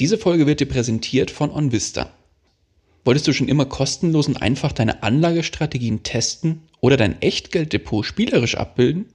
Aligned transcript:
Diese 0.00 0.16
Folge 0.16 0.46
wird 0.46 0.60
dir 0.60 0.66
präsentiert 0.66 1.30
von 1.30 1.50
OnVista. 1.50 2.10
Wolltest 3.04 3.28
du 3.28 3.34
schon 3.34 3.48
immer 3.48 3.66
kostenlos 3.66 4.28
und 4.28 4.40
einfach 4.40 4.72
deine 4.72 5.02
Anlagestrategien 5.02 6.02
testen 6.02 6.62
oder 6.80 6.96
dein 6.96 7.20
Echtgelddepot 7.20 8.06
spielerisch 8.06 8.56
abbilden? 8.56 9.12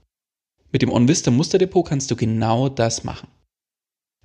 Mit 0.72 0.84
dem 0.84 0.92
OnVista 0.92 1.32
Musterdepot 1.32 1.88
kannst 1.88 2.12
du 2.12 2.16
genau 2.16 2.70
das 2.70 3.04
machen. 3.04 3.28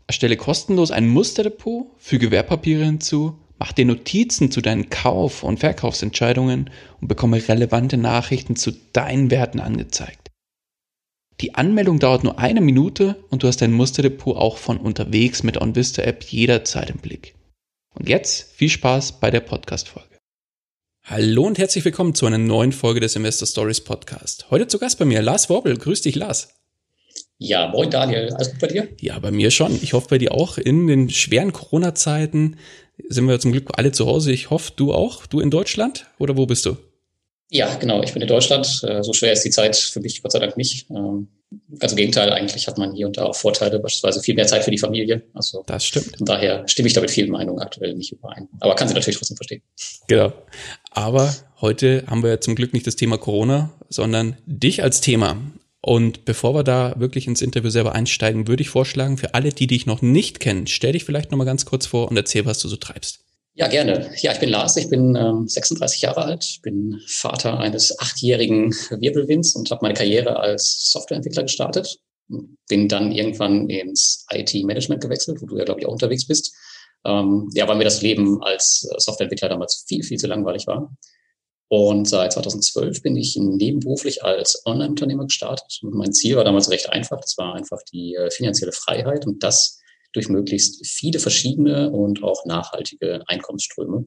Erstelle 0.06 0.36
kostenlos 0.36 0.90
ein 0.90 1.08
Musterdepot, 1.08 1.92
füge 1.96 2.30
Wertpapiere 2.30 2.84
hinzu, 2.84 3.38
mach 3.58 3.72
dir 3.72 3.86
Notizen 3.86 4.50
zu 4.50 4.60
deinen 4.60 4.90
Kauf- 4.90 5.42
und 5.42 5.60
Verkaufsentscheidungen 5.60 6.68
und 7.00 7.08
bekomme 7.08 7.48
relevante 7.48 7.96
Nachrichten 7.96 8.54
zu 8.54 8.72
deinen 8.92 9.30
Werten 9.30 9.60
angezeigt. 9.60 10.19
Die 11.40 11.54
Anmeldung 11.54 11.98
dauert 11.98 12.22
nur 12.22 12.38
eine 12.38 12.60
Minute 12.60 13.16
und 13.30 13.42
du 13.42 13.46
hast 13.46 13.62
dein 13.62 13.72
Musterdepot 13.72 14.36
auch 14.36 14.58
von 14.58 14.76
unterwegs 14.76 15.42
mit 15.42 15.58
OnVista 15.58 16.02
App 16.02 16.22
jederzeit 16.24 16.90
im 16.90 16.98
Blick. 16.98 17.34
Und 17.94 18.10
jetzt 18.10 18.52
viel 18.52 18.68
Spaß 18.68 19.20
bei 19.20 19.30
der 19.30 19.40
Podcast-Folge. 19.40 20.18
Hallo 21.02 21.46
und 21.46 21.56
herzlich 21.56 21.82
willkommen 21.86 22.14
zu 22.14 22.26
einer 22.26 22.36
neuen 22.36 22.72
Folge 22.72 23.00
des 23.00 23.16
Investor 23.16 23.48
Stories 23.48 23.80
Podcast. 23.80 24.50
Heute 24.50 24.68
zu 24.68 24.78
Gast 24.78 24.98
bei 24.98 25.06
mir 25.06 25.22
Lars 25.22 25.48
Worbel. 25.48 25.78
Grüß 25.78 26.02
dich, 26.02 26.14
Lars. 26.14 26.56
Ja, 27.38 27.68
moin 27.68 27.88
Daniel. 27.88 28.34
Alles 28.34 28.50
gut 28.50 28.60
bei 28.60 28.66
dir? 28.66 28.88
Ja, 29.00 29.18
bei 29.18 29.30
mir 29.30 29.50
schon. 29.50 29.74
Ich 29.82 29.94
hoffe 29.94 30.08
bei 30.10 30.18
dir 30.18 30.34
auch. 30.34 30.58
In 30.58 30.88
den 30.88 31.08
schweren 31.08 31.54
Corona-Zeiten 31.54 32.58
sind 33.08 33.26
wir 33.26 33.40
zum 33.40 33.52
Glück 33.52 33.70
alle 33.78 33.92
zu 33.92 34.04
Hause. 34.04 34.30
Ich 34.30 34.50
hoffe, 34.50 34.72
du 34.76 34.92
auch. 34.92 35.24
Du 35.24 35.40
in 35.40 35.50
Deutschland 35.50 36.04
oder 36.18 36.36
wo 36.36 36.44
bist 36.44 36.66
du? 36.66 36.76
Ja, 37.50 37.74
genau. 37.74 38.02
Ich 38.02 38.12
bin 38.12 38.22
in 38.22 38.28
Deutschland. 38.28 38.82
Äh, 38.84 39.02
so 39.02 39.12
schwer 39.12 39.32
ist 39.32 39.42
die 39.42 39.50
Zeit 39.50 39.76
für 39.76 40.00
mich 40.00 40.22
Gott 40.22 40.32
sei 40.32 40.38
Dank 40.38 40.56
nicht. 40.56 40.88
Ähm, 40.90 41.28
ganz 41.78 41.92
im 41.92 41.96
Gegenteil, 41.96 42.32
eigentlich 42.32 42.68
hat 42.68 42.78
man 42.78 42.94
hier 42.94 43.06
und 43.08 43.16
da 43.16 43.24
auch 43.24 43.34
Vorteile, 43.34 43.80
beispielsweise 43.80 44.22
viel 44.22 44.36
mehr 44.36 44.46
Zeit 44.46 44.64
für 44.64 44.70
die 44.70 44.78
Familie. 44.78 45.22
Also 45.34 45.64
das 45.66 45.84
stimmt. 45.84 46.16
Von 46.16 46.26
daher 46.26 46.66
stimme 46.68 46.86
ich 46.86 46.94
da 46.94 47.00
mit 47.00 47.10
vielen 47.10 47.30
Meinungen 47.30 47.60
aktuell 47.60 47.94
nicht 47.94 48.12
überein. 48.12 48.48
Aber 48.60 48.76
kann 48.76 48.86
sie 48.86 48.94
natürlich 48.94 49.18
trotzdem 49.18 49.36
verstehen. 49.36 49.62
Genau. 50.06 50.32
Aber 50.92 51.34
heute 51.60 52.04
haben 52.06 52.22
wir 52.22 52.40
zum 52.40 52.54
Glück 52.54 52.72
nicht 52.72 52.86
das 52.86 52.94
Thema 52.94 53.18
Corona, 53.18 53.72
sondern 53.88 54.36
dich 54.46 54.84
als 54.84 55.00
Thema. 55.00 55.36
Und 55.82 56.24
bevor 56.24 56.54
wir 56.54 56.62
da 56.62 56.94
wirklich 56.98 57.26
ins 57.26 57.42
Interview 57.42 57.70
selber 57.70 57.94
einsteigen, 57.94 58.46
würde 58.46 58.62
ich 58.62 58.68
vorschlagen, 58.68 59.16
für 59.16 59.34
alle, 59.34 59.50
die 59.50 59.66
dich 59.66 59.86
noch 59.86 60.02
nicht 60.02 60.38
kennen, 60.38 60.66
stell 60.66 60.92
dich 60.92 61.04
vielleicht 61.04 61.30
nochmal 61.30 61.46
ganz 61.46 61.64
kurz 61.64 61.86
vor 61.86 62.08
und 62.08 62.16
erzähl, 62.16 62.44
was 62.46 62.60
du 62.60 62.68
so 62.68 62.76
treibst. 62.76 63.24
Ja, 63.54 63.66
gerne. 63.66 64.10
Ja, 64.16 64.32
ich 64.32 64.38
bin 64.38 64.48
Lars, 64.48 64.76
ich 64.76 64.88
bin 64.88 65.16
ähm, 65.16 65.48
36 65.48 66.02
Jahre 66.02 66.22
alt, 66.22 66.60
bin 66.62 67.00
Vater 67.06 67.58
eines 67.58 67.98
achtjährigen 67.98 68.70
Wirbelwinds 68.90 69.54
und 69.54 69.70
habe 69.70 69.80
meine 69.82 69.94
Karriere 69.94 70.38
als 70.38 70.90
Softwareentwickler 70.92 71.42
gestartet. 71.42 71.98
Bin 72.68 72.88
dann 72.88 73.10
irgendwann 73.10 73.68
ins 73.68 74.24
IT-Management 74.32 75.02
gewechselt, 75.02 75.42
wo 75.42 75.46
du 75.46 75.58
ja, 75.58 75.64
glaube 75.64 75.80
ich, 75.80 75.86
auch 75.86 75.92
unterwegs 75.92 76.26
bist. 76.26 76.54
Ähm, 77.04 77.50
ja, 77.54 77.66
weil 77.66 77.76
mir 77.76 77.84
das 77.84 78.02
Leben 78.02 78.40
als 78.42 78.88
Softwareentwickler 78.98 79.48
damals 79.48 79.84
viel, 79.88 80.04
viel 80.04 80.18
zu 80.18 80.28
langweilig 80.28 80.66
war. 80.68 80.94
Und 81.68 82.08
seit 82.08 82.32
2012 82.32 83.02
bin 83.02 83.16
ich 83.16 83.36
nebenberuflich 83.36 84.22
als 84.24 84.62
Online-Unternehmer 84.64 85.24
gestartet. 85.24 85.80
Und 85.82 85.94
mein 85.94 86.12
Ziel 86.12 86.36
war 86.36 86.44
damals 86.44 86.70
recht 86.70 86.90
einfach. 86.90 87.20
Das 87.20 87.36
war 87.36 87.54
einfach 87.54 87.78
die 87.92 88.14
äh, 88.14 88.30
finanzielle 88.30 88.72
Freiheit 88.72 89.26
und 89.26 89.42
das 89.42 89.79
durch 90.12 90.28
möglichst 90.28 90.86
viele 90.86 91.18
verschiedene 91.18 91.90
und 91.90 92.22
auch 92.22 92.44
nachhaltige 92.44 93.22
Einkommensströme. 93.26 94.06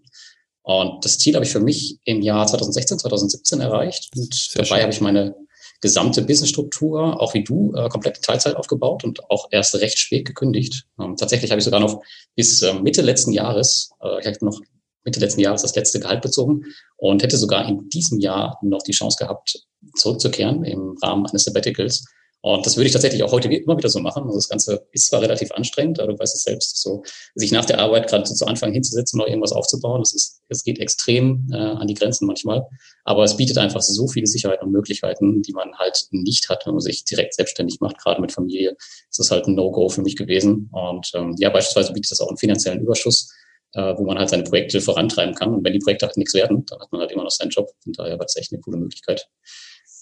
Und 0.64 1.06
das 1.06 1.18
Ziel 1.18 1.36
habe 1.36 1.46
ich 1.46 1.52
für 1.52 1.60
mich 1.60 2.00
im 2.06 2.22
Jahr 2.22 2.48
2016, 2.48 3.00
2017 3.00 3.60
erreicht. 3.60 4.10
Und 4.16 4.34
Sehr 4.34 4.64
dabei 4.64 4.76
schön. 4.76 4.82
habe 4.84 4.94
ich 4.94 5.02
meine 5.02 5.36
gesamte 5.82 6.22
Businessstruktur, 6.22 7.22
auch 7.22 7.34
wie 7.34 7.44
du, 7.44 7.74
äh, 7.76 7.90
komplett 7.90 8.16
in 8.16 8.24
Teilzeit 8.24 8.56
aufgebaut 8.56 9.04
und 9.04 9.30
auch 9.30 9.50
erst 9.52 9.76
recht 9.76 10.00
spät 10.00 10.26
gekündigt. 10.26 10.86
Ähm, 10.98 11.18
tatsächlich 11.18 11.52
habe 11.52 11.60
ich 11.60 11.66
sogar 11.66 11.82
noch 11.82 12.02
bis 12.36 12.62
äh, 12.62 12.74
Mitte 12.74 13.02
letzten 13.02 13.34
Jahres, 13.34 13.92
äh, 14.02 14.22
ich 14.22 14.26
habe 14.26 14.46
noch 14.46 14.62
Mitte 15.04 15.20
letzten 15.20 15.42
Jahres 15.42 15.64
das 15.64 15.76
letzte 15.76 16.00
Gehalt 16.00 16.22
bezogen 16.22 16.64
und 16.96 17.22
hätte 17.22 17.36
sogar 17.38 17.68
in 17.68 17.90
diesem 17.90 18.22
Jahr 18.22 18.58
noch 18.62 18.84
die 18.84 18.94
Chance 18.94 19.18
gehabt, 19.20 19.60
zurückzukehren 19.96 20.64
im 20.64 20.96
Rahmen 21.04 21.26
eines 21.26 21.44
Sabbaticals. 21.44 22.06
Und 22.46 22.66
das 22.66 22.76
würde 22.76 22.88
ich 22.88 22.92
tatsächlich 22.92 23.24
auch 23.24 23.32
heute 23.32 23.48
immer 23.48 23.78
wieder 23.78 23.88
so 23.88 24.02
machen. 24.02 24.24
Also 24.26 24.38
das 24.38 24.50
Ganze 24.50 24.86
ist 24.92 25.08
zwar 25.08 25.22
relativ 25.22 25.54
anstrengend, 25.54 26.02
aber 26.02 26.12
du 26.12 26.20
weißt 26.20 26.36
es 26.36 26.44
selbst, 26.44 26.82
so 26.82 27.02
sich 27.36 27.54
nach 27.54 27.64
der 27.64 27.80
Arbeit 27.80 28.10
gerade 28.10 28.26
so 28.26 28.36
zu 28.36 28.46
Anfang 28.46 28.74
hinzusetzen, 28.74 29.18
noch 29.18 29.28
irgendwas 29.28 29.54
aufzubauen, 29.54 30.02
das 30.02 30.14
ist, 30.14 30.42
es 30.50 30.62
geht 30.66 30.78
extrem 30.78 31.48
äh, 31.54 31.56
an 31.56 31.88
die 31.88 31.94
Grenzen 31.94 32.28
manchmal. 32.28 32.68
Aber 33.06 33.24
es 33.24 33.38
bietet 33.38 33.58
einfach 33.58 33.82
so 33.82 34.10
viele 34.10 34.28
Sicherheiten 34.28 34.68
und 34.68 34.74
Möglichkeiten, 34.74 35.42
die 35.42 35.54
man 35.54 35.74
halt 35.78 36.08
nicht 36.12 36.50
hat, 36.50 36.66
wenn 36.66 36.74
man 36.74 36.82
sich 36.82 37.06
direkt 37.06 37.34
selbstständig 37.34 37.80
macht, 37.80 37.98
gerade 37.98 38.20
mit 38.20 38.34
Familie. 38.34 38.76
Das 39.10 39.20
ist 39.20 39.32
halt 39.32 39.48
ein 39.48 39.56
No-Go 39.56 39.88
für 39.88 40.02
mich 40.02 40.18
gewesen. 40.18 40.70
Und 40.74 41.12
ähm, 41.14 41.36
ja, 41.40 41.50
beispielsweise 41.50 41.94
bietet 41.94 42.12
das 42.12 42.20
auch 42.20 42.28
einen 42.28 42.38
finanziellen 42.38 42.82
Überschuss, 42.82 43.32
äh, 43.72 43.96
wo 43.96 44.04
man 44.04 44.20
halt 44.20 44.30
seine 44.30 44.44
Projekte 44.44 44.82
vorantreiben 44.82 45.34
kann. 45.34 45.54
Und 45.54 45.64
wenn 45.64 45.72
die 45.72 45.80
Projekte 45.80 46.08
halt 46.08 46.18
nichts 46.18 46.34
werden, 46.34 46.66
dann 46.66 46.82
hat 46.82 46.92
man 46.92 47.00
halt 47.00 47.12
immer 47.12 47.24
noch 47.24 47.32
seinen 47.32 47.52
Job. 47.52 47.70
Von 47.86 47.94
daher 47.94 48.20
war 48.20 48.26
das 48.26 48.36
echt 48.36 48.52
eine 48.52 48.60
coole 48.60 48.76
Möglichkeit. 48.76 49.30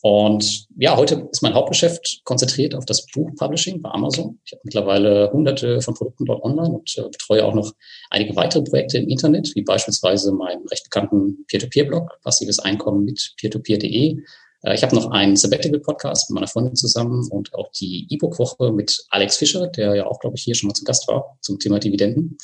Und 0.01 0.65
ja, 0.77 0.97
heute 0.97 1.27
ist 1.31 1.43
mein 1.43 1.53
Hauptgeschäft 1.53 2.21
konzentriert 2.23 2.73
auf 2.73 2.85
das 2.85 3.05
Buchpublishing 3.05 3.81
bei 3.81 3.91
Amazon. 3.91 4.39
Ich 4.45 4.51
habe 4.51 4.61
mittlerweile 4.63 5.31
hunderte 5.31 5.79
von 5.81 5.93
Produkten 5.93 6.25
dort 6.25 6.43
online 6.43 6.69
und 6.69 6.97
äh, 6.97 7.03
betreue 7.03 7.45
auch 7.45 7.53
noch 7.53 7.71
einige 8.09 8.35
weitere 8.35 8.63
Projekte 8.63 8.97
im 8.97 9.09
Internet, 9.09 9.51
wie 9.53 9.61
beispielsweise 9.61 10.31
meinen 10.31 10.67
recht 10.67 10.85
bekannten 10.85 11.45
Peer-to-Peer-Blog, 11.45 12.19
passives 12.23 12.57
Einkommen 12.57 13.05
mit 13.05 13.35
peertopeer.de. 13.39 14.17
Äh, 14.63 14.73
ich 14.73 14.81
habe 14.81 14.95
noch 14.95 15.11
einen 15.11 15.35
Sabbatical-Podcast 15.35 16.31
mit 16.31 16.35
meiner 16.35 16.47
Freundin 16.47 16.75
zusammen 16.75 17.27
und 17.29 17.53
auch 17.53 17.71
die 17.71 18.07
E-Book-Woche 18.09 18.71
mit 18.71 19.05
Alex 19.11 19.37
Fischer, 19.37 19.67
der 19.67 19.95
ja 19.95 20.07
auch, 20.07 20.19
glaube 20.19 20.35
ich, 20.35 20.43
hier 20.43 20.55
schon 20.55 20.67
mal 20.67 20.73
zu 20.73 20.83
Gast 20.83 21.07
war 21.09 21.37
zum 21.41 21.59
Thema 21.59 21.77
Dividenden. 21.77 22.37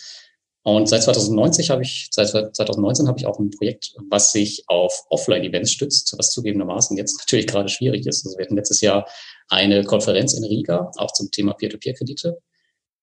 Und 0.68 0.90
seit 0.90 1.02
2019 1.02 1.70
habe 1.70 1.82
ich, 1.84 2.10
seit 2.12 2.28
2019 2.28 3.08
habe 3.08 3.18
ich 3.18 3.26
auch 3.26 3.40
ein 3.40 3.52
Projekt, 3.52 3.96
was 4.10 4.34
sich 4.34 4.66
auf 4.68 5.06
Offline-Events 5.10 5.72
stützt, 5.72 6.14
was 6.18 6.32
zugegebenermaßen 6.32 6.98
jetzt 6.98 7.18
natürlich 7.20 7.48
gerade 7.48 7.70
schwierig 7.70 8.06
ist. 8.06 8.26
Also 8.26 8.38
wir 8.38 8.44
hatten 8.44 8.58
letztes 8.58 8.82
Jahr 8.82 9.08
eine 9.48 9.86
Konferenz 9.86 10.34
in 10.34 10.44
Riga, 10.44 10.92
auch 10.98 11.14
zum 11.14 11.32
Thema 11.32 11.54
Peer-to-Peer-Kredite. 11.54 12.40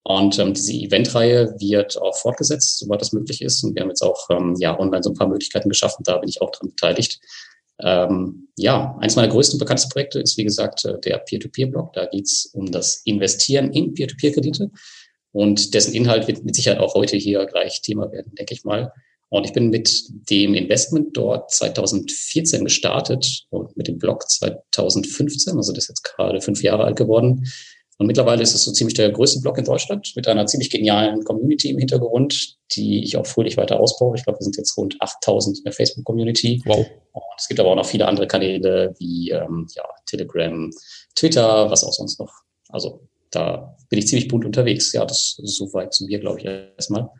Und 0.02 0.38
ähm, 0.38 0.52
diese 0.52 0.74
Eventreihe 0.74 1.54
wird 1.58 1.96
auch 1.96 2.14
fortgesetzt, 2.14 2.80
sobald 2.80 3.00
das 3.00 3.14
möglich 3.14 3.40
ist. 3.40 3.64
Und 3.64 3.74
wir 3.74 3.80
haben 3.80 3.88
jetzt 3.88 4.02
auch 4.02 4.28
ähm, 4.28 4.56
ja 4.58 4.78
online 4.78 5.02
so 5.02 5.08
ein 5.08 5.16
paar 5.16 5.28
Möglichkeiten 5.28 5.70
geschaffen. 5.70 6.02
Da 6.04 6.18
bin 6.18 6.28
ich 6.28 6.42
auch 6.42 6.50
dran 6.50 6.68
beteiligt. 6.68 7.18
Ähm, 7.80 8.48
ja, 8.58 8.94
eines 9.00 9.16
meiner 9.16 9.32
größten 9.32 9.58
bekanntesten 9.58 9.90
Projekte 9.90 10.20
ist, 10.20 10.36
wie 10.36 10.44
gesagt, 10.44 10.84
äh, 10.84 11.00
der 11.00 11.16
Peer-to-Peer-Blog. 11.16 11.94
Da 11.94 12.04
geht 12.04 12.26
es 12.26 12.50
um 12.52 12.70
das 12.70 13.00
Investieren 13.06 13.72
in 13.72 13.94
Peer-to-Peer-Kredite. 13.94 14.70
Und 15.34 15.74
dessen 15.74 15.92
Inhalt 15.94 16.28
wird 16.28 16.44
mit 16.44 16.54
Sicherheit 16.54 16.78
auch 16.78 16.94
heute 16.94 17.16
hier 17.16 17.44
gleich 17.46 17.82
Thema 17.82 18.10
werden, 18.12 18.32
denke 18.36 18.54
ich 18.54 18.62
mal. 18.62 18.92
Und 19.30 19.44
ich 19.44 19.52
bin 19.52 19.68
mit 19.68 19.90
dem 20.30 20.54
Investment 20.54 21.16
dort 21.16 21.50
2014 21.50 22.62
gestartet 22.62 23.46
und 23.50 23.76
mit 23.76 23.88
dem 23.88 23.98
Blog 23.98 24.30
2015, 24.30 25.56
also 25.56 25.72
das 25.72 25.84
ist 25.84 25.88
jetzt 25.88 26.04
gerade 26.04 26.40
fünf 26.40 26.62
Jahre 26.62 26.84
alt 26.84 26.94
geworden. 26.94 27.44
Und 27.98 28.06
mittlerweile 28.06 28.44
ist 28.44 28.54
es 28.54 28.62
so 28.62 28.70
ziemlich 28.70 28.94
der 28.94 29.10
größte 29.10 29.40
Blog 29.40 29.58
in 29.58 29.64
Deutschland 29.64 30.12
mit 30.14 30.28
einer 30.28 30.46
ziemlich 30.46 30.70
genialen 30.70 31.24
Community 31.24 31.70
im 31.70 31.78
Hintergrund, 31.78 32.56
die 32.76 33.02
ich 33.02 33.16
auch 33.16 33.26
fröhlich 33.26 33.56
weiter 33.56 33.80
ausbaue. 33.80 34.16
Ich 34.16 34.22
glaube, 34.22 34.38
wir 34.38 34.44
sind 34.44 34.56
jetzt 34.56 34.76
rund 34.76 34.94
8000 35.00 35.58
in 35.58 35.64
der 35.64 35.72
Facebook-Community. 35.72 36.62
Wow. 36.64 36.86
Und 37.12 37.22
es 37.36 37.48
gibt 37.48 37.58
aber 37.58 37.70
auch 37.70 37.76
noch 37.76 37.86
viele 37.86 38.06
andere 38.06 38.28
Kanäle 38.28 38.94
wie 39.00 39.30
ähm, 39.30 39.66
ja, 39.74 39.82
Telegram, 40.06 40.70
Twitter, 41.16 41.68
was 41.70 41.82
auch 41.82 41.92
sonst 41.92 42.20
noch. 42.20 42.32
Also 42.68 43.08
da 43.34 43.76
bin 43.88 43.98
ich 43.98 44.06
ziemlich 44.06 44.28
bunt 44.28 44.44
unterwegs. 44.44 44.92
Ja, 44.92 45.04
das 45.04 45.38
ist 45.42 45.56
soweit 45.56 45.94
zu 45.94 46.04
mir, 46.04 46.18
glaube 46.18 46.40
ich, 46.40 46.46
erstmal. 46.46 47.10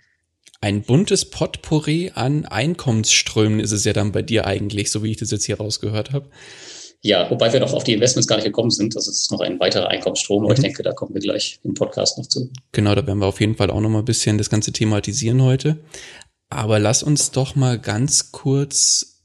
Ein 0.61 0.83
buntes 0.83 1.29
Potpourri 1.29 2.13
an 2.15 2.47
Einkommensströmen 2.47 3.61
ist 3.61 3.73
es 3.73 3.85
ja 3.85 3.93
dann 3.93 4.13
bei 4.13 4.23
dir 4.23 4.47
eigentlich, 4.47 4.91
so 4.91 5.03
wie 5.03 5.11
ich 5.11 5.19
das 5.19 5.31
jetzt 5.31 5.45
hier 5.45 5.59
rausgehört 5.59 6.13
habe. 6.13 6.31
Ja, 7.03 7.31
wobei 7.31 7.53
wir 7.53 7.61
noch 7.61 7.75
auf 7.75 7.85
die 7.85 7.93
Investments 7.93 8.27
gar 8.27 8.37
nicht 8.37 8.47
gekommen 8.47 8.71
sind. 8.71 8.97
Das 8.97 9.07
ist 9.07 9.31
noch 9.31 9.41
ein 9.41 9.61
weiterer 9.61 9.89
Einkommensstrom, 9.89 10.43
aber 10.43 10.55
mhm. 10.55 10.57
ich 10.57 10.63
denke, 10.63 10.83
da 10.83 10.93
kommen 10.93 11.13
wir 11.13 11.21
gleich 11.21 11.61
im 11.63 11.75
Podcast 11.75 12.17
noch 12.17 12.27
zu. 12.27 12.51
Genau, 12.73 12.95
da 12.95 13.07
werden 13.07 13.19
wir 13.19 13.27
auf 13.27 13.41
jeden 13.41 13.57
Fall 13.57 13.71
auch 13.71 13.81
noch 13.81 13.91
mal 13.91 13.99
ein 13.99 14.07
bisschen 14.07 14.39
das 14.39 14.49
Ganze 14.49 14.73
thematisieren 14.73 15.43
heute. 15.43 15.77
Aber 16.49 16.79
lass 16.79 17.03
uns 17.03 17.31
doch 17.31 17.57
mal 17.57 17.79
ganz 17.79 18.33
kurz 18.33 19.21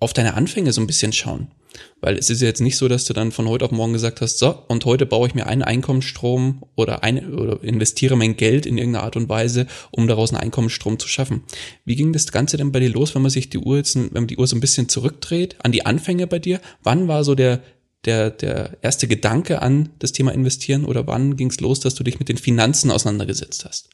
auf 0.00 0.12
deine 0.12 0.34
Anfänge 0.34 0.72
so 0.72 0.80
ein 0.80 0.88
bisschen 0.88 1.12
schauen. 1.12 1.52
Weil 2.00 2.16
es 2.16 2.30
ist 2.30 2.40
ja 2.40 2.48
jetzt 2.48 2.60
nicht 2.60 2.76
so, 2.76 2.88
dass 2.88 3.04
du 3.04 3.12
dann 3.12 3.32
von 3.32 3.48
heute 3.48 3.64
auf 3.64 3.70
morgen 3.70 3.92
gesagt 3.92 4.20
hast, 4.20 4.38
so, 4.38 4.64
und 4.68 4.84
heute 4.84 5.06
baue 5.06 5.28
ich 5.28 5.34
mir 5.34 5.46
einen 5.46 5.62
Einkommensstrom 5.62 6.64
oder, 6.74 7.02
eine, 7.02 7.28
oder 7.30 7.62
investiere 7.62 8.16
mein 8.16 8.36
Geld 8.36 8.66
in 8.66 8.78
irgendeine 8.78 9.04
Art 9.04 9.16
und 9.16 9.28
Weise, 9.28 9.66
um 9.90 10.08
daraus 10.08 10.30
einen 10.30 10.40
Einkommensstrom 10.40 10.98
zu 10.98 11.08
schaffen. 11.08 11.44
Wie 11.84 11.96
ging 11.96 12.12
das 12.12 12.30
Ganze 12.32 12.56
denn 12.56 12.72
bei 12.72 12.80
dir 12.80 12.90
los, 12.90 13.14
wenn 13.14 13.22
man 13.22 13.30
sich 13.30 13.50
die 13.50 13.58
Uhr 13.58 13.76
jetzt, 13.76 13.96
wenn 13.96 14.10
man 14.12 14.26
die 14.26 14.36
Uhr 14.36 14.46
so 14.46 14.56
ein 14.56 14.60
bisschen 14.60 14.88
zurückdreht, 14.88 15.56
an 15.62 15.72
die 15.72 15.86
Anfänge 15.86 16.26
bei 16.26 16.38
dir? 16.38 16.60
Wann 16.82 17.08
war 17.08 17.24
so 17.24 17.34
der, 17.34 17.62
der, 18.04 18.30
der 18.30 18.78
erste 18.82 19.06
Gedanke 19.06 19.62
an 19.62 19.90
das 19.98 20.12
Thema 20.12 20.32
Investieren 20.32 20.84
oder 20.84 21.06
wann 21.06 21.36
ging 21.36 21.50
es 21.50 21.60
los, 21.60 21.80
dass 21.80 21.94
du 21.94 22.02
dich 22.02 22.18
mit 22.18 22.28
den 22.28 22.38
Finanzen 22.38 22.90
auseinandergesetzt 22.90 23.64
hast? 23.64 23.90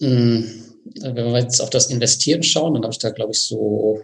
Mm, 0.00 0.42
wenn 1.00 1.14
wir 1.14 1.38
jetzt 1.38 1.60
auf 1.60 1.70
das 1.70 1.90
Investieren 1.90 2.42
schauen, 2.42 2.74
dann 2.74 2.82
habe 2.82 2.92
ich 2.92 2.98
da, 2.98 3.10
glaube 3.10 3.32
ich, 3.32 3.40
so 3.40 4.02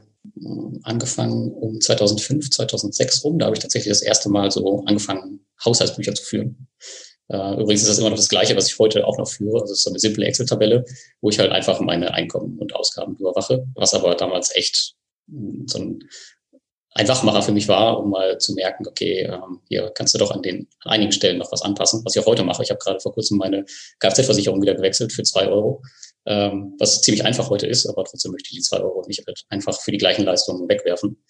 angefangen 0.83 1.53
um 1.53 1.81
2005, 1.81 2.51
2006 2.51 3.25
rum. 3.25 3.39
Da 3.39 3.47
habe 3.47 3.57
ich 3.57 3.63
tatsächlich 3.63 3.91
das 3.91 4.03
erste 4.03 4.29
Mal 4.29 4.51
so 4.51 4.85
angefangen, 4.87 5.41
Haushaltsbücher 5.65 6.15
zu 6.15 6.23
führen. 6.23 6.69
Äh, 7.29 7.61
übrigens 7.61 7.83
ist 7.83 7.91
das 7.91 7.99
immer 7.99 8.11
noch 8.11 8.17
das 8.17 8.29
Gleiche, 8.29 8.57
was 8.57 8.69
ich 8.69 8.79
heute 8.79 9.07
auch 9.07 9.19
noch 9.19 9.29
führe. 9.29 9.61
Also 9.61 9.73
es 9.73 9.79
ist 9.79 9.85
so 9.85 9.91
eine 9.91 9.99
simple 9.99 10.25
Excel-Tabelle, 10.25 10.85
wo 11.21 11.31
ich 11.31 11.39
halt 11.39 11.53
einfach 11.53 11.81
meine 11.81 12.15
Einkommen 12.15 12.59
und 12.59 12.75
Ausgaben 12.75 13.17
überwache, 13.17 13.67
was 13.75 13.95
aber 13.95 14.15
damals 14.15 14.55
echt 14.57 14.95
so 15.67 15.79
ein, 15.79 16.09
ein 16.95 17.09
Wachmacher 17.09 17.43
für 17.43 17.53
mich 17.53 17.69
war, 17.69 18.01
um 18.01 18.11
mal 18.11 18.39
zu 18.39 18.55
merken, 18.55 18.87
okay, 18.89 19.25
ähm, 19.25 19.61
hier 19.69 19.91
kannst 19.95 20.15
du 20.15 20.19
doch 20.19 20.31
an 20.31 20.43
den 20.43 20.69
an 20.85 20.93
einigen 20.93 21.13
Stellen 21.13 21.39
noch 21.39 21.53
was 21.53 21.63
anpassen, 21.63 22.03
was 22.05 22.17
ich 22.17 22.23
auch 22.23 22.27
heute 22.27 22.45
mache. 22.45 22.63
Ich 22.63 22.71
habe 22.71 22.81
gerade 22.81 23.01
vor 23.01 23.13
kurzem 23.13 23.37
meine 23.37 23.67
Kfz-Versicherung 24.01 24.63
wieder 24.63 24.75
gewechselt 24.75 25.13
für 25.13 25.23
zwei 25.23 25.49
Euro 25.49 25.83
ähm, 26.27 26.75
was 26.79 27.03
ziemlich 27.03 27.25
einfach 27.25 27.51
heute 27.51 27.67
ist, 27.67 27.87
aber 27.87 28.05
trotzdem 28.05 28.33
möchte 28.33 28.51
ich 28.51 28.57
die 28.57 28.63
zwei 28.63 28.81
Euro 28.81 29.05
nicht 29.07 29.27
halt 29.27 29.45
einfach 29.49 29.81
für 29.81 29.93
die 29.93 29.99
gleichen 29.99 30.25
Leistungen 30.25 30.69
wegwerfen. 30.69 31.23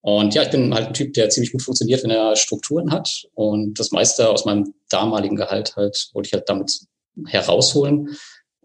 Und 0.00 0.34
ja, 0.34 0.42
ich 0.42 0.50
bin 0.50 0.74
halt 0.74 0.88
ein 0.88 0.94
Typ, 0.94 1.14
der 1.14 1.30
ziemlich 1.30 1.52
gut 1.52 1.62
funktioniert, 1.62 2.02
wenn 2.02 2.10
er 2.10 2.36
Strukturen 2.36 2.90
hat. 2.90 3.24
Und 3.32 3.80
das 3.80 3.90
meiste 3.90 4.28
aus 4.28 4.44
meinem 4.44 4.74
damaligen 4.90 5.34
Gehalt 5.34 5.76
halt 5.76 6.10
wollte 6.12 6.26
ich 6.26 6.32
halt 6.34 6.46
damit 6.46 6.80
herausholen. 7.26 8.14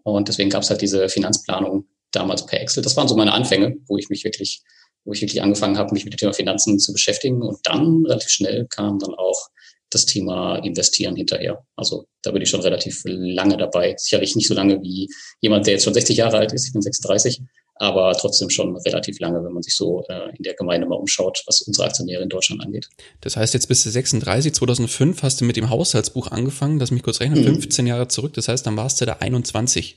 Und 0.03 0.27
deswegen 0.27 0.49
gab 0.49 0.63
es 0.63 0.69
halt 0.69 0.81
diese 0.81 1.07
Finanzplanung 1.07 1.87
damals 2.11 2.45
per 2.45 2.59
Excel. 2.59 2.83
Das 2.83 2.97
waren 2.97 3.07
so 3.07 3.15
meine 3.15 3.31
Anfänge, 3.31 3.77
wo 3.87 3.97
ich 3.97 4.09
mich 4.09 4.25
wirklich, 4.25 4.63
wo 5.05 5.13
ich 5.13 5.21
wirklich 5.21 5.41
angefangen 5.41 5.77
habe, 5.77 5.93
mich 5.93 6.03
mit 6.03 6.13
dem 6.13 6.17
Thema 6.17 6.33
Finanzen 6.33 6.77
zu 6.77 6.91
beschäftigen. 6.91 7.41
Und 7.41 7.59
dann 7.63 8.05
relativ 8.05 8.29
schnell 8.29 8.67
kam 8.67 8.99
dann 8.99 9.13
auch 9.13 9.47
das 9.89 10.05
Thema 10.05 10.57
Investieren 10.57 11.15
hinterher. 11.15 11.65
Also 11.75 12.05
da 12.21 12.31
bin 12.31 12.41
ich 12.41 12.49
schon 12.49 12.61
relativ 12.61 13.01
lange 13.05 13.57
dabei. 13.57 13.95
Sicherlich 13.97 14.35
nicht 14.35 14.47
so 14.47 14.53
lange 14.53 14.81
wie 14.81 15.07
jemand, 15.41 15.65
der 15.65 15.73
jetzt 15.73 15.83
schon 15.83 15.93
60 15.93 16.17
Jahre 16.17 16.37
alt 16.37 16.53
ist. 16.53 16.67
Ich 16.67 16.73
bin 16.73 16.81
36, 16.81 17.41
aber 17.75 18.11
trotzdem 18.13 18.49
schon 18.49 18.75
relativ 18.77 19.19
lange, 19.19 19.43
wenn 19.43 19.53
man 19.53 19.63
sich 19.63 19.75
so 19.75 20.03
äh, 20.09 20.35
in 20.37 20.43
der 20.43 20.53
Gemeinde 20.53 20.85
mal 20.85 20.95
umschaut, 20.95 21.43
was 21.47 21.61
unsere 21.61 21.87
Aktionäre 21.87 22.21
in 22.21 22.29
Deutschland 22.29 22.61
angeht. 22.61 22.89
Das 23.21 23.37
heißt, 23.37 23.53
jetzt 23.53 23.67
bist 23.67 23.85
du 23.85 23.89
36, 23.89 24.53
2005 24.53 25.23
hast 25.23 25.41
du 25.41 25.45
mit 25.45 25.55
dem 25.55 25.69
Haushaltsbuch 25.69 26.27
angefangen, 26.27 26.79
lass 26.79 26.91
mich 26.91 27.03
kurz 27.03 27.21
rechnen, 27.21 27.39
mhm. 27.39 27.61
15 27.61 27.87
Jahre 27.87 28.09
zurück, 28.09 28.33
das 28.33 28.49
heißt, 28.49 28.67
dann 28.67 28.77
warst 28.77 28.99
du 28.99 29.05
da 29.05 29.13
21. 29.13 29.95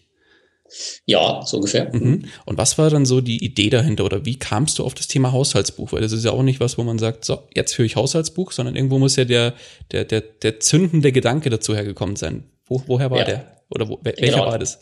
Ja, 1.04 1.42
so 1.44 1.56
ungefähr. 1.58 1.94
Mhm. 1.94 2.24
Und 2.44 2.58
was 2.58 2.78
war 2.78 2.90
dann 2.90 3.06
so 3.06 3.20
die 3.20 3.44
Idee 3.44 3.70
dahinter 3.70 4.04
oder 4.04 4.24
wie 4.24 4.38
kamst 4.38 4.78
du 4.78 4.84
auf 4.84 4.94
das 4.94 5.08
Thema 5.08 5.32
Haushaltsbuch? 5.32 5.92
Weil 5.92 6.00
das 6.00 6.12
ist 6.12 6.24
ja 6.24 6.30
auch 6.30 6.42
nicht 6.42 6.60
was, 6.60 6.78
wo 6.78 6.84
man 6.84 6.98
sagt, 6.98 7.24
so, 7.24 7.48
jetzt 7.54 7.74
führe 7.74 7.86
ich 7.86 7.96
Haushaltsbuch, 7.96 8.52
sondern 8.52 8.76
irgendwo 8.76 8.98
muss 8.98 9.16
ja 9.16 9.24
der, 9.24 9.54
der, 9.90 10.04
der, 10.04 10.20
der 10.20 10.60
zündende 10.60 11.12
Gedanke 11.12 11.50
dazu 11.50 11.74
hergekommen 11.74 12.16
sein. 12.16 12.44
Wo, 12.66 12.82
woher 12.86 13.10
war 13.10 13.18
ja. 13.18 13.24
der? 13.24 13.56
Oder 13.68 13.88
wo, 13.88 13.98
welcher 14.02 14.20
genau. 14.20 14.46
war 14.46 14.58
das? 14.58 14.78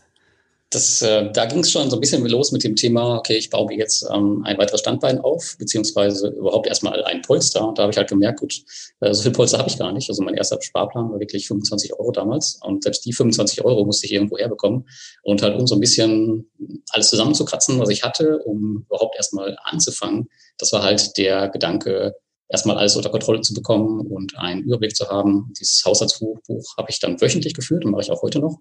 Das, 0.70 1.02
äh, 1.02 1.32
da 1.32 1.46
ging 1.46 1.60
es 1.60 1.72
schon 1.72 1.90
so 1.90 1.96
ein 1.96 2.00
bisschen 2.00 2.24
los 2.26 2.52
mit 2.52 2.62
dem 2.62 2.76
Thema, 2.76 3.16
okay, 3.16 3.36
ich 3.36 3.50
baue 3.50 3.66
mir 3.66 3.76
jetzt 3.76 4.06
ähm, 4.14 4.42
ein 4.44 4.56
weiteres 4.56 4.80
Standbein 4.80 5.18
auf, 5.18 5.56
beziehungsweise 5.58 6.28
überhaupt 6.28 6.68
erstmal 6.68 7.04
ein 7.04 7.22
Polster. 7.22 7.72
Da 7.74 7.82
habe 7.82 7.90
ich 7.90 7.98
halt 7.98 8.08
gemerkt, 8.08 8.38
gut, 8.38 8.62
äh, 9.00 9.12
so 9.12 9.22
viel 9.22 9.32
Polster 9.32 9.58
habe 9.58 9.68
ich 9.68 9.78
gar 9.78 9.92
nicht. 9.92 10.08
Also 10.08 10.22
mein 10.22 10.34
erster 10.34 10.62
Sparplan 10.62 11.10
war 11.10 11.18
wirklich 11.18 11.48
25 11.48 11.94
Euro 11.98 12.12
damals. 12.12 12.60
Und 12.62 12.84
selbst 12.84 13.04
die 13.04 13.12
25 13.12 13.64
Euro 13.64 13.84
musste 13.84 14.06
ich 14.06 14.12
irgendwo 14.12 14.38
herbekommen. 14.38 14.88
Und 15.24 15.42
halt 15.42 15.58
um 15.58 15.66
so 15.66 15.74
ein 15.74 15.80
bisschen 15.80 16.48
alles 16.90 17.10
zusammenzukratzen, 17.10 17.80
was 17.80 17.88
ich 17.88 18.04
hatte, 18.04 18.38
um 18.44 18.84
überhaupt 18.86 19.16
erstmal 19.16 19.56
anzufangen, 19.64 20.28
das 20.56 20.72
war 20.72 20.84
halt 20.84 21.16
der 21.16 21.48
Gedanke, 21.48 22.14
erstmal 22.50 22.76
alles 22.76 22.96
unter 22.96 23.10
Kontrolle 23.10 23.40
zu 23.40 23.54
bekommen 23.54 24.06
und 24.06 24.36
einen 24.36 24.62
Überblick 24.62 24.94
zu 24.94 25.08
haben. 25.08 25.52
Dieses 25.58 25.82
Haushaltsbuch 25.84 26.38
habe 26.76 26.90
ich 26.90 26.98
dann 26.98 27.20
wöchentlich 27.20 27.54
geführt 27.54 27.84
und 27.84 27.92
mache 27.92 28.02
ich 28.02 28.10
auch 28.10 28.22
heute 28.22 28.40
noch. 28.40 28.58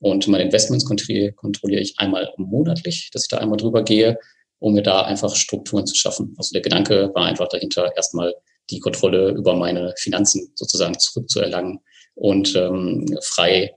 Und 0.00 0.26
meine 0.28 0.44
Investments 0.44 0.84
kontrolliere, 0.84 1.80
ich 1.80 1.94
einmal 1.98 2.32
monatlich, 2.36 3.10
dass 3.12 3.22
ich 3.22 3.28
da 3.28 3.38
einmal 3.38 3.56
drüber 3.56 3.82
gehe, 3.82 4.18
um 4.58 4.74
mir 4.74 4.82
da 4.82 5.02
einfach 5.02 5.34
Strukturen 5.34 5.86
zu 5.86 5.94
schaffen. 5.94 6.34
Also 6.38 6.52
der 6.52 6.62
Gedanke 6.62 7.10
war 7.14 7.26
einfach 7.26 7.48
dahinter, 7.48 7.92
erstmal 7.96 8.34
die 8.70 8.78
Kontrolle 8.78 9.30
über 9.30 9.54
meine 9.54 9.92
Finanzen 9.98 10.52
sozusagen 10.54 10.98
zurückzuerlangen 10.98 11.80
und 12.14 12.54
ähm, 12.54 13.06
frei 13.22 13.74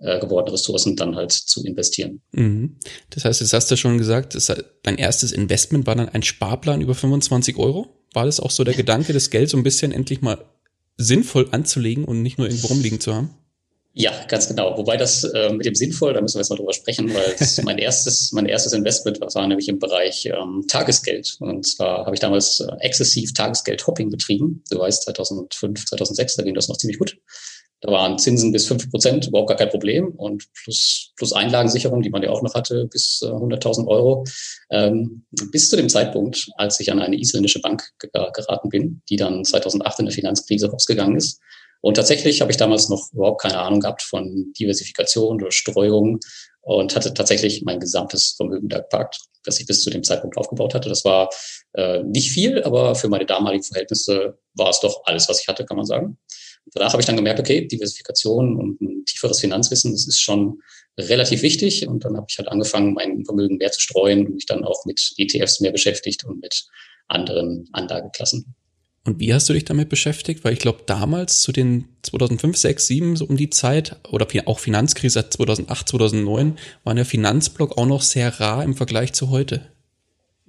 äh, 0.00 0.18
gewordene 0.20 0.54
Ressourcen 0.54 0.96
dann 0.96 1.16
halt 1.16 1.32
zu 1.32 1.64
investieren. 1.64 2.22
Mhm. 2.32 2.78
Das 3.10 3.26
heißt, 3.26 3.40
jetzt 3.40 3.52
hast 3.52 3.70
du 3.70 3.76
schon 3.76 3.98
gesagt, 3.98 4.36
dein 4.82 4.96
erstes 4.96 5.32
Investment 5.32 5.86
war 5.86 5.96
dann 5.96 6.08
ein 6.08 6.22
Sparplan 6.22 6.80
über 6.80 6.94
25 6.94 7.58
Euro? 7.58 8.01
War 8.12 8.26
das 8.26 8.40
auch 8.40 8.50
so 8.50 8.64
der 8.64 8.74
Gedanke, 8.74 9.12
das 9.12 9.30
Geld 9.30 9.48
so 9.48 9.56
ein 9.56 9.62
bisschen 9.62 9.92
endlich 9.92 10.20
mal 10.20 10.44
sinnvoll 10.98 11.48
anzulegen 11.50 12.04
und 12.04 12.22
nicht 12.22 12.38
nur 12.38 12.46
irgendwo 12.46 12.68
rumliegen 12.68 13.00
zu 13.00 13.14
haben? 13.14 13.30
Ja, 13.94 14.12
ganz 14.26 14.48
genau. 14.48 14.76
Wobei 14.78 14.96
das 14.96 15.22
äh, 15.22 15.52
mit 15.52 15.66
dem 15.66 15.74
sinnvoll, 15.74 16.14
da 16.14 16.22
müssen 16.22 16.36
wir 16.36 16.40
jetzt 16.40 16.48
mal 16.48 16.56
drüber 16.56 16.72
sprechen, 16.72 17.12
weil 17.12 17.36
mein 17.64 17.76
erstes, 17.76 18.32
mein 18.32 18.46
erstes 18.46 18.72
Investment 18.72 19.20
war 19.20 19.46
nämlich 19.46 19.68
im 19.68 19.78
Bereich 19.78 20.24
ähm, 20.26 20.64
Tagesgeld. 20.66 21.36
Und 21.40 21.66
zwar 21.66 22.06
habe 22.06 22.14
ich 22.14 22.20
damals 22.20 22.60
äh, 22.60 22.72
exzessiv 22.80 23.34
Tagesgeld-Hopping 23.34 24.10
betrieben. 24.10 24.64
Du 24.70 24.78
weißt, 24.78 25.02
2005, 25.02 25.84
2006, 25.84 26.36
da 26.36 26.42
ging 26.42 26.54
das 26.54 26.68
noch 26.68 26.78
ziemlich 26.78 26.98
gut. 26.98 27.18
Da 27.82 27.90
waren 27.90 28.16
Zinsen 28.16 28.52
bis 28.52 28.66
fünf 28.66 28.88
Prozent 28.90 29.26
überhaupt 29.26 29.48
gar 29.48 29.58
kein 29.58 29.68
Problem 29.68 30.14
und 30.16 30.44
plus, 30.54 31.12
plus 31.16 31.32
Einlagensicherung, 31.32 32.00
die 32.00 32.10
man 32.10 32.22
ja 32.22 32.30
auch 32.30 32.40
noch 32.40 32.54
hatte, 32.54 32.86
bis 32.86 33.20
äh, 33.22 33.26
100.000 33.26 33.88
Euro. 33.88 34.24
Ähm, 34.70 35.26
bis 35.50 35.68
zu 35.68 35.76
dem 35.76 35.88
Zeitpunkt, 35.88 36.48
als 36.56 36.78
ich 36.78 36.92
an 36.92 37.00
eine 37.00 37.18
isländische 37.18 37.60
Bank 37.60 37.90
geraten 37.98 38.68
bin, 38.68 39.02
die 39.10 39.16
dann 39.16 39.44
2008 39.44 39.98
in 39.98 40.06
der 40.06 40.14
Finanzkrise 40.14 40.70
rausgegangen 40.70 41.16
ist. 41.16 41.40
Und 41.80 41.94
tatsächlich 41.94 42.40
habe 42.40 42.52
ich 42.52 42.56
damals 42.56 42.88
noch 42.88 43.12
überhaupt 43.12 43.42
keine 43.42 43.58
Ahnung 43.58 43.80
gehabt 43.80 44.02
von 44.02 44.52
Diversifikation 44.56 45.42
oder 45.42 45.50
Streuung 45.50 46.20
und 46.60 46.94
hatte 46.94 47.12
tatsächlich 47.12 47.62
mein 47.62 47.80
gesamtes 47.80 48.34
Vermögen 48.36 48.68
da 48.68 48.78
geparkt, 48.78 49.18
das 49.42 49.58
ich 49.58 49.66
bis 49.66 49.82
zu 49.82 49.90
dem 49.90 50.04
Zeitpunkt 50.04 50.36
aufgebaut 50.36 50.74
hatte. 50.74 50.88
Das 50.88 51.04
war 51.04 51.28
äh, 51.72 52.04
nicht 52.04 52.30
viel, 52.30 52.62
aber 52.62 52.94
für 52.94 53.08
meine 53.08 53.26
damaligen 53.26 53.64
Verhältnisse 53.64 54.38
war 54.54 54.70
es 54.70 54.78
doch 54.78 55.02
alles, 55.04 55.28
was 55.28 55.40
ich 55.40 55.48
hatte, 55.48 55.64
kann 55.64 55.76
man 55.76 55.86
sagen. 55.86 56.18
Danach 56.74 56.92
habe 56.92 57.02
ich 57.02 57.06
dann 57.06 57.16
gemerkt, 57.16 57.40
okay, 57.40 57.66
Diversifikation 57.66 58.56
und 58.56 58.80
ein 58.80 59.04
tieferes 59.04 59.40
Finanzwissen, 59.40 59.92
das 59.92 60.06
ist 60.06 60.20
schon 60.20 60.62
relativ 60.98 61.42
wichtig. 61.42 61.86
Und 61.86 62.04
dann 62.04 62.16
habe 62.16 62.26
ich 62.28 62.38
halt 62.38 62.48
angefangen, 62.48 62.94
mein 62.94 63.24
Vermögen 63.24 63.56
mehr 63.56 63.72
zu 63.72 63.80
streuen 63.80 64.26
und 64.26 64.34
mich 64.34 64.46
dann 64.46 64.64
auch 64.64 64.84
mit 64.84 65.12
ETFs 65.16 65.60
mehr 65.60 65.72
beschäftigt 65.72 66.24
und 66.24 66.40
mit 66.40 66.66
anderen 67.08 67.68
Anlageklassen. 67.72 68.54
Und 69.04 69.18
wie 69.18 69.34
hast 69.34 69.48
du 69.48 69.52
dich 69.52 69.64
damit 69.64 69.88
beschäftigt? 69.88 70.44
Weil 70.44 70.52
ich 70.52 70.60
glaube, 70.60 70.84
damals 70.86 71.40
zu 71.40 71.50
den 71.50 71.88
2005, 72.02 72.56
6, 72.56 72.86
7, 72.86 73.16
so 73.16 73.24
um 73.24 73.36
die 73.36 73.50
Zeit, 73.50 73.96
oder 74.08 74.28
auch 74.46 74.60
Finanzkrise 74.60 75.28
2008, 75.28 75.88
2009, 75.88 76.58
war 76.84 76.94
der 76.94 77.04
Finanzblock 77.04 77.76
auch 77.76 77.86
noch 77.86 78.02
sehr 78.02 78.38
rar 78.38 78.62
im 78.62 78.76
Vergleich 78.76 79.12
zu 79.12 79.30
heute. 79.30 79.72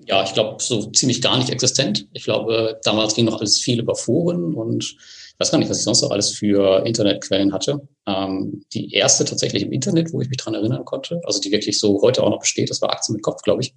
Ja, 0.05 0.23
ich 0.23 0.33
glaube, 0.33 0.61
so 0.61 0.91
ziemlich 0.91 1.21
gar 1.21 1.37
nicht 1.37 1.49
existent. 1.49 2.07
Ich 2.13 2.25
glaube, 2.25 2.79
damals 2.83 3.15
ging 3.15 3.25
noch 3.25 3.39
alles 3.39 3.59
viel 3.59 3.79
über 3.79 3.95
Foren 3.95 4.53
und 4.53 4.97
weiß 5.43 5.51
gar 5.51 5.59
nicht, 5.59 5.69
was 5.69 5.79
ich 5.79 5.83
sonst 5.83 6.01
noch 6.01 6.11
alles 6.11 6.31
für 6.31 6.85
Internetquellen 6.85 7.53
hatte. 7.53 7.85
Ähm, 8.07 8.63
die 8.73 8.93
erste 8.93 9.25
tatsächlich 9.25 9.63
im 9.63 9.73
Internet, 9.73 10.13
wo 10.13 10.21
ich 10.21 10.29
mich 10.29 10.37
dran 10.37 10.53
erinnern 10.53 10.85
konnte, 10.85 11.19
also 11.25 11.41
die 11.41 11.51
wirklich 11.51 11.79
so 11.79 12.01
heute 12.01 12.23
auch 12.23 12.29
noch 12.29 12.39
besteht, 12.39 12.69
das 12.69 12.81
war 12.81 12.91
Aktien 12.91 13.13
mit 13.13 13.23
Kopf, 13.23 13.41
glaube 13.41 13.61
ich 13.61 13.75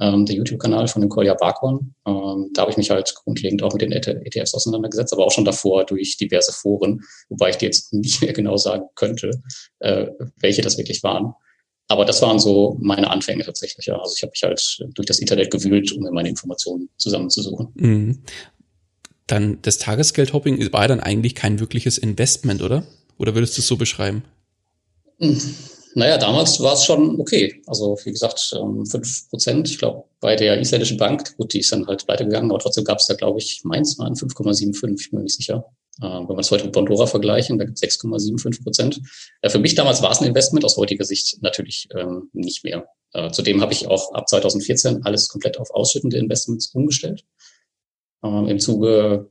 ähm, 0.00 0.26
der 0.26 0.36
YouTube-Kanal 0.36 0.88
von 0.88 1.02
dem 1.02 1.08
Kolja 1.08 1.34
Barkhorn. 1.34 1.94
Ähm, 2.06 2.50
da 2.54 2.62
habe 2.62 2.70
ich 2.70 2.76
mich 2.76 2.90
halt 2.90 3.14
grundlegend 3.14 3.62
auch 3.62 3.72
mit 3.72 3.82
den 3.82 3.92
ETFs 3.92 4.54
auseinandergesetzt, 4.54 5.12
aber 5.12 5.26
auch 5.26 5.32
schon 5.32 5.44
davor 5.44 5.84
durch 5.84 6.16
diverse 6.16 6.52
Foren, 6.52 7.02
wobei 7.28 7.50
ich 7.50 7.56
dir 7.56 7.66
jetzt 7.66 7.92
nicht 7.92 8.22
mehr 8.22 8.32
genau 8.32 8.56
sagen 8.56 8.84
könnte, 8.94 9.42
äh, 9.80 10.06
welche 10.36 10.62
das 10.62 10.78
wirklich 10.78 11.02
waren. 11.02 11.34
Aber 11.90 12.04
das 12.04 12.20
waren 12.20 12.38
so 12.38 12.76
meine 12.80 13.10
Anfänge 13.10 13.44
tatsächlich. 13.44 13.86
Ja. 13.86 13.98
Also 13.98 14.14
ich 14.14 14.22
habe 14.22 14.30
mich 14.30 14.42
halt 14.42 14.86
durch 14.94 15.06
das 15.06 15.20
Internet 15.20 15.50
gewühlt, 15.50 15.90
um 15.92 16.02
mir 16.02 16.12
meine 16.12 16.28
Informationen 16.28 16.90
zusammenzusuchen. 16.98 17.68
Mhm. 17.74 18.22
Dann 19.28 19.58
das 19.62 19.78
Tagesgeldhopping 19.78 20.72
war 20.72 20.88
dann 20.88 21.00
eigentlich 21.00 21.36
kein 21.36 21.60
wirkliches 21.60 21.98
Investment, 21.98 22.62
oder? 22.62 22.84
Oder 23.18 23.34
würdest 23.34 23.56
du 23.56 23.60
es 23.60 23.68
so 23.68 23.76
beschreiben? 23.76 24.24
Mhm 25.18 25.40
naja, 25.98 26.16
damals 26.16 26.60
war 26.60 26.74
es 26.74 26.84
schon 26.84 27.20
okay. 27.20 27.60
Also 27.66 27.98
wie 28.04 28.12
gesagt, 28.12 28.54
ähm, 28.56 28.86
fünf 28.86 29.28
Prozent. 29.30 29.68
Ich 29.68 29.78
glaube, 29.78 30.04
bei 30.20 30.36
der 30.36 30.60
isländischen 30.60 30.96
Bank, 30.96 31.36
gut, 31.36 31.52
die 31.52 31.58
ist 31.58 31.72
dann 31.72 31.86
halt 31.86 32.06
weitergegangen, 32.06 32.50
aber 32.50 32.60
trotzdem 32.60 32.84
gab 32.84 32.98
es 32.98 33.06
da, 33.06 33.14
glaube 33.14 33.40
ich, 33.40 33.62
meins 33.64 33.98
waren 33.98 34.14
5,75, 34.14 35.00
ich 35.00 35.10
bin 35.10 35.18
mir 35.18 35.24
nicht 35.24 35.36
sicher. 35.36 35.64
Ähm, 36.00 36.28
wenn 36.28 36.36
wir 36.36 36.40
es 36.40 36.50
heute 36.52 36.64
mit 36.64 36.72
Bondora 36.72 37.06
vergleichen, 37.06 37.58
da 37.58 37.64
gibt 37.64 37.82
es 37.82 38.00
6,75 38.00 38.62
Prozent. 38.62 39.00
Äh, 39.42 39.50
für 39.50 39.58
mich 39.58 39.74
damals 39.74 40.00
war 40.00 40.12
es 40.12 40.20
ein 40.20 40.28
Investment, 40.28 40.64
aus 40.64 40.76
heutiger 40.76 41.04
Sicht 41.04 41.38
natürlich 41.42 41.88
ähm, 41.96 42.30
nicht 42.32 42.62
mehr. 42.62 42.86
Äh, 43.12 43.32
zudem 43.32 43.60
habe 43.60 43.72
ich 43.72 43.88
auch 43.88 44.12
ab 44.12 44.28
2014 44.28 45.04
alles 45.04 45.28
komplett 45.28 45.58
auf 45.58 45.70
ausschüttende 45.72 46.18
Investments 46.18 46.68
umgestellt. 46.74 47.24
Äh, 48.22 48.50
im 48.50 48.58
Zuge, 48.58 49.30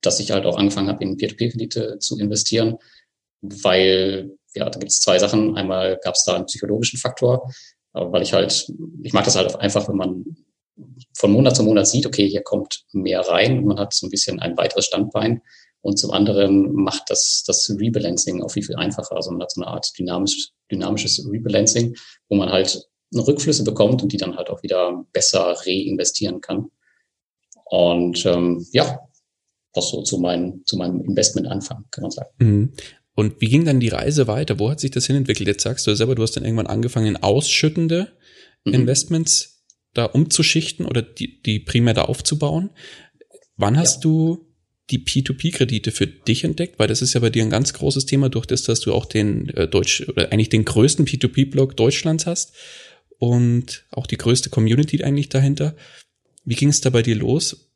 dass 0.00 0.20
ich 0.20 0.30
halt 0.30 0.46
auch 0.46 0.56
angefangen 0.56 0.88
habe, 0.88 1.02
in 1.04 1.16
Peer-to-Peer-Kredite 1.16 1.98
zu 1.98 2.18
investieren, 2.18 2.76
weil 3.40 4.36
ja, 4.54 4.68
da 4.68 4.78
gibt 4.78 4.92
es 4.92 5.00
zwei 5.00 5.18
Sachen. 5.18 5.56
Einmal 5.56 5.98
gab 6.02 6.14
es 6.14 6.24
da 6.24 6.34
einen 6.34 6.46
psychologischen 6.46 6.98
Faktor, 6.98 7.50
weil 7.92 8.22
ich 8.22 8.32
halt, 8.32 8.72
ich 9.02 9.12
mag 9.12 9.24
das 9.24 9.36
halt 9.36 9.56
einfach, 9.56 9.88
wenn 9.88 9.96
man 9.96 10.24
von 11.16 11.32
Monat 11.32 11.56
zu 11.56 11.62
Monat 11.62 11.88
sieht, 11.88 12.06
okay, 12.06 12.28
hier 12.28 12.42
kommt 12.42 12.84
mehr 12.92 13.20
rein 13.20 13.58
und 13.58 13.66
man 13.66 13.78
hat 13.78 13.94
so 13.94 14.06
ein 14.06 14.10
bisschen 14.10 14.40
ein 14.40 14.56
weiteres 14.56 14.86
Standbein. 14.86 15.42
Und 15.80 15.96
zum 15.98 16.10
anderen 16.10 16.72
macht 16.72 17.04
das, 17.08 17.44
das 17.46 17.70
Rebalancing 17.70 18.42
auch 18.42 18.50
viel, 18.50 18.64
viel 18.64 18.76
einfacher. 18.76 19.14
Also 19.16 19.30
man 19.30 19.42
hat 19.42 19.52
so 19.52 19.60
eine 19.60 19.70
Art 19.70 19.90
dynamisch, 19.98 20.50
dynamisches 20.70 21.24
Rebalancing, 21.30 21.96
wo 22.28 22.36
man 22.36 22.50
halt 22.50 22.88
Rückflüsse 23.14 23.64
bekommt 23.64 24.02
und 24.02 24.12
die 24.12 24.16
dann 24.16 24.36
halt 24.36 24.50
auch 24.50 24.62
wieder 24.62 25.04
besser 25.12 25.56
reinvestieren 25.64 26.40
kann. 26.40 26.70
Und 27.70 28.24
ähm, 28.26 28.66
ja, 28.72 28.98
das 29.74 29.90
so 29.90 30.02
zu, 30.02 30.18
mein, 30.18 30.62
zu 30.64 30.76
meinem 30.76 31.02
Investmentanfang, 31.02 31.84
kann 31.90 32.02
man 32.02 32.10
sagen. 32.10 32.30
Mhm. 32.38 32.72
Und 33.14 33.40
wie 33.40 33.48
ging 33.48 33.64
dann 33.64 33.80
die 33.80 33.88
Reise 33.88 34.28
weiter? 34.28 34.58
Wo 34.58 34.70
hat 34.70 34.80
sich 34.80 34.92
das 34.92 35.06
hinentwickelt? 35.06 35.48
Jetzt 35.48 35.64
sagst 35.64 35.86
du 35.86 35.94
selber, 35.94 36.14
du 36.14 36.22
hast 36.22 36.36
dann 36.36 36.44
irgendwann 36.44 36.68
angefangen, 36.68 37.16
ausschüttende 37.16 38.12
mhm. 38.64 38.74
Investments 38.74 39.64
da 39.92 40.04
umzuschichten 40.04 40.86
oder 40.86 41.02
die, 41.02 41.42
die 41.42 41.58
primär 41.58 41.94
da 41.94 42.04
aufzubauen. 42.04 42.70
Wann 43.56 43.76
hast 43.76 43.96
ja. 43.96 44.00
du 44.02 44.46
die 44.90 45.04
P2P-Kredite 45.04 45.90
für 45.90 46.06
dich 46.06 46.44
entdeckt? 46.44 46.78
Weil 46.78 46.88
das 46.88 47.02
ist 47.02 47.14
ja 47.14 47.20
bei 47.20 47.30
dir 47.30 47.42
ein 47.42 47.50
ganz 47.50 47.72
großes 47.72 48.06
Thema 48.06 48.28
durch 48.28 48.46
das, 48.46 48.62
dass 48.62 48.80
du 48.80 48.94
auch 48.94 49.04
den 49.04 49.48
äh, 49.50 49.68
Deutsch 49.68 50.08
oder 50.08 50.32
eigentlich 50.32 50.48
den 50.48 50.64
größten 50.64 51.04
P2P-Blog 51.04 51.76
Deutschlands 51.76 52.26
hast 52.26 52.54
und 53.18 53.84
auch 53.90 54.06
die 54.06 54.16
größte 54.16 54.48
Community 54.50 55.02
eigentlich 55.02 55.28
dahinter. 55.28 55.74
Wie 56.48 56.54
ging 56.54 56.70
es 56.70 56.80
da 56.80 56.88
bei 56.88 57.02
dir 57.02 57.14
los? 57.14 57.68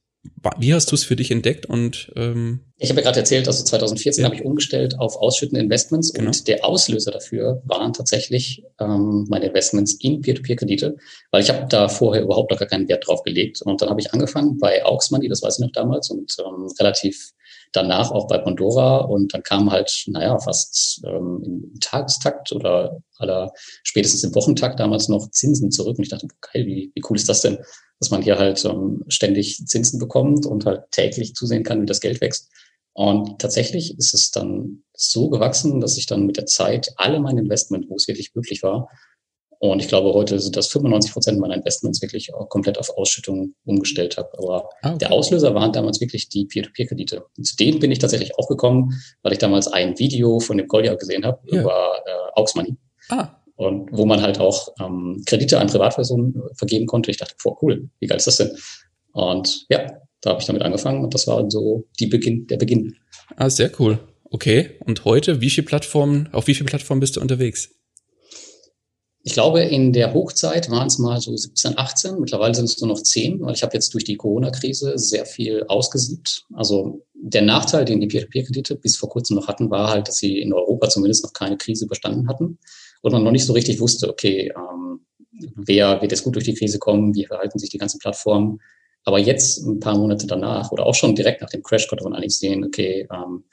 Wie 0.57 0.73
hast 0.73 0.91
du 0.91 0.95
es 0.95 1.05
für 1.05 1.15
dich 1.15 1.31
entdeckt? 1.31 1.67
Und 1.67 2.11
ähm, 2.17 2.61
ich 2.79 2.89
habe 2.89 3.01
ja 3.01 3.05
gerade 3.05 3.19
erzählt, 3.19 3.47
also 3.49 3.63
2014 3.65 4.23
ja. 4.23 4.25
habe 4.25 4.35
ich 4.35 4.47
umgestellt 4.47 4.99
auf 4.99 5.17
ausschüttende 5.17 5.61
Investments 5.61 6.15
genau. 6.15 6.29
und 6.29 6.49
der 6.49 6.65
Auslöser 6.65 7.11
dafür 7.11 7.61
waren 7.67 7.93
tatsächlich 7.93 8.65
ähm, 8.81 9.27
meine 9.29 9.47
Investments 9.47 9.93
in 10.01 10.23
Peer-to-Peer-Kredite, 10.23 10.97
weil 11.33 11.43
ich 11.43 11.51
habe 11.51 11.67
da 11.69 11.89
vorher 11.89 12.23
überhaupt 12.23 12.51
noch 12.51 12.59
gar 12.59 12.69
keinen 12.69 12.89
Wert 12.89 13.07
drauf 13.07 13.23
gelegt. 13.25 13.61
Und 13.61 13.83
dann 13.83 13.91
habe 13.91 14.01
ich 14.01 14.11
angefangen 14.15 14.57
bei 14.59 14.83
Aux 14.87 15.11
Money, 15.11 15.29
das 15.29 15.43
weiß 15.43 15.59
ich 15.59 15.67
noch 15.67 15.73
damals, 15.73 16.09
und 16.09 16.35
ähm, 16.39 16.73
relativ 16.81 17.33
danach 17.73 18.11
auch 18.11 18.29
bei 18.29 18.39
Pandora 18.39 18.99
und 18.99 19.33
dann 19.35 19.43
kam 19.43 19.71
halt, 19.71 20.05
naja, 20.07 20.39
fast 20.39 21.03
ähm, 21.05 21.43
im 21.45 21.81
Tagestakt 21.81 22.53
oder 22.53 23.03
aller 23.17 23.53
spätestens 23.83 24.25
im 24.25 24.35
Wochentakt 24.35 24.81
damals 24.81 25.09
noch 25.09 25.31
Zinsen 25.31 25.71
zurück. 25.71 25.99
Und 25.99 26.05
ich 26.05 26.11
dachte, 26.11 26.29
geil, 26.53 26.67
wie, 26.67 26.93
wie 26.95 27.03
cool 27.09 27.17
ist 27.17 27.29
das 27.29 27.41
denn, 27.41 27.59
dass 27.99 28.11
man 28.11 28.23
hier 28.23 28.39
halt 28.39 28.65
ähm, 28.65 29.05
ständig 29.09 29.65
Zinsen 29.67 29.99
bekommt 29.99 30.47
und 30.47 30.67
halt 30.67 30.83
täglich 30.91 31.35
zusehen 31.35 31.63
kann, 31.63 31.83
wie 31.83 31.87
das 31.87 32.01
Geld 32.01 32.21
wächst. 32.21 32.51
Und 32.95 33.39
tatsächlich 33.41 33.97
ist 33.99 34.13
es 34.13 34.31
dann 34.31 34.83
so 34.93 35.31
gewachsen, 35.31 35.81
dass 35.81 35.97
ich 35.97 36.07
dann 36.07 36.27
mit 36.27 36.37
der 36.37 36.47
Zeit 36.47 36.93
alle 36.97 37.21
meine 37.21 37.41
Investment, 37.41 37.89
wo 37.89 37.97
es 37.97 38.07
wirklich 38.07 38.35
möglich 38.35 38.63
war, 38.63 38.89
und 39.63 39.81
ich 39.81 39.87
glaube, 39.87 40.13
heute 40.13 40.41
sind 40.41 40.57
das 40.57 40.67
95 40.67 41.13
Prozent 41.13 41.39
meiner 41.39 41.55
Investments 41.55 42.03
wirklich 42.03 42.35
auch 42.35 42.49
komplett 42.49 42.79
auf 42.79 42.91
Ausschüttung 42.91 43.55
umgestellt 43.65 44.17
habe. 44.17 44.37
Aber 44.37 44.69
ah, 44.83 44.89
okay. 44.89 44.99
der 44.99 45.13
Auslöser 45.13 45.55
waren 45.55 45.73
damals 45.73 46.01
wirklich 46.01 46.29
die 46.29 46.47
Peer-to-Peer-Kredite. 46.47 47.25
Und 47.39 47.45
zu 47.45 47.55
denen 47.55 47.79
bin 47.79 47.93
ich 47.93 48.01
tatsächlich 48.01 48.37
auch 48.37 48.49
gekommen, 48.49 49.01
weil 49.23 49.35
ich 49.35 49.39
damals 49.39 49.69
ein 49.69 49.97
Video 50.01 50.41
von 50.41 50.59
dem 50.59 50.67
Goldia 50.67 50.97
gesehen 50.97 51.25
habe 51.25 51.39
ja. 51.47 51.61
über 51.61 51.95
äh, 52.05 52.41
Aux 52.41 52.53
Money. 52.57 52.75
Ah. 53.09 53.37
Und 53.55 53.89
wo 53.93 54.05
man 54.05 54.21
halt 54.21 54.41
auch 54.41 54.75
ähm, 54.81 55.23
Kredite 55.27 55.61
an 55.61 55.69
Privatpersonen 55.69 56.43
vergeben 56.57 56.87
konnte. 56.87 57.13
Ich 57.13 57.19
dachte, 57.19 57.37
boah, 57.45 57.57
cool, 57.63 57.89
wie 58.01 58.09
geil 58.09 58.19
ist 58.19 58.27
das 58.27 58.39
denn? 58.39 58.51
Und 59.13 59.65
ja, 59.69 59.87
da 60.23 60.31
habe 60.31 60.41
ich 60.41 60.47
damit 60.47 60.63
angefangen 60.63 61.05
und 61.05 61.15
das 61.15 61.29
war 61.29 61.49
so 61.53 61.85
die 62.01 62.09
Beginn, 62.09 62.49
der 62.49 62.57
Beginn. 62.57 62.97
Ah, 63.37 63.49
sehr 63.49 63.71
cool. 63.79 64.01
Okay. 64.25 64.71
Und 64.87 65.05
heute, 65.05 65.41
wie 65.41 65.51
viele 65.51 65.69
Plattformen, 65.69 66.31
auf 66.33 66.49
wie 66.49 66.55
viele 66.55 66.69
Plattformen 66.69 66.99
bist 66.99 67.15
du 67.15 67.21
unterwegs? 67.21 67.71
Ich 69.25 69.35
glaube, 69.35 69.61
in 69.61 69.93
der 69.93 70.15
Hochzeit 70.15 70.69
waren 70.71 70.89
es 70.89 70.99
mal 70.99 71.21
so 71.21 71.37
17, 71.37 71.79
18. 71.79 72.19
Mittlerweile 72.19 72.55
sind 72.55 72.65
es 72.65 72.81
nur 72.81 72.89
noch 72.89 73.01
10, 73.01 73.41
weil 73.41 73.55
ich 73.55 73.63
habe 73.63 73.75
jetzt 73.75 73.95
durch 73.95 74.05
die 74.05 74.17
Corona-Krise 74.17 74.99
sehr 74.99 75.27
viel 75.27 75.65
ausgesiebt. 75.69 76.45
Also 76.53 77.05
der 77.15 77.43
Nachteil, 77.43 77.85
den 77.85 78.01
die 78.01 78.09
Peer-to-Peer-Kredite 78.09 78.75
bis 78.75 78.97
vor 78.97 79.09
kurzem 79.09 79.37
noch 79.37 79.47
hatten, 79.47 79.71
war 79.71 79.91
halt, 79.91 80.09
dass 80.09 80.17
sie 80.17 80.41
in 80.41 80.53
Europa 80.53 80.89
zumindest 80.89 81.23
noch 81.23 81.33
keine 81.33 81.57
Krise 81.57 81.85
überstanden 81.85 82.29
hatten 82.29 82.59
und 83.03 83.13
man 83.13 83.23
noch 83.23 83.31
nicht 83.31 83.47
so 83.47 83.53
richtig 83.53 83.79
wusste, 83.79 84.09
okay, 84.09 84.53
ähm, 84.57 85.01
wer 85.55 86.01
wird 86.01 86.11
jetzt 86.11 86.25
gut 86.25 86.35
durch 86.35 86.45
die 86.45 86.55
Krise 86.55 86.81
kommen, 86.81 87.15
wie 87.15 87.27
verhalten 87.27 87.61
sich 87.61 87.71
die 87.71 87.79
ganzen 87.79 88.01
Plattformen. 88.01 88.61
Aber 89.05 89.19
jetzt, 89.19 89.65
ein 89.65 89.81
paar 89.81 89.97
Monate 89.97 90.27
danach 90.27 90.71
oder 90.73 90.87
auch 90.87 90.95
schon 90.95 91.15
direkt 91.15 91.43
nach 91.43 91.51
dem 91.51 91.63
Crash, 91.63 91.89
konnte 91.89 92.05
man 92.05 92.15
eigentlich 92.15 92.39
sehen, 92.39 92.65
okay, 92.65 93.09
ähm, 93.13 93.45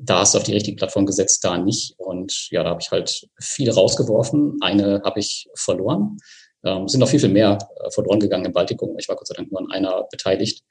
da 0.00 0.20
hast 0.20 0.34
du 0.34 0.38
auf 0.38 0.44
die 0.44 0.52
richtige 0.52 0.76
Plattform 0.76 1.06
gesetzt, 1.06 1.44
da 1.44 1.58
nicht. 1.58 1.94
Und 1.98 2.48
ja, 2.50 2.62
da 2.62 2.70
habe 2.70 2.80
ich 2.80 2.90
halt 2.90 3.26
viel 3.40 3.70
rausgeworfen. 3.70 4.56
Eine 4.60 5.02
habe 5.04 5.20
ich 5.20 5.48
verloren. 5.54 6.16
Ähm, 6.64 6.88
sind 6.88 7.00
noch 7.00 7.08
viel, 7.08 7.20
viel 7.20 7.28
mehr 7.28 7.58
äh, 7.82 7.90
verloren 7.90 8.20
gegangen 8.20 8.46
im 8.46 8.52
Baltikum. 8.52 8.96
Ich 8.98 9.08
war 9.08 9.16
Gott 9.16 9.26
sei 9.26 9.34
Dank 9.34 9.50
nur 9.50 9.60
an 9.60 9.70
einer 9.70 10.04
beteiligt. 10.10 10.62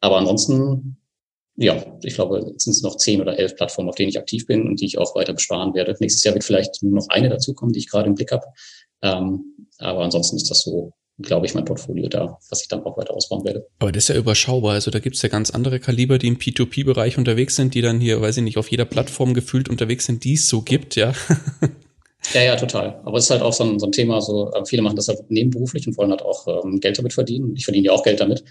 Aber 0.00 0.16
ansonsten, 0.18 0.98
ja, 1.56 1.84
ich 2.02 2.14
glaube, 2.14 2.44
jetzt 2.50 2.64
sind 2.64 2.72
es 2.72 2.82
noch 2.82 2.96
zehn 2.96 3.20
oder 3.20 3.38
elf 3.38 3.54
Plattformen, 3.56 3.88
auf 3.88 3.94
denen 3.94 4.08
ich 4.08 4.18
aktiv 4.18 4.46
bin 4.46 4.66
und 4.66 4.80
die 4.80 4.86
ich 4.86 4.98
auch 4.98 5.14
weiter 5.14 5.34
besparen 5.34 5.74
werde. 5.74 5.94
Nächstes 6.00 6.24
Jahr 6.24 6.34
wird 6.34 6.44
vielleicht 6.44 6.82
nur 6.82 6.94
noch 6.94 7.08
eine 7.08 7.28
dazukommen, 7.28 7.72
die 7.72 7.80
ich 7.80 7.90
gerade 7.90 8.08
im 8.08 8.14
Blick 8.14 8.32
habe. 8.32 8.46
Ähm, 9.02 9.68
aber 9.78 10.00
ansonsten 10.00 10.36
ist 10.36 10.50
das 10.50 10.62
so 10.62 10.92
glaube 11.18 11.46
ich, 11.46 11.54
mein 11.54 11.64
Portfolio 11.64 12.08
da, 12.08 12.38
was 12.48 12.62
ich 12.62 12.68
dann 12.68 12.82
auch 12.84 12.96
weiter 12.96 13.14
ausbauen 13.14 13.44
werde. 13.44 13.66
Aber 13.78 13.92
das 13.92 14.04
ist 14.04 14.08
ja 14.08 14.16
überschaubar. 14.16 14.74
Also 14.74 14.90
da 14.90 14.98
gibt 14.98 15.16
es 15.16 15.22
ja 15.22 15.28
ganz 15.28 15.50
andere 15.50 15.80
Kaliber, 15.80 16.18
die 16.18 16.28
im 16.28 16.38
P2P-Bereich 16.38 17.18
unterwegs 17.18 17.56
sind, 17.56 17.74
die 17.74 17.82
dann 17.82 18.00
hier, 18.00 18.20
weiß 18.20 18.38
ich 18.38 18.42
nicht, 18.42 18.58
auf 18.58 18.70
jeder 18.70 18.84
Plattform 18.84 19.34
gefühlt 19.34 19.68
unterwegs 19.68 20.06
sind, 20.06 20.24
die 20.24 20.34
es 20.34 20.48
so 20.48 20.62
gibt, 20.62 20.96
ja. 20.96 21.12
Ja, 22.34 22.42
ja, 22.42 22.56
total. 22.56 23.00
Aber 23.04 23.18
es 23.18 23.24
ist 23.24 23.30
halt 23.30 23.42
auch 23.42 23.52
so 23.52 23.64
ein, 23.64 23.80
so 23.80 23.86
ein 23.86 23.92
Thema, 23.92 24.20
so 24.20 24.52
äh, 24.52 24.64
viele 24.64 24.80
machen 24.82 24.94
das 24.96 25.08
halt 25.08 25.28
nebenberuflich 25.28 25.86
und 25.88 25.96
wollen 25.96 26.10
halt 26.10 26.22
auch 26.22 26.46
ähm, 26.46 26.78
Geld 26.78 26.96
damit 26.96 27.12
verdienen. 27.12 27.56
Ich 27.56 27.64
verdiene 27.64 27.86
ja 27.86 27.92
auch 27.92 28.04
Geld 28.04 28.20
damit. 28.20 28.44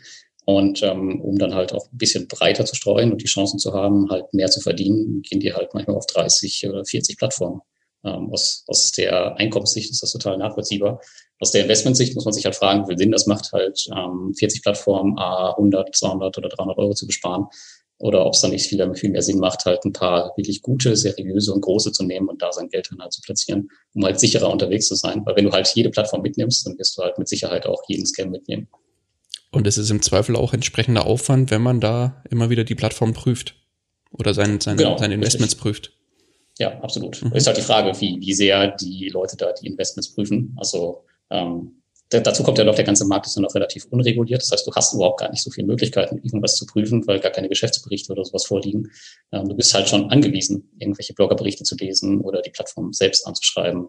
Und 0.44 0.84
ähm, 0.84 1.22
um 1.22 1.38
dann 1.38 1.54
halt 1.54 1.72
auch 1.72 1.86
ein 1.92 1.98
bisschen 1.98 2.28
breiter 2.28 2.66
zu 2.66 2.76
streuen 2.76 3.12
und 3.12 3.22
die 3.22 3.28
Chancen 3.28 3.60
zu 3.60 3.74
haben, 3.74 4.10
halt 4.10 4.34
mehr 4.34 4.50
zu 4.50 4.60
verdienen, 4.60 5.22
gehen 5.22 5.40
die 5.40 5.54
halt 5.54 5.74
manchmal 5.74 5.96
auf 5.96 6.06
30 6.08 6.68
oder 6.68 6.84
40 6.84 7.18
Plattformen. 7.18 7.62
Ähm, 8.04 8.30
aus, 8.32 8.66
aus 8.68 8.92
der 8.92 9.38
Einkommenssicht 9.38 9.92
ist 9.92 10.04
das 10.04 10.12
total 10.12 10.38
nachvollziehbar 10.38 11.00
aus 11.42 11.52
der 11.52 11.64
Investmentsicht 11.64 12.14
muss 12.14 12.24
man 12.24 12.34
sich 12.34 12.46
halt 12.46 12.56
fragen, 12.56 12.84
wie 12.84 12.92
viel 12.92 12.98
Sinn 13.00 13.12
das 13.12 13.26
macht, 13.26 13.52
halt 13.52 13.88
ähm, 13.98 14.34
40 14.38 14.62
Plattformen, 14.62 15.18
a 15.18 15.50
100, 15.52 15.96
200 15.96 16.38
oder 16.38 16.50
300 16.50 16.78
Euro 16.78 16.94
zu 16.94 17.08
besparen. 17.08 17.48
Oder 17.98 18.26
ob 18.26 18.34
es 18.34 18.42
dann 18.42 18.52
nicht 18.52 18.68
viel, 18.68 18.94
viel 18.96 19.10
mehr 19.10 19.22
Sinn 19.22 19.40
macht, 19.40 19.66
halt 19.66 19.84
ein 19.84 19.94
paar 19.94 20.34
wirklich 20.38 20.62
gute, 20.62 20.96
seriöse 20.96 21.52
und 21.54 21.62
große 21.62 21.92
zu 21.92 22.04
nehmen 22.04 22.30
und 22.30 22.42
da 22.42 22.52
sein 22.52 22.70
Geld 22.70 22.90
dann 22.92 23.00
halt 23.00 23.14
zu 23.14 23.22
platzieren, 23.22 23.70
um 23.94 24.06
halt 24.06 24.20
sicherer 24.20 24.50
unterwegs 24.52 24.88
zu 24.88 24.96
sein. 24.96 25.24
Weil 25.26 25.36
wenn 25.36 25.46
du 25.46 25.52
halt 25.52 25.72
jede 25.76 25.90
Plattform 25.90 26.22
mitnimmst, 26.22 26.66
dann 26.66 26.78
wirst 26.78 26.98
du 26.98 27.02
halt 27.02 27.18
mit 27.18 27.28
Sicherheit 27.28 27.66
auch 27.66 27.84
jeden 27.88 28.06
Scam 28.06 28.30
mitnehmen. 28.30 28.68
Und 29.52 29.68
es 29.68 29.78
ist 29.78 29.90
im 29.90 30.02
Zweifel 30.02 30.36
auch 30.36 30.54
entsprechender 30.54 31.06
Aufwand, 31.06 31.52
wenn 31.52 31.62
man 31.62 31.80
da 31.80 32.24
immer 32.30 32.50
wieder 32.50 32.64
die 32.64 32.76
Plattform 32.76 33.14
prüft 33.14 33.56
oder 34.12 34.34
sein, 34.34 34.60
sein, 34.62 34.78
genau, 34.78 34.98
seine 34.98 35.16
Investments 35.16 35.54
richtig. 35.54 35.62
prüft. 35.62 35.92
Ja, 36.60 36.80
absolut. 36.82 37.24
Mhm. 37.24 37.34
Ist 37.34 37.48
halt 37.48 37.58
die 37.58 37.62
Frage, 37.62 38.00
wie, 38.00 38.20
wie 38.20 38.34
sehr 38.34 38.76
die 38.76 39.10
Leute 39.10 39.38
da 39.38 39.52
die 39.54 39.68
Investments 39.68 40.14
prüfen. 40.14 40.56
Also 40.58 41.06
ähm, 41.32 41.82
dazu 42.20 42.44
kommt 42.44 42.58
ja 42.58 42.64
noch, 42.64 42.76
der 42.76 42.84
ganze 42.84 43.06
Markt 43.06 43.26
ist 43.28 43.36
ja 43.36 43.42
noch 43.42 43.56
relativ 43.56 43.86
unreguliert. 43.86 44.42
Das 44.42 44.52
heißt, 44.52 44.68
du 44.68 44.72
hast 44.74 44.94
überhaupt 44.94 45.22
gar 45.22 45.32
nicht 45.32 45.42
so 45.42 45.50
viele 45.50 45.68
Möglichkeiten, 45.68 46.18
irgendwas 46.18 46.56
zu 46.56 46.66
prüfen, 46.66 47.08
weil 47.08 47.20
gar 47.20 47.32
keine 47.32 47.48
Geschäftsberichte 47.50 48.12
oder 48.12 48.26
sowas 48.26 48.46
vorliegen. 48.46 48.92
Ähm, 49.32 49.48
du 49.48 49.56
bist 49.56 49.74
halt 49.74 49.88
schon 49.88 50.10
angewiesen, 50.12 50.70
irgendwelche 50.78 51.14
Bloggerberichte 51.14 51.64
zu 51.64 51.76
lesen 51.76 52.20
oder 52.22 52.42
die 52.42 52.50
Plattform 52.50 52.92
selbst 52.92 53.26
anzuschreiben. 53.26 53.88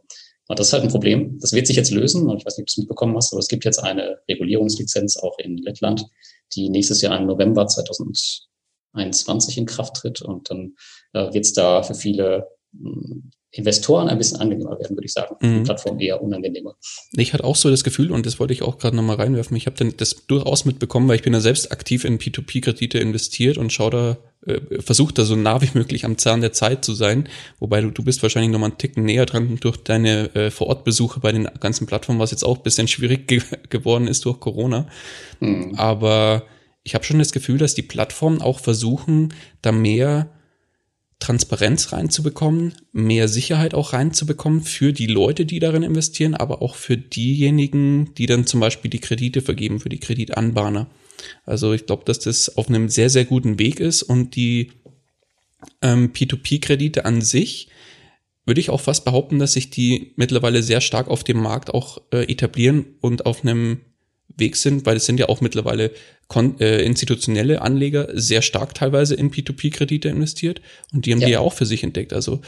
Und 0.48 0.58
das 0.58 0.68
ist 0.68 0.72
halt 0.72 0.84
ein 0.84 0.90
Problem. 0.90 1.38
Das 1.40 1.52
wird 1.52 1.66
sich 1.66 1.76
jetzt 1.76 1.90
lösen. 1.90 2.28
Und 2.28 2.38
ich 2.38 2.46
weiß 2.46 2.56
nicht, 2.56 2.64
ob 2.64 2.68
du 2.68 2.72
es 2.72 2.78
mitbekommen 2.78 3.16
hast, 3.16 3.32
aber 3.32 3.40
es 3.40 3.48
gibt 3.48 3.64
jetzt 3.64 3.78
eine 3.78 4.18
Regulierungslizenz 4.28 5.16
auch 5.16 5.38
in 5.38 5.56
Lettland, 5.58 6.06
die 6.54 6.68
nächstes 6.68 7.00
Jahr 7.02 7.18
im 7.18 7.26
November 7.26 7.66
2021 7.66 9.58
in 9.58 9.66
Kraft 9.66 9.96
tritt. 9.96 10.22
Und 10.22 10.50
dann 10.50 10.74
äh, 11.12 11.32
wird 11.32 11.44
es 11.44 11.52
da 11.54 11.82
für 11.82 11.94
viele 11.94 12.48
Investoren 13.54 14.08
ein 14.08 14.16
bisschen 14.16 14.40
angenehmer 14.40 14.78
werden, 14.78 14.96
würde 14.96 15.04
ich 15.04 15.12
sagen. 15.12 15.36
Mhm. 15.40 15.58
Die 15.58 15.64
Plattform 15.64 16.00
eher 16.00 16.22
unangenehmer. 16.22 16.74
Ich 17.12 17.34
hatte 17.34 17.44
auch 17.44 17.56
so 17.56 17.68
das 17.68 17.84
Gefühl, 17.84 18.10
und 18.10 18.24
das 18.24 18.40
wollte 18.40 18.54
ich 18.54 18.62
auch 18.62 18.78
gerade 18.78 18.96
nochmal 18.96 19.16
reinwerfen, 19.16 19.54
ich 19.56 19.66
habe 19.66 19.76
dann 19.76 19.92
das 19.96 20.26
durchaus 20.26 20.64
mitbekommen, 20.64 21.06
weil 21.06 21.16
ich 21.16 21.22
bin 21.22 21.34
ja 21.34 21.40
selbst 21.40 21.70
aktiv 21.70 22.04
in 22.04 22.18
P2P-Kredite 22.18 22.98
investiert 22.98 23.58
und 23.58 23.70
schaue 23.70 23.90
da, 23.90 24.16
äh, 24.46 24.80
versuche 24.80 25.12
da 25.12 25.24
so 25.24 25.36
nah 25.36 25.60
wie 25.60 25.68
möglich 25.74 26.06
am 26.06 26.16
Zahn 26.16 26.40
der 26.40 26.52
Zeit 26.52 26.82
zu 26.82 26.94
sein. 26.94 27.28
Wobei 27.60 27.82
du, 27.82 27.90
du 27.90 28.02
bist 28.02 28.22
wahrscheinlich 28.22 28.50
nochmal 28.50 28.70
einen 28.70 28.78
Ticken 28.78 29.04
näher 29.04 29.26
dran 29.26 29.58
durch 29.60 29.76
deine 29.76 30.34
äh, 30.34 30.50
Vorortbesuche 30.50 31.20
bei 31.20 31.32
den 31.32 31.44
ganzen 31.60 31.86
Plattformen, 31.86 32.20
was 32.20 32.30
jetzt 32.30 32.44
auch 32.44 32.56
ein 32.56 32.62
bisschen 32.62 32.88
schwierig 32.88 33.28
ge 33.28 33.42
geworden 33.68 34.08
ist 34.08 34.24
durch 34.24 34.40
Corona. 34.40 34.88
Mhm. 35.40 35.74
Aber 35.76 36.44
ich 36.84 36.94
habe 36.94 37.04
schon 37.04 37.18
das 37.18 37.32
Gefühl, 37.32 37.58
dass 37.58 37.74
die 37.74 37.82
Plattformen 37.82 38.40
auch 38.40 38.60
versuchen, 38.60 39.34
da 39.60 39.72
mehr 39.72 40.30
Transparenz 41.22 41.92
reinzubekommen, 41.92 42.74
mehr 42.92 43.28
Sicherheit 43.28 43.74
auch 43.74 43.92
reinzubekommen 43.92 44.62
für 44.62 44.92
die 44.92 45.06
Leute, 45.06 45.46
die 45.46 45.60
darin 45.60 45.84
investieren, 45.84 46.34
aber 46.34 46.62
auch 46.62 46.74
für 46.74 46.96
diejenigen, 46.96 48.12
die 48.16 48.26
dann 48.26 48.44
zum 48.44 48.58
Beispiel 48.58 48.90
die 48.90 48.98
Kredite 48.98 49.40
vergeben, 49.40 49.78
für 49.78 49.88
die 49.88 50.00
Kreditanbahner. 50.00 50.88
Also 51.46 51.72
ich 51.72 51.86
glaube, 51.86 52.02
dass 52.04 52.18
das 52.18 52.56
auf 52.56 52.68
einem 52.68 52.88
sehr, 52.88 53.08
sehr 53.08 53.24
guten 53.24 53.60
Weg 53.60 53.78
ist 53.78 54.02
und 54.02 54.34
die 54.34 54.72
ähm, 55.80 56.12
P2P-Kredite 56.12 57.04
an 57.04 57.22
sich 57.22 57.68
würde 58.44 58.60
ich 58.60 58.70
auch 58.70 58.80
fast 58.80 59.04
behaupten, 59.04 59.38
dass 59.38 59.52
sich 59.52 59.70
die 59.70 60.14
mittlerweile 60.16 60.64
sehr 60.64 60.80
stark 60.80 61.06
auf 61.06 61.22
dem 61.22 61.38
Markt 61.38 61.72
auch 61.72 61.98
äh, 62.12 62.24
etablieren 62.30 62.96
und 63.00 63.26
auf 63.26 63.44
einem 63.44 63.80
Weg 64.36 64.56
sind, 64.56 64.86
weil 64.86 64.96
es 64.96 65.06
sind 65.06 65.20
ja 65.20 65.28
auch 65.28 65.40
mittlerweile 65.40 65.92
äh, 66.58 66.84
institutionelle 66.84 67.62
Anleger 67.62 68.08
sehr 68.14 68.42
stark 68.42 68.74
teilweise 68.74 69.14
in 69.14 69.30
P2P-Kredite 69.30 70.08
investiert 70.08 70.60
und 70.92 71.06
die 71.06 71.12
haben 71.12 71.20
ja. 71.20 71.26
die 71.26 71.32
ja 71.32 71.40
auch 71.40 71.52
für 71.52 71.66
sich 71.66 71.82
entdeckt. 71.82 72.12
Also 72.12 72.40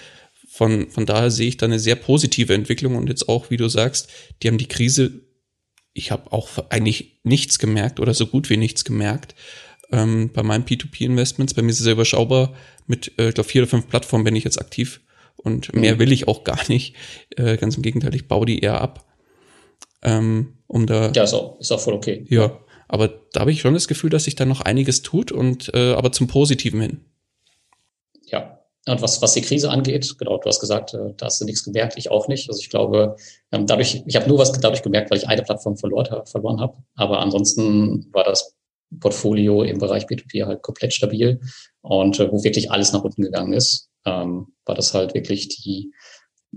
von, 0.48 0.90
von 0.90 1.04
daher 1.04 1.30
sehe 1.30 1.48
ich 1.48 1.56
da 1.56 1.66
eine 1.66 1.78
sehr 1.78 1.96
positive 1.96 2.54
Entwicklung 2.54 2.96
und 2.96 3.08
jetzt 3.08 3.28
auch, 3.28 3.50
wie 3.50 3.56
du 3.56 3.68
sagst, 3.68 4.08
die 4.42 4.48
haben 4.48 4.58
die 4.58 4.68
Krise, 4.68 5.22
ich 5.92 6.10
habe 6.10 6.32
auch 6.32 6.48
eigentlich 6.70 7.20
nichts 7.24 7.58
gemerkt 7.58 8.00
oder 8.00 8.14
so 8.14 8.26
gut 8.26 8.50
wie 8.50 8.56
nichts 8.56 8.84
gemerkt 8.84 9.34
ähm, 9.90 10.30
bei 10.32 10.42
meinen 10.42 10.64
P2P-Investments. 10.64 11.54
Bei 11.54 11.62
mir 11.62 11.70
ist 11.70 11.78
es 11.78 11.84
sehr 11.84 11.94
überschaubar. 11.94 12.54
Mit, 12.86 13.12
äh, 13.18 13.28
ich 13.28 13.34
glaube, 13.34 13.48
vier 13.48 13.62
oder 13.62 13.70
fünf 13.70 13.88
Plattformen 13.88 14.24
bin 14.24 14.36
ich 14.36 14.44
jetzt 14.44 14.60
aktiv 14.60 15.00
und 15.36 15.74
mehr 15.74 15.96
mhm. 15.96 15.98
will 16.00 16.12
ich 16.12 16.28
auch 16.28 16.44
gar 16.44 16.60
nicht. 16.68 16.94
Äh, 17.36 17.56
ganz 17.56 17.76
im 17.76 17.82
Gegenteil, 17.82 18.14
ich 18.14 18.28
baue 18.28 18.46
die 18.46 18.60
eher 18.60 18.80
ab. 18.80 19.04
Ähm, 20.04 20.54
um 20.66 20.86
da. 20.86 21.10
Ja, 21.12 21.24
ist 21.24 21.34
auch, 21.34 21.58
ist 21.60 21.72
auch 21.72 21.80
voll 21.80 21.94
okay. 21.94 22.24
Ja, 22.28 22.58
aber 22.88 23.08
da 23.32 23.40
habe 23.40 23.52
ich 23.52 23.60
schon 23.60 23.74
das 23.74 23.88
Gefühl, 23.88 24.10
dass 24.10 24.24
sich 24.24 24.34
da 24.34 24.44
noch 24.44 24.60
einiges 24.60 25.02
tut 25.02 25.32
und 25.32 25.72
äh, 25.74 25.94
aber 25.94 26.12
zum 26.12 26.26
Positiven 26.26 26.80
hin. 26.80 27.00
Ja. 28.26 28.60
Und 28.86 29.00
was, 29.00 29.22
was 29.22 29.32
die 29.32 29.40
Krise 29.40 29.70
angeht, 29.70 30.14
genau, 30.18 30.36
du 30.36 30.46
hast 30.46 30.60
gesagt, 30.60 30.92
äh, 30.92 31.14
da 31.16 31.26
hast 31.26 31.40
du 31.40 31.46
nichts 31.46 31.64
gemerkt, 31.64 31.96
ich 31.96 32.10
auch 32.10 32.28
nicht. 32.28 32.50
Also 32.50 32.60
ich 32.60 32.68
glaube, 32.68 33.16
ähm, 33.50 33.66
dadurch, 33.66 34.02
ich 34.04 34.16
habe 34.16 34.28
nur 34.28 34.38
was 34.38 34.52
dadurch 34.52 34.82
gemerkt, 34.82 35.10
weil 35.10 35.16
ich 35.16 35.26
eine 35.26 35.42
Plattform 35.42 35.78
verloren, 35.78 36.26
verloren 36.26 36.60
habe. 36.60 36.76
Aber 36.94 37.20
ansonsten 37.20 38.12
war 38.12 38.24
das 38.24 38.54
Portfolio 39.00 39.62
im 39.62 39.78
Bereich 39.78 40.04
B2B 40.04 40.44
halt 40.44 40.62
komplett 40.62 40.92
stabil 40.92 41.40
und 41.80 42.20
äh, 42.20 42.30
wo 42.30 42.44
wirklich 42.44 42.70
alles 42.70 42.92
nach 42.92 43.02
unten 43.02 43.22
gegangen 43.22 43.54
ist, 43.54 43.88
ähm, 44.04 44.48
war 44.66 44.74
das 44.74 44.92
halt 44.94 45.14
wirklich 45.14 45.48
die, 45.48 45.92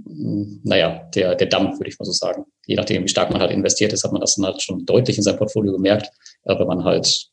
naja, 0.06 1.10
der, 1.16 1.36
der 1.36 1.48
Dampf, 1.48 1.80
würde 1.80 1.90
ich 1.90 2.00
mal 2.00 2.06
so 2.06 2.12
sagen. 2.12 2.46
Je 2.66 2.76
nachdem, 2.76 3.04
wie 3.04 3.08
stark 3.08 3.32
man 3.32 3.42
halt 3.42 3.52
investiert 3.52 3.94
ist, 3.94 4.04
hat 4.04 4.12
man 4.12 4.22
das 4.22 4.36
dann 4.36 4.46
halt 4.46 4.62
schon 4.62 4.86
deutlich 4.86 5.18
in 5.18 5.24
seinem 5.24 5.38
Portfolio 5.38 5.72
gemerkt. 5.72 6.10
Aber 6.44 6.62
wenn 6.62 6.68
man 6.68 6.84
halt, 6.84 7.30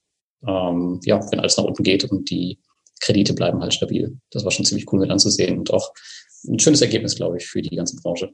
ähm, 0.46 1.00
ja, 1.04 1.20
wenn 1.30 1.40
alles 1.40 1.56
nach 1.56 1.64
unten 1.64 1.82
geht 1.82 2.04
und 2.04 2.30
die 2.30 2.58
Kredite 3.00 3.34
bleiben 3.34 3.60
halt 3.60 3.74
stabil. 3.74 4.18
Das 4.30 4.44
war 4.44 4.50
schon 4.50 4.64
ziemlich 4.64 4.90
cool 4.92 5.00
mit 5.00 5.10
anzusehen 5.10 5.58
und 5.58 5.72
auch 5.72 5.92
ein 6.46 6.58
schönes 6.58 6.80
Ergebnis, 6.80 7.16
glaube 7.16 7.38
ich, 7.38 7.46
für 7.46 7.62
die 7.62 7.74
ganze 7.74 7.96
Branche. 7.96 8.32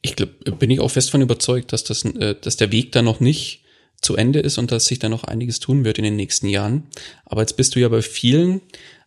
Ich 0.00 0.16
glaube, 0.16 0.32
bin 0.58 0.70
ich 0.70 0.80
auch 0.80 0.90
fest 0.90 1.10
von 1.10 1.22
überzeugt, 1.22 1.72
dass 1.72 1.84
das, 1.84 2.04
äh, 2.04 2.34
dass 2.40 2.56
der 2.56 2.72
Weg 2.72 2.92
da 2.92 3.02
noch 3.02 3.20
nicht 3.20 3.64
zu 4.00 4.16
Ende 4.16 4.40
ist 4.40 4.58
und 4.58 4.72
dass 4.72 4.86
sich 4.86 4.98
da 4.98 5.08
noch 5.08 5.24
einiges 5.24 5.60
tun 5.60 5.84
wird 5.84 5.98
in 5.98 6.04
den 6.04 6.16
nächsten 6.16 6.48
Jahren. 6.48 6.88
Aber 7.24 7.40
jetzt 7.40 7.56
bist 7.56 7.74
du 7.74 7.80
ja 7.80 7.88
bei 7.88 8.02
vielen 8.02 8.60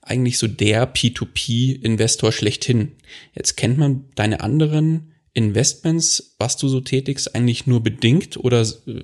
eigentlich 0.06 0.38
so 0.38 0.48
der 0.48 0.94
P2P-Investor 0.94 2.32
schlechthin. 2.32 2.94
Jetzt 3.34 3.58
kennt 3.58 3.78
man 3.78 4.06
deine 4.16 4.42
anderen 4.42 5.12
Investments, 5.34 6.36
was 6.40 6.56
du 6.58 6.68
so 6.70 6.80
tätigst, 6.80 7.36
eigentlich 7.36 7.68
nur 7.68 7.84
bedingt 7.84 8.38
oder 8.38 8.62
äh, 8.62 9.04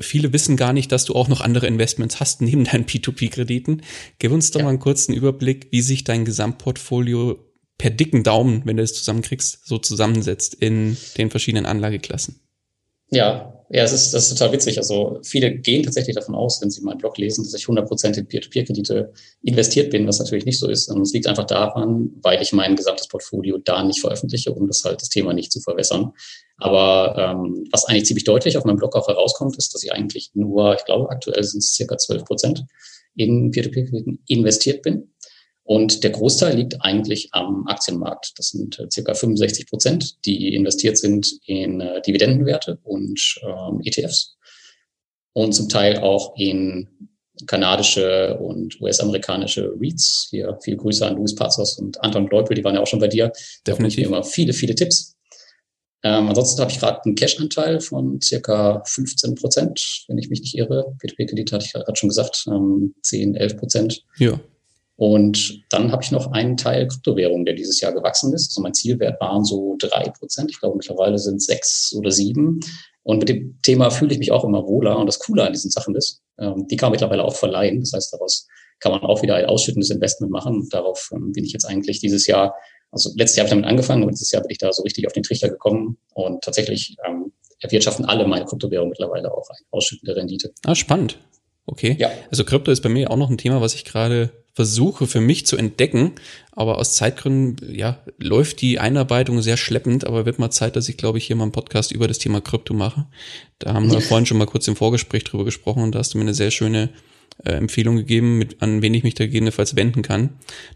viele 0.00 0.32
wissen 0.32 0.56
gar 0.56 0.72
nicht, 0.72 0.90
dass 0.90 1.04
du 1.04 1.14
auch 1.14 1.28
noch 1.28 1.40
andere 1.40 1.66
Investments 1.66 2.18
hast 2.18 2.40
neben 2.42 2.64
deinen 2.64 2.86
P2P-Krediten. 2.86 3.82
Gib 4.18 4.32
uns 4.32 4.50
doch 4.50 4.60
ja. 4.60 4.64
mal 4.64 4.70
einen 4.70 4.80
kurzen 4.80 5.14
Überblick, 5.14 5.68
wie 5.70 5.82
sich 5.82 6.02
dein 6.02 6.24
Gesamtportfolio 6.24 7.38
per 7.76 7.90
dicken 7.90 8.24
Daumen, 8.24 8.62
wenn 8.64 8.76
du 8.76 8.82
es 8.82 8.94
zusammenkriegst, 8.94 9.66
so 9.66 9.78
zusammensetzt 9.78 10.54
in 10.54 10.96
den 11.16 11.30
verschiedenen 11.30 11.66
Anlageklassen. 11.66 12.40
Ja, 13.10 13.57
ja, 13.70 13.82
es 13.82 13.92
ist, 13.92 14.14
das 14.14 14.24
ist 14.24 14.38
total 14.38 14.52
witzig. 14.52 14.78
Also 14.78 15.20
viele 15.22 15.52
gehen 15.52 15.82
tatsächlich 15.82 16.16
davon 16.16 16.34
aus, 16.34 16.62
wenn 16.62 16.70
sie 16.70 16.80
meinen 16.80 16.98
Blog 16.98 17.18
lesen, 17.18 17.44
dass 17.44 17.52
ich 17.52 17.66
100% 17.66 18.16
in 18.16 18.26
Peer-to-Peer-Kredite 18.26 19.12
investiert 19.42 19.90
bin, 19.90 20.06
was 20.06 20.18
natürlich 20.18 20.46
nicht 20.46 20.58
so 20.58 20.68
ist. 20.68 20.88
Und 20.90 21.02
es 21.02 21.12
liegt 21.12 21.26
einfach 21.26 21.44
daran, 21.44 22.10
weil 22.22 22.40
ich 22.40 22.52
mein 22.54 22.76
gesamtes 22.76 23.08
Portfolio 23.08 23.58
da 23.58 23.84
nicht 23.84 24.00
veröffentliche, 24.00 24.52
um 24.52 24.66
das 24.66 24.82
halt 24.84 25.02
das 25.02 25.10
Thema 25.10 25.34
nicht 25.34 25.52
zu 25.52 25.60
verwässern. 25.60 26.12
Aber 26.56 27.14
ähm, 27.18 27.66
was 27.70 27.84
eigentlich 27.84 28.06
ziemlich 28.06 28.24
deutlich 28.24 28.56
auf 28.56 28.64
meinem 28.64 28.76
Blog 28.76 28.96
auch 28.96 29.06
herauskommt, 29.06 29.58
ist, 29.58 29.74
dass 29.74 29.84
ich 29.84 29.92
eigentlich 29.92 30.30
nur, 30.32 30.74
ich 30.74 30.84
glaube, 30.86 31.10
aktuell 31.10 31.44
sind 31.44 31.58
es 31.58 31.74
circa 31.74 31.96
12% 31.96 32.62
in 33.16 33.50
Peer-to-Peer-Krediten 33.50 34.20
investiert 34.28 34.80
bin. 34.82 35.10
Und 35.68 36.02
der 36.02 36.12
Großteil 36.12 36.56
liegt 36.56 36.80
eigentlich 36.80 37.28
am 37.32 37.66
Aktienmarkt. 37.66 38.32
Das 38.38 38.48
sind 38.48 38.78
äh, 38.78 38.86
circa 38.90 39.12
65 39.12 39.66
Prozent, 39.66 40.24
die 40.24 40.54
investiert 40.54 40.96
sind 40.96 41.30
in 41.44 41.82
äh, 41.82 42.00
Dividendenwerte 42.00 42.78
und 42.84 43.20
ähm, 43.42 43.82
ETFs. 43.84 44.38
Und 45.34 45.52
zum 45.52 45.68
Teil 45.68 45.98
auch 45.98 46.34
in 46.38 46.88
kanadische 47.46 48.38
und 48.38 48.80
US-amerikanische 48.80 49.74
REITs. 49.78 50.28
Hier 50.30 50.56
viel 50.62 50.78
Grüße 50.78 51.06
an 51.06 51.16
Louis 51.16 51.34
Pazos 51.34 51.78
und 51.78 52.02
Anton 52.02 52.28
Leupel, 52.28 52.54
die 52.54 52.64
waren 52.64 52.74
ja 52.74 52.80
auch 52.80 52.86
schon 52.86 53.00
bei 53.00 53.08
dir. 53.08 53.30
Definitiv. 53.66 54.04
Da 54.04 54.08
immer 54.08 54.24
viele, 54.24 54.54
viele 54.54 54.74
Tipps. 54.74 55.16
Ähm, 56.02 56.28
ansonsten 56.28 56.62
habe 56.62 56.72
ich 56.72 56.80
gerade 56.80 57.04
einen 57.04 57.14
Cash-Anteil 57.14 57.80
von 57.80 58.22
circa 58.22 58.82
15 58.86 59.34
Prozent, 59.34 60.04
wenn 60.08 60.16
ich 60.16 60.30
mich 60.30 60.40
nicht 60.40 60.56
irre. 60.56 60.96
P2P-Kredit 61.02 61.52
hatte 61.52 61.66
ich 61.66 61.74
gerade 61.74 61.94
schon 61.94 62.08
gesagt, 62.08 62.46
ähm, 62.48 62.94
10, 63.02 63.34
11 63.34 63.56
Prozent. 63.58 64.04
Ja. 64.16 64.40
Und 64.98 65.62
dann 65.70 65.92
habe 65.92 66.02
ich 66.02 66.10
noch 66.10 66.32
einen 66.32 66.56
Teil 66.56 66.88
Kryptowährung, 66.88 67.44
der 67.44 67.54
dieses 67.54 67.80
Jahr 67.80 67.92
gewachsen 67.92 68.34
ist. 68.34 68.50
Also 68.50 68.60
mein 68.62 68.74
Zielwert 68.74 69.20
waren 69.20 69.44
so 69.44 69.76
drei 69.78 70.10
Prozent. 70.10 70.50
Ich 70.50 70.58
glaube, 70.58 70.76
mittlerweile 70.76 71.18
sind 71.20 71.40
sechs 71.40 71.94
oder 71.96 72.10
sieben. 72.10 72.58
Und 73.04 73.20
mit 73.20 73.28
dem 73.28 73.60
Thema 73.62 73.90
fühle 73.90 74.12
ich 74.12 74.18
mich 74.18 74.32
auch 74.32 74.42
immer 74.42 74.66
wohler. 74.66 74.98
Und 74.98 75.06
das 75.06 75.20
Coole 75.20 75.46
an 75.46 75.52
diesen 75.52 75.70
Sachen 75.70 75.94
ist, 75.94 76.20
ähm, 76.40 76.66
die 76.66 76.74
kann 76.74 76.88
man 76.88 76.94
mittlerweile 76.94 77.22
auch 77.22 77.36
verleihen. 77.36 77.78
Das 77.78 77.92
heißt, 77.92 78.12
daraus 78.12 78.48
kann 78.80 78.90
man 78.90 79.02
auch 79.02 79.22
wieder 79.22 79.36
ein 79.36 79.46
ausschüttendes 79.46 79.90
Investment 79.90 80.32
machen. 80.32 80.56
Und 80.56 80.74
darauf 80.74 81.10
ähm, 81.14 81.30
bin 81.30 81.44
ich 81.44 81.52
jetzt 81.52 81.64
eigentlich 81.64 82.00
dieses 82.00 82.26
Jahr, 82.26 82.56
also 82.90 83.10
letztes 83.16 83.36
Jahr 83.36 83.44
habe 83.44 83.54
ich 83.54 83.60
damit 83.60 83.70
angefangen 83.70 84.02
und 84.02 84.10
dieses 84.10 84.32
Jahr 84.32 84.42
bin 84.42 84.50
ich 84.50 84.58
da 84.58 84.72
so 84.72 84.82
richtig 84.82 85.06
auf 85.06 85.12
den 85.12 85.22
Trichter 85.22 85.48
gekommen. 85.48 85.96
Und 86.12 86.42
tatsächlich 86.42 86.96
ähm, 87.06 87.32
erwirtschaften 87.60 88.04
alle 88.04 88.26
meine 88.26 88.46
Kryptowährungen 88.46 88.90
mittlerweile 88.90 89.32
auch 89.32 89.48
eine 89.48 89.58
ausschüttende 89.70 90.16
Rendite. 90.16 90.52
Ah, 90.66 90.74
spannend. 90.74 91.18
Okay. 91.68 91.96
Ja. 91.98 92.10
Also 92.30 92.44
Krypto 92.44 92.70
ist 92.70 92.80
bei 92.80 92.88
mir 92.88 93.10
auch 93.10 93.16
noch 93.16 93.28
ein 93.28 93.36
Thema, 93.36 93.60
was 93.60 93.74
ich 93.74 93.84
gerade 93.84 94.30
versuche 94.54 95.06
für 95.06 95.20
mich 95.20 95.46
zu 95.46 95.56
entdecken. 95.58 96.12
Aber 96.52 96.78
aus 96.78 96.94
Zeitgründen, 96.94 97.74
ja, 97.74 97.98
läuft 98.18 98.62
die 98.62 98.78
Einarbeitung 98.80 99.42
sehr 99.42 99.58
schleppend, 99.58 100.06
aber 100.06 100.24
wird 100.24 100.38
mal 100.38 100.50
Zeit, 100.50 100.76
dass 100.76 100.88
ich, 100.88 100.96
glaube 100.96 101.18
ich, 101.18 101.26
hier 101.26 101.36
mal 101.36 101.44
einen 101.44 101.52
Podcast 101.52 101.92
über 101.92 102.08
das 102.08 102.18
Thema 102.18 102.40
Krypto 102.40 102.72
mache. 102.72 103.06
Da 103.58 103.74
haben 103.74 103.92
wir 103.92 104.00
vorhin 104.00 104.24
schon 104.24 104.38
mal 104.38 104.46
kurz 104.46 104.66
im 104.66 104.76
Vorgespräch 104.76 105.24
drüber 105.24 105.44
gesprochen 105.44 105.82
und 105.82 105.94
da 105.94 105.98
hast 105.98 106.14
du 106.14 106.18
mir 106.18 106.24
eine 106.24 106.34
sehr 106.34 106.50
schöne 106.50 106.88
äh, 107.44 107.52
Empfehlung 107.52 107.96
gegeben, 107.96 108.38
mit, 108.38 108.62
an 108.62 108.80
wen 108.80 108.94
ich 108.94 109.04
mich 109.04 109.14
da 109.14 109.26
gegebenenfalls 109.26 109.76
wenden 109.76 110.00
kann. 110.00 110.30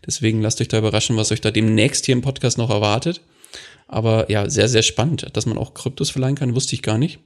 Deswegen 0.07 0.43
lasst 0.43 0.61
euch 0.61 0.69
da 0.69 0.79
überraschen, 0.79 1.17
was 1.17 1.33
euch 1.33 1.41
da 1.41 1.51
demnächst 1.51 2.05
hier 2.05 2.13
im 2.13 2.23
Podcast 2.23 2.59
noch 2.59 2.71
erwartet. 2.71 3.23
Aber 3.89 4.31
ja, 4.31 4.49
sehr, 4.51 4.69
sehr 4.69 4.83
spannend, 4.83 5.27
dass 5.33 5.47
man 5.47 5.57
auch 5.57 5.73
Kryptos 5.73 6.11
verleihen 6.11 6.37
kann, 6.37 6.55
wusste 6.55 6.75
ich 6.75 6.83
gar 6.83 6.99
nicht. 6.99 7.19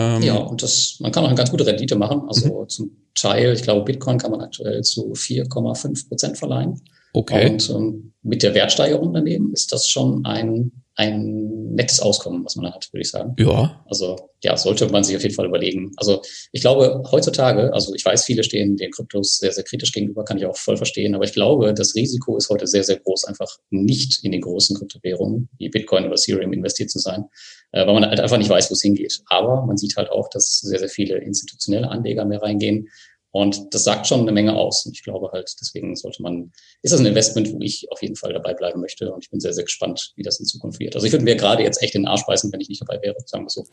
Ähm, 0.00 0.22
ja, 0.22 0.36
und 0.36 0.62
das, 0.62 0.96
man 1.00 1.12
kann 1.12 1.24
auch 1.24 1.28
eine 1.28 1.36
ganz 1.36 1.50
gute 1.50 1.66
Rendite 1.66 1.96
machen. 1.96 2.22
Also 2.26 2.62
mhm. 2.62 2.68
zum 2.68 2.96
Teil, 3.14 3.52
ich 3.52 3.62
glaube, 3.62 3.84
Bitcoin 3.84 4.18
kann 4.18 4.30
man 4.30 4.40
aktuell 4.40 4.82
zu 4.82 5.12
4,5 5.12 6.08
Prozent 6.08 6.38
verleihen. 6.38 6.80
Okay. 7.12 7.50
Und 7.50 7.68
ähm, 7.70 8.12
mit 8.22 8.42
der 8.42 8.54
Wertsteigerung 8.54 9.12
daneben 9.12 9.52
ist 9.52 9.72
das 9.72 9.88
schon 9.88 10.24
ein, 10.24 10.70
ein 10.94 11.74
nettes 11.74 12.00
Auskommen, 12.00 12.44
was 12.44 12.56
man 12.56 12.66
da 12.66 12.74
hat, 12.74 12.88
würde 12.92 13.02
ich 13.02 13.10
sagen. 13.10 13.34
Ja. 13.38 13.82
Also 13.86 14.16
ja, 14.42 14.56
sollte 14.56 14.88
man 14.88 15.02
sich 15.02 15.16
auf 15.16 15.22
jeden 15.22 15.34
Fall 15.34 15.46
überlegen. 15.46 15.92
Also 15.96 16.22
ich 16.52 16.60
glaube, 16.60 17.02
heutzutage, 17.10 17.72
also 17.72 17.94
ich 17.94 18.04
weiß, 18.04 18.24
viele 18.24 18.44
stehen 18.44 18.76
den 18.76 18.90
Kryptos 18.90 19.38
sehr, 19.38 19.52
sehr 19.52 19.64
kritisch 19.64 19.92
gegenüber, 19.92 20.24
kann 20.24 20.38
ich 20.38 20.46
auch 20.46 20.56
voll 20.56 20.76
verstehen, 20.76 21.14
aber 21.14 21.24
ich 21.24 21.32
glaube, 21.32 21.74
das 21.74 21.94
Risiko 21.94 22.36
ist 22.36 22.48
heute 22.48 22.66
sehr, 22.66 22.84
sehr 22.84 22.98
groß, 22.98 23.24
einfach 23.24 23.48
nicht 23.70 24.24
in 24.24 24.32
den 24.32 24.40
großen 24.40 24.76
Kryptowährungen 24.76 25.48
wie 25.58 25.68
Bitcoin 25.68 26.04
oder 26.04 26.14
Ethereum 26.14 26.52
investiert 26.52 26.90
zu 26.90 26.98
sein, 26.98 27.24
äh, 27.72 27.86
weil 27.86 27.94
man 27.94 28.06
halt 28.06 28.20
einfach 28.20 28.38
nicht 28.38 28.50
weiß, 28.50 28.70
wo 28.70 28.74
es 28.74 28.82
hingeht. 28.82 29.20
Aber 29.26 29.64
man 29.66 29.76
sieht 29.76 29.96
halt 29.96 30.10
auch, 30.10 30.28
dass 30.28 30.60
sehr, 30.60 30.78
sehr 30.78 30.88
viele 30.88 31.18
institutionelle 31.18 31.88
Anleger 31.88 32.24
mehr 32.24 32.42
reingehen 32.42 32.88
und 33.32 33.72
das 33.72 33.84
sagt 33.84 34.08
schon 34.08 34.20
eine 34.20 34.32
Menge 34.32 34.56
aus. 34.56 34.84
Und 34.86 34.92
ich 34.92 35.04
glaube 35.04 35.30
halt, 35.32 35.54
deswegen 35.60 35.94
sollte 35.94 36.22
man, 36.22 36.52
ist 36.82 36.92
das 36.92 37.00
ein 37.00 37.06
Investment, 37.06 37.52
wo 37.52 37.60
ich 37.60 37.86
auf 37.90 38.02
jeden 38.02 38.16
Fall 38.16 38.32
dabei 38.32 38.54
bleiben 38.54 38.80
möchte. 38.80 39.12
Und 39.12 39.22
ich 39.24 39.30
bin 39.30 39.38
sehr, 39.38 39.52
sehr 39.52 39.64
gespannt, 39.64 40.12
wie 40.16 40.22
das 40.22 40.40
in 40.40 40.46
Zukunft 40.46 40.80
wird. 40.80 40.96
Also 40.96 41.06
ich 41.06 41.12
würde 41.12 41.24
mir 41.24 41.36
gerade 41.36 41.62
jetzt 41.62 41.80
echt 41.82 41.94
in 41.94 42.02
den 42.02 42.08
Arsch 42.08 42.26
beißen, 42.26 42.52
wenn 42.52 42.60
ich 42.60 42.68
nicht 42.68 42.82
dabei 42.82 43.00
wäre, 43.02 43.16
sagen 43.26 43.44
wir 43.44 43.50
so. 43.50 43.66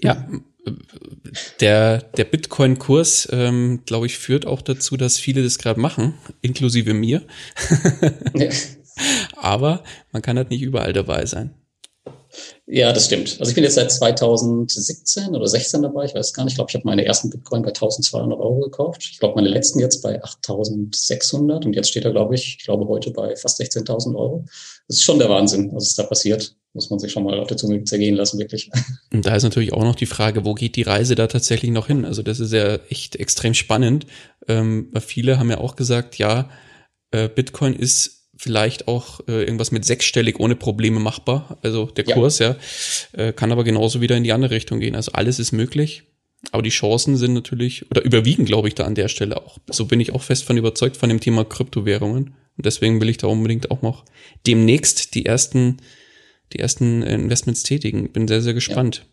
Ja, 0.00 0.28
der, 1.60 1.98
der 1.98 2.24
Bitcoin-Kurs, 2.24 3.28
ähm, 3.32 3.82
glaube 3.84 4.06
ich, 4.06 4.16
führt 4.16 4.46
auch 4.46 4.62
dazu, 4.62 4.96
dass 4.96 5.18
viele 5.18 5.42
das 5.42 5.58
gerade 5.58 5.80
machen, 5.80 6.14
inklusive 6.40 6.94
mir. 6.94 7.22
Aber 9.36 9.82
man 10.12 10.22
kann 10.22 10.36
halt 10.36 10.50
nicht 10.50 10.62
überall 10.62 10.92
dabei 10.92 11.26
sein. 11.26 11.54
Ja, 12.72 12.92
das 12.92 13.06
stimmt. 13.06 13.36
Also 13.40 13.50
ich 13.50 13.56
bin 13.56 13.64
jetzt 13.64 13.74
seit 13.74 13.90
2017 13.90 15.34
oder 15.34 15.48
16 15.48 15.82
dabei. 15.82 16.04
Ich 16.04 16.14
weiß 16.14 16.32
gar 16.32 16.44
nicht. 16.44 16.52
Ich 16.52 16.56
glaube, 16.56 16.70
ich 16.70 16.76
habe 16.76 16.86
meine 16.86 17.04
ersten 17.04 17.28
Bitcoin 17.28 17.62
bei 17.62 17.70
1200 17.70 18.38
Euro 18.38 18.60
gekauft. 18.60 19.08
Ich 19.10 19.18
glaube, 19.18 19.34
meine 19.34 19.48
letzten 19.48 19.80
jetzt 19.80 20.02
bei 20.02 20.22
8600 20.22 21.66
und 21.66 21.74
jetzt 21.74 21.88
steht 21.88 22.04
er, 22.04 22.12
glaube 22.12 22.36
ich, 22.36 22.58
ich 22.58 22.64
glaube 22.64 22.86
heute 22.86 23.10
bei 23.10 23.34
fast 23.34 23.60
16.000 23.60 24.14
Euro. 24.14 24.44
Das 24.86 24.98
ist 24.98 25.02
schon 25.02 25.18
der 25.18 25.28
Wahnsinn, 25.28 25.72
was 25.72 25.88
ist 25.88 25.98
da 25.98 26.04
passiert. 26.04 26.54
muss 26.72 26.90
man 26.90 27.00
sich 27.00 27.10
schon 27.10 27.24
mal 27.24 27.40
auf 27.40 27.48
der 27.48 27.56
Zunge 27.56 27.82
zergehen 27.82 28.14
lassen, 28.14 28.38
wirklich. 28.38 28.70
Und 29.12 29.26
da 29.26 29.34
ist 29.34 29.42
natürlich 29.42 29.72
auch 29.72 29.82
noch 29.82 29.96
die 29.96 30.06
Frage, 30.06 30.44
wo 30.44 30.54
geht 30.54 30.76
die 30.76 30.82
Reise 30.82 31.16
da 31.16 31.26
tatsächlich 31.26 31.72
noch 31.72 31.88
hin? 31.88 32.04
Also 32.04 32.22
das 32.22 32.38
ist 32.38 32.52
ja 32.52 32.76
echt 32.88 33.16
extrem 33.16 33.54
spannend, 33.54 34.06
ähm, 34.46 34.92
viele 35.00 35.40
haben 35.40 35.50
ja 35.50 35.58
auch 35.58 35.74
gesagt, 35.74 36.18
ja, 36.18 36.48
äh, 37.10 37.28
Bitcoin 37.28 37.74
ist 37.74 38.19
vielleicht 38.40 38.88
auch 38.88 39.20
äh, 39.28 39.44
irgendwas 39.44 39.70
mit 39.70 39.84
sechsstellig 39.84 40.40
ohne 40.40 40.56
Probleme 40.56 40.98
machbar. 40.98 41.58
Also 41.62 41.84
der 41.84 42.04
Kurs, 42.04 42.38
ja, 42.38 42.56
ja 43.14 43.26
äh, 43.26 43.32
kann 43.34 43.52
aber 43.52 43.64
genauso 43.64 44.00
wieder 44.00 44.16
in 44.16 44.24
die 44.24 44.32
andere 44.32 44.54
Richtung 44.54 44.80
gehen. 44.80 44.94
Also 44.94 45.12
alles 45.12 45.38
ist 45.38 45.52
möglich. 45.52 46.04
Aber 46.50 46.62
die 46.62 46.70
Chancen 46.70 47.18
sind 47.18 47.34
natürlich, 47.34 47.90
oder 47.90 48.02
überwiegen, 48.02 48.46
glaube 48.46 48.68
ich, 48.68 48.74
da 48.74 48.84
an 48.84 48.94
der 48.94 49.08
Stelle 49.08 49.36
auch. 49.36 49.58
So 49.68 49.84
bin 49.84 50.00
ich 50.00 50.14
auch 50.14 50.22
fest 50.22 50.44
von 50.44 50.56
überzeugt 50.56 50.96
von 50.96 51.10
dem 51.10 51.20
Thema 51.20 51.44
Kryptowährungen. 51.44 52.34
Und 52.56 52.66
deswegen 52.66 52.98
will 53.02 53.10
ich 53.10 53.18
da 53.18 53.26
unbedingt 53.26 53.70
auch 53.70 53.82
noch 53.82 54.06
demnächst 54.46 55.14
die 55.14 55.26
ersten 55.26 55.76
die 56.54 56.60
ersten 56.60 57.02
Investments 57.02 57.62
tätigen. 57.62 58.10
Bin 58.10 58.26
sehr, 58.26 58.40
sehr 58.40 58.54
gespannt. 58.54 59.04
Ja. 59.04 59.09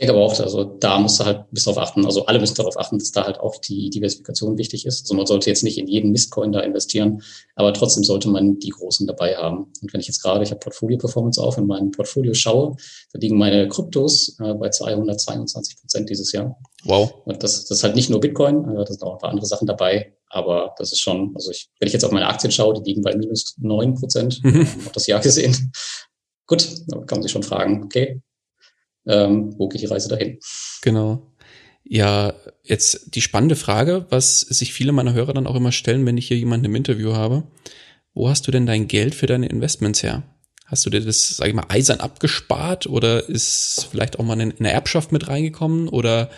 Ich 0.00 0.06
denke 0.06 0.14
aber 0.14 0.26
auch, 0.26 0.38
also 0.38 0.62
da 0.62 1.00
musst 1.00 1.18
du 1.18 1.24
halt 1.24 1.46
bis 1.50 1.64
darauf 1.64 1.82
achten, 1.82 2.04
also 2.04 2.24
alle 2.26 2.38
müssen 2.38 2.54
darauf 2.54 2.78
achten, 2.78 3.00
dass 3.00 3.10
da 3.10 3.24
halt 3.24 3.40
auch 3.40 3.56
die 3.56 3.90
Diversifikation 3.90 4.56
wichtig 4.56 4.86
ist. 4.86 5.02
Also 5.02 5.14
man 5.14 5.26
sollte 5.26 5.50
jetzt 5.50 5.64
nicht 5.64 5.76
in 5.76 5.88
jeden 5.88 6.12
Mistcoin 6.12 6.52
da 6.52 6.60
investieren, 6.60 7.20
aber 7.56 7.74
trotzdem 7.74 8.04
sollte 8.04 8.28
man 8.28 8.60
die 8.60 8.68
großen 8.68 9.08
dabei 9.08 9.36
haben. 9.36 9.72
Und 9.82 9.92
wenn 9.92 10.00
ich 10.00 10.06
jetzt 10.06 10.22
gerade, 10.22 10.44
ich 10.44 10.50
habe 10.52 10.60
Portfolio 10.60 10.98
Performance 10.98 11.42
auf 11.42 11.58
in 11.58 11.66
meinem 11.66 11.90
Portfolio 11.90 12.32
schaue, 12.32 12.76
da 13.12 13.18
liegen 13.18 13.38
meine 13.38 13.66
Kryptos 13.66 14.36
äh, 14.38 14.54
bei 14.54 14.70
222 14.70 15.80
Prozent 15.80 16.08
dieses 16.08 16.30
Jahr. 16.30 16.56
Wow. 16.84 17.12
Und 17.24 17.42
das, 17.42 17.64
das 17.64 17.78
ist 17.78 17.82
halt 17.82 17.96
nicht 17.96 18.08
nur 18.08 18.20
Bitcoin, 18.20 18.68
äh, 18.68 18.76
da 18.76 18.86
sind 18.86 19.02
auch 19.02 19.14
ein 19.14 19.18
paar 19.18 19.30
andere 19.30 19.46
Sachen 19.46 19.66
dabei, 19.66 20.14
aber 20.30 20.76
das 20.78 20.92
ist 20.92 21.00
schon, 21.00 21.32
also 21.34 21.50
ich, 21.50 21.70
wenn 21.80 21.88
ich 21.88 21.92
jetzt 21.92 22.04
auf 22.04 22.12
meine 22.12 22.28
Aktien 22.28 22.52
schaue, 22.52 22.74
die 22.74 22.88
liegen 22.88 23.02
bei 23.02 23.16
minus 23.16 23.56
neun 23.58 23.94
Prozent, 23.94 24.38
mhm. 24.44 24.64
habe 24.64 24.94
das 24.94 25.08
Jahr 25.08 25.18
gesehen. 25.18 25.72
Gut, 26.46 26.68
da 26.86 26.98
kann 26.98 27.18
man 27.18 27.22
sich 27.24 27.32
schon 27.32 27.42
fragen, 27.42 27.82
okay, 27.82 28.22
ähm, 29.08 29.54
wo 29.58 29.68
geht 29.68 29.80
die 29.80 29.86
Reise 29.86 30.08
dahin? 30.08 30.38
Genau. 30.82 31.32
Ja, 31.84 32.34
jetzt 32.62 33.14
die 33.14 33.22
spannende 33.22 33.56
Frage, 33.56 34.06
was 34.10 34.40
sich 34.40 34.72
viele 34.72 34.92
meiner 34.92 35.14
Hörer 35.14 35.32
dann 35.32 35.46
auch 35.46 35.54
immer 35.54 35.72
stellen, 35.72 36.04
wenn 36.04 36.18
ich 36.18 36.28
hier 36.28 36.36
jemanden 36.36 36.66
im 36.66 36.74
Interview 36.74 37.14
habe. 37.14 37.44
Wo 38.14 38.28
hast 38.28 38.46
du 38.46 38.50
denn 38.50 38.66
dein 38.66 38.88
Geld 38.88 39.14
für 39.14 39.26
deine 39.26 39.48
Investments 39.48 40.02
her? 40.02 40.22
Hast 40.66 40.84
du 40.84 40.90
dir 40.90 41.00
das, 41.00 41.36
sag 41.36 41.48
ich 41.48 41.54
mal, 41.54 41.64
eisern 41.68 42.00
abgespart 42.00 42.86
oder 42.86 43.26
ist 43.26 43.88
vielleicht 43.90 44.18
auch 44.18 44.24
mal 44.24 44.38
in 44.38 44.52
eine 44.58 44.70
Erbschaft 44.70 45.12
mit 45.12 45.28
reingekommen 45.28 45.88
oder 45.88 46.28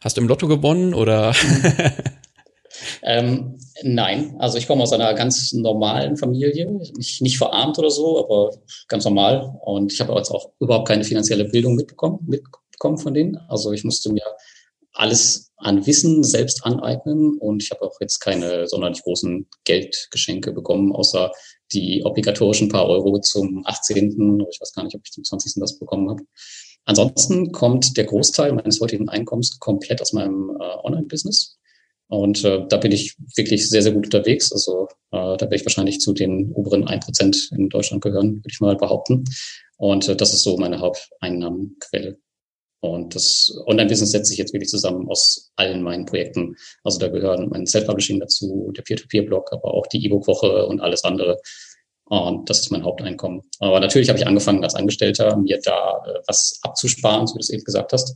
hast 0.00 0.16
du 0.16 0.22
im 0.22 0.28
Lotto 0.28 0.48
gewonnen 0.48 0.94
oder? 0.94 1.34
Ähm, 3.02 3.58
nein, 3.82 4.36
also 4.38 4.58
ich 4.58 4.66
komme 4.66 4.82
aus 4.82 4.92
einer 4.92 5.14
ganz 5.14 5.52
normalen 5.52 6.16
Familie, 6.16 6.70
nicht, 6.70 7.20
nicht 7.22 7.38
verarmt 7.38 7.78
oder 7.78 7.90
so, 7.90 8.24
aber 8.24 8.56
ganz 8.88 9.04
normal. 9.04 9.54
Und 9.64 9.92
ich 9.92 10.00
habe 10.00 10.14
jetzt 10.14 10.30
auch 10.30 10.50
überhaupt 10.60 10.88
keine 10.88 11.04
finanzielle 11.04 11.44
Bildung 11.44 11.74
mitbekommen, 11.74 12.18
mitbekommen 12.26 12.98
von 12.98 13.14
denen. 13.14 13.36
Also 13.48 13.72
ich 13.72 13.84
musste 13.84 14.12
mir 14.12 14.24
alles 14.92 15.52
an 15.56 15.86
Wissen 15.86 16.22
selbst 16.22 16.64
aneignen 16.64 17.38
und 17.38 17.62
ich 17.62 17.70
habe 17.70 17.82
auch 17.82 17.96
jetzt 18.00 18.20
keine 18.20 18.68
sonderlich 18.68 19.02
großen 19.02 19.46
Geldgeschenke 19.64 20.52
bekommen, 20.52 20.92
außer 20.92 21.32
die 21.72 22.02
obligatorischen 22.04 22.68
paar 22.68 22.86
Euro 22.86 23.18
zum 23.20 23.62
18. 23.66 24.46
Ich 24.50 24.60
weiß 24.60 24.72
gar 24.72 24.84
nicht, 24.84 24.94
ob 24.94 25.02
ich 25.04 25.12
zum 25.12 25.24
20. 25.24 25.54
das 25.56 25.78
bekommen 25.78 26.10
habe. 26.10 26.22
Ansonsten 26.84 27.50
kommt 27.50 27.96
der 27.96 28.04
Großteil 28.04 28.52
meines 28.52 28.80
heutigen 28.80 29.08
Einkommens 29.08 29.58
komplett 29.58 30.02
aus 30.02 30.12
meinem 30.12 30.50
äh, 30.50 30.64
Online-Business. 30.84 31.58
Und 32.08 32.44
äh, 32.44 32.66
da 32.68 32.76
bin 32.76 32.92
ich 32.92 33.16
wirklich 33.36 33.68
sehr, 33.68 33.82
sehr 33.82 33.92
gut 33.92 34.06
unterwegs. 34.06 34.52
Also 34.52 34.88
äh, 35.10 35.36
da 35.36 35.40
werde 35.40 35.56
ich 35.56 35.64
wahrscheinlich 35.64 36.00
zu 36.00 36.12
den 36.12 36.52
oberen 36.52 36.86
1% 36.86 37.54
in 37.56 37.68
Deutschland 37.68 38.02
gehören, 38.02 38.36
würde 38.36 38.50
ich 38.50 38.60
mal 38.60 38.76
behaupten. 38.76 39.24
Und 39.76 40.08
äh, 40.08 40.16
das 40.16 40.32
ist 40.34 40.42
so 40.42 40.56
meine 40.56 40.80
Haupteinnahmenquelle. 40.80 42.18
Und 42.80 43.14
das 43.14 43.50
Online-Business 43.64 44.10
setzt 44.10 44.28
sich 44.28 44.36
jetzt 44.36 44.52
wirklich 44.52 44.68
zusammen 44.68 45.08
aus 45.08 45.50
allen 45.56 45.82
meinen 45.82 46.04
Projekten. 46.04 46.54
Also 46.82 46.98
da 46.98 47.08
gehören 47.08 47.48
mein 47.48 47.66
Self-Publishing 47.66 48.20
dazu, 48.20 48.70
der 48.76 48.82
Peer-to-Peer-Blog, 48.82 49.52
aber 49.52 49.72
auch 49.72 49.86
die 49.86 50.04
E-Book-Woche 50.04 50.66
und 50.66 50.80
alles 50.80 51.02
andere. 51.04 51.40
Und 52.04 52.50
das 52.50 52.60
ist 52.60 52.70
mein 52.70 52.84
Haupteinkommen. 52.84 53.40
Aber 53.60 53.80
natürlich 53.80 54.10
habe 54.10 54.18
ich 54.18 54.26
angefangen 54.26 54.62
als 54.62 54.74
Angestellter, 54.74 55.34
mir 55.38 55.58
da 55.64 56.02
äh, 56.06 56.20
was 56.26 56.58
abzusparen, 56.60 57.26
so 57.26 57.34
wie 57.34 57.38
du 57.38 57.42
es 57.42 57.50
eben 57.50 57.64
gesagt 57.64 57.94
hast 57.94 58.14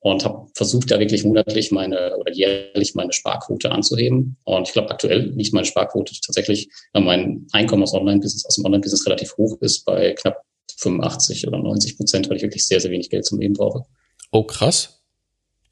und 0.00 0.24
habe 0.24 0.48
versucht, 0.54 0.90
da 0.90 1.00
wirklich 1.00 1.24
monatlich 1.24 1.70
meine 1.70 2.16
oder 2.16 2.32
jährlich 2.32 2.94
meine 2.94 3.12
Sparquote 3.12 3.70
anzuheben. 3.70 4.36
Und 4.44 4.68
ich 4.68 4.72
glaube, 4.72 4.90
aktuell 4.90 5.32
liegt 5.34 5.52
meine 5.52 5.66
Sparquote 5.66 6.14
tatsächlich, 6.20 6.68
weil 6.92 7.02
mein 7.02 7.46
Einkommen 7.52 7.82
aus 7.82 7.94
Online-Business, 7.94 8.46
aus 8.46 8.56
dem 8.56 8.64
Online-Business 8.64 9.06
relativ 9.06 9.36
hoch 9.36 9.56
ist, 9.60 9.84
bei 9.84 10.12
knapp 10.12 10.42
85 10.76 11.48
oder 11.48 11.58
90 11.58 11.96
Prozent, 11.96 12.28
weil 12.28 12.36
ich 12.36 12.42
wirklich 12.42 12.66
sehr, 12.66 12.80
sehr 12.80 12.90
wenig 12.90 13.10
Geld 13.10 13.24
zum 13.24 13.40
Leben 13.40 13.54
brauche. 13.54 13.84
Oh, 14.30 14.44
krass. 14.44 15.02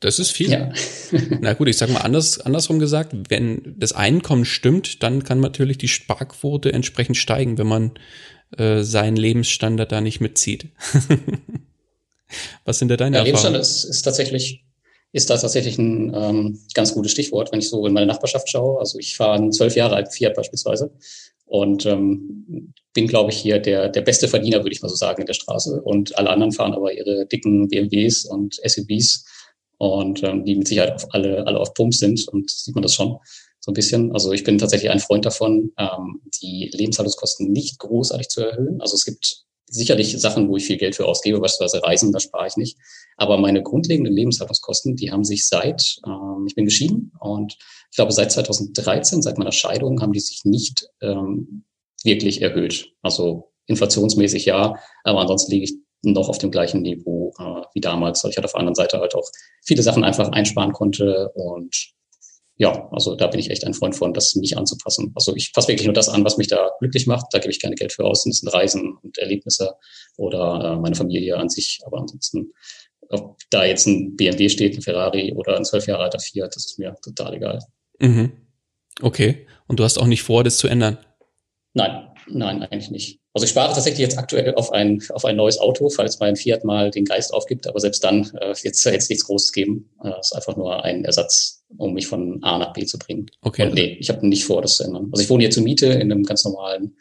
Das 0.00 0.18
ist 0.18 0.30
viel. 0.30 0.50
Ja. 0.50 0.72
Na 1.40 1.54
gut, 1.54 1.68
ich 1.68 1.76
sag 1.76 1.88
mal 1.90 2.00
anders, 2.00 2.40
andersrum 2.40 2.78
gesagt, 2.78 3.14
wenn 3.30 3.76
das 3.78 3.92
Einkommen 3.92 4.44
stimmt, 4.44 5.02
dann 5.02 5.24
kann 5.24 5.40
natürlich 5.40 5.78
die 5.78 5.88
Sparquote 5.88 6.72
entsprechend 6.72 7.16
steigen, 7.16 7.56
wenn 7.58 7.66
man 7.66 7.92
äh, 8.58 8.82
seinen 8.82 9.16
Lebensstandard 9.16 9.92
da 9.92 10.00
nicht 10.00 10.20
mitzieht. 10.20 10.68
Was 12.64 12.78
sind 12.78 12.88
da 12.88 12.96
deine 12.96 13.16
ja, 13.16 13.24
Erfahrungen? 13.24 13.54
Lebensstandard 13.54 13.62
ist, 13.62 13.84
ist 13.84 14.02
tatsächlich 14.02 14.64
ist 15.12 15.30
da 15.30 15.38
tatsächlich 15.38 15.78
ein 15.78 16.12
ähm, 16.14 16.58
ganz 16.74 16.92
gutes 16.92 17.12
Stichwort, 17.12 17.50
wenn 17.50 17.60
ich 17.60 17.70
so 17.70 17.86
in 17.86 17.94
meine 17.94 18.06
Nachbarschaft 18.06 18.50
schaue. 18.50 18.78
Also 18.78 18.98
ich 18.98 19.16
fahre 19.16 19.34
einen 19.34 19.52
zwölf 19.52 19.74
Jahre 19.74 19.96
alten 19.96 20.10
Fiat 20.10 20.34
beispielsweise 20.34 20.92
und 21.46 21.86
ähm, 21.86 22.74
bin, 22.92 23.06
glaube 23.06 23.30
ich, 23.30 23.38
hier 23.38 23.58
der, 23.58 23.88
der 23.88 24.02
beste 24.02 24.28
Verdiener, 24.28 24.58
würde 24.58 24.72
ich 24.72 24.82
mal 24.82 24.88
so 24.88 24.96
sagen, 24.96 25.22
in 25.22 25.26
der 25.26 25.34
Straße. 25.34 25.80
Und 25.80 26.18
alle 26.18 26.28
anderen 26.28 26.52
fahren 26.52 26.74
aber 26.74 26.92
ihre 26.92 27.26
dicken 27.26 27.68
BMWs 27.68 28.26
und 28.26 28.56
SUVs 28.62 29.24
und 29.78 30.22
ähm, 30.22 30.44
die 30.44 30.56
mit 30.56 30.68
Sicherheit 30.68 30.92
auf 30.92 31.06
alle, 31.14 31.46
alle 31.46 31.60
auf 31.60 31.72
Pump 31.72 31.94
sind 31.94 32.26
und 32.28 32.50
sieht 32.50 32.74
man 32.74 32.82
das 32.82 32.94
schon 32.94 33.16
so 33.60 33.70
ein 33.70 33.74
bisschen. 33.74 34.12
Also 34.12 34.32
ich 34.32 34.44
bin 34.44 34.58
tatsächlich 34.58 34.90
ein 34.90 35.00
Freund 35.00 35.24
davon, 35.24 35.72
ähm, 35.78 36.20
die 36.42 36.70
Lebenshaltungskosten 36.74 37.50
nicht 37.52 37.78
großartig 37.78 38.28
zu 38.28 38.42
erhöhen. 38.42 38.80
Also 38.80 38.96
es 38.96 39.04
gibt 39.04 39.45
sicherlich 39.66 40.18
Sachen, 40.20 40.48
wo 40.48 40.57
ich 40.57 40.66
viel 40.66 40.76
Geld 40.76 40.94
für 40.94 41.07
ausgebe, 41.07 41.40
beispielsweise 41.40 41.83
Reisen, 41.83 42.12
da 42.12 42.20
spare 42.20 42.46
ich 42.46 42.57
nicht. 42.57 42.79
Aber 43.16 43.38
meine 43.38 43.62
grundlegenden 43.62 44.14
Lebenshaltungskosten, 44.14 44.96
die 44.96 45.11
haben 45.11 45.24
sich 45.24 45.48
seit, 45.48 45.96
ähm, 46.07 46.44
ich 46.46 46.55
bin 46.55 46.64
geschieden 46.64 47.12
und 47.20 47.57
ich 47.90 47.96
glaube 47.96 48.12
seit 48.12 48.33
2013, 48.33 49.22
seit 49.22 49.38
meiner 49.38 49.52
Scheidung, 49.52 50.00
haben 50.00 50.12
die 50.12 50.20
sich 50.20 50.42
nicht 50.44 50.88
ähm, 51.00 51.64
wirklich 52.05 52.42
erhöht. 52.42 52.92
Also 53.02 53.52
inflationsmäßig 53.66 54.44
ja, 54.44 54.76
aber 55.02 55.20
ansonsten 55.20 55.52
liege 55.52 55.64
ich 55.64 55.74
noch 56.02 56.29
auf 56.29 56.38
dem 56.38 56.50
gleichen 56.50 56.83
Niveau 56.83 57.35
äh, 57.38 57.62
wie 57.74 57.81
damals, 57.81 58.22
weil 58.22 58.31
ich 58.31 58.37
halt 58.37 58.44
auf 58.44 58.52
der 58.52 58.61
anderen 58.61 58.76
Seite 58.76 59.00
halt 59.00 59.14
auch 59.14 59.29
viele 59.64 59.83
Sachen 59.83 60.05
einfach 60.05 60.29
einsparen 60.31 60.72
konnte 60.72 61.31
und 61.35 61.95
ja, 62.58 62.88
also 62.90 63.16
da 63.16 63.26
bin 63.26 63.38
ich 63.38 63.50
echt 63.50 63.66
ein 63.66 63.74
Freund 63.74 63.94
von, 63.94 64.14
das 64.14 64.34
nicht 64.34 64.56
anzupassen. 64.56 65.12
Also 65.14 65.36
ich 65.36 65.52
passe 65.52 65.68
wirklich 65.68 65.86
nur 65.86 65.94
das 65.94 66.08
an, 66.08 66.24
was 66.24 66.38
mich 66.38 66.48
da 66.48 66.70
glücklich 66.78 67.06
macht. 67.06 67.26
Da 67.32 67.38
gebe 67.38 67.50
ich 67.50 67.60
keine 67.60 67.74
Geld 67.74 67.92
für 67.92 68.04
aus. 68.04 68.24
Und 68.24 68.32
das 68.32 68.40
sind 68.40 68.48
Reisen 68.48 68.96
und 69.02 69.18
Erlebnisse 69.18 69.74
oder 70.16 70.72
äh, 70.72 70.80
meine 70.80 70.94
Familie 70.94 71.36
an 71.36 71.50
sich. 71.50 71.80
Aber 71.84 71.98
ansonsten, 71.98 72.52
ob 73.10 73.38
da 73.50 73.64
jetzt 73.64 73.86
ein 73.86 74.16
BMW 74.16 74.48
steht, 74.48 74.76
ein 74.76 74.82
Ferrari 74.82 75.34
oder 75.34 75.56
ein 75.56 75.66
zwölf 75.66 75.86
Jahre 75.86 76.04
alter 76.04 76.18
Fiat, 76.18 76.56
das 76.56 76.64
ist 76.64 76.78
mir 76.78 76.96
total 77.02 77.34
egal. 77.34 77.58
Mhm. 77.98 78.32
Okay. 79.02 79.46
Und 79.66 79.78
du 79.78 79.84
hast 79.84 79.98
auch 79.98 80.06
nicht 80.06 80.22
vor, 80.22 80.42
das 80.42 80.56
zu 80.56 80.66
ändern? 80.66 80.98
Nein, 81.74 82.08
nein, 82.26 82.62
eigentlich 82.62 82.90
nicht. 82.90 83.20
Also 83.34 83.44
ich 83.44 83.50
spare 83.50 83.74
tatsächlich 83.74 84.00
jetzt 84.00 84.16
aktuell 84.16 84.54
auf 84.54 84.72
ein, 84.72 85.02
auf 85.10 85.26
ein 85.26 85.36
neues 85.36 85.58
Auto, 85.58 85.90
falls 85.90 86.20
mein 86.20 86.36
Fiat 86.36 86.64
mal 86.64 86.90
den 86.90 87.04
Geist 87.04 87.34
aufgibt. 87.34 87.66
Aber 87.66 87.80
selbst 87.80 88.02
dann 88.02 88.22
äh, 88.40 88.54
wird 88.62 88.74
es 88.74 88.84
jetzt 88.84 89.10
nichts 89.10 89.26
Großes 89.26 89.52
geben. 89.52 89.90
Es 90.02 90.08
äh, 90.08 90.20
ist 90.20 90.32
einfach 90.34 90.56
nur 90.56 90.82
ein 90.82 91.04
Ersatz, 91.04 91.55
um 91.76 91.94
mich 91.94 92.07
von 92.07 92.42
A 92.42 92.59
nach 92.59 92.72
B 92.72 92.85
zu 92.85 92.98
bringen. 92.98 93.26
Okay. 93.42 93.66
Und 93.66 93.74
nee, 93.74 93.96
ich 93.98 94.09
habe 94.09 94.26
nicht 94.26 94.44
vor, 94.44 94.62
das 94.62 94.76
zu 94.76 94.85
ändern. 94.85 95.09
Also 95.12 95.22
ich 95.22 95.31
wohne 95.31 95.42
hier 95.42 95.50
zur 95.50 95.62
Miete 95.62 95.87
in 95.87 96.12
einem 96.12 96.22
ganz 96.22 96.44
normalen 96.44 96.96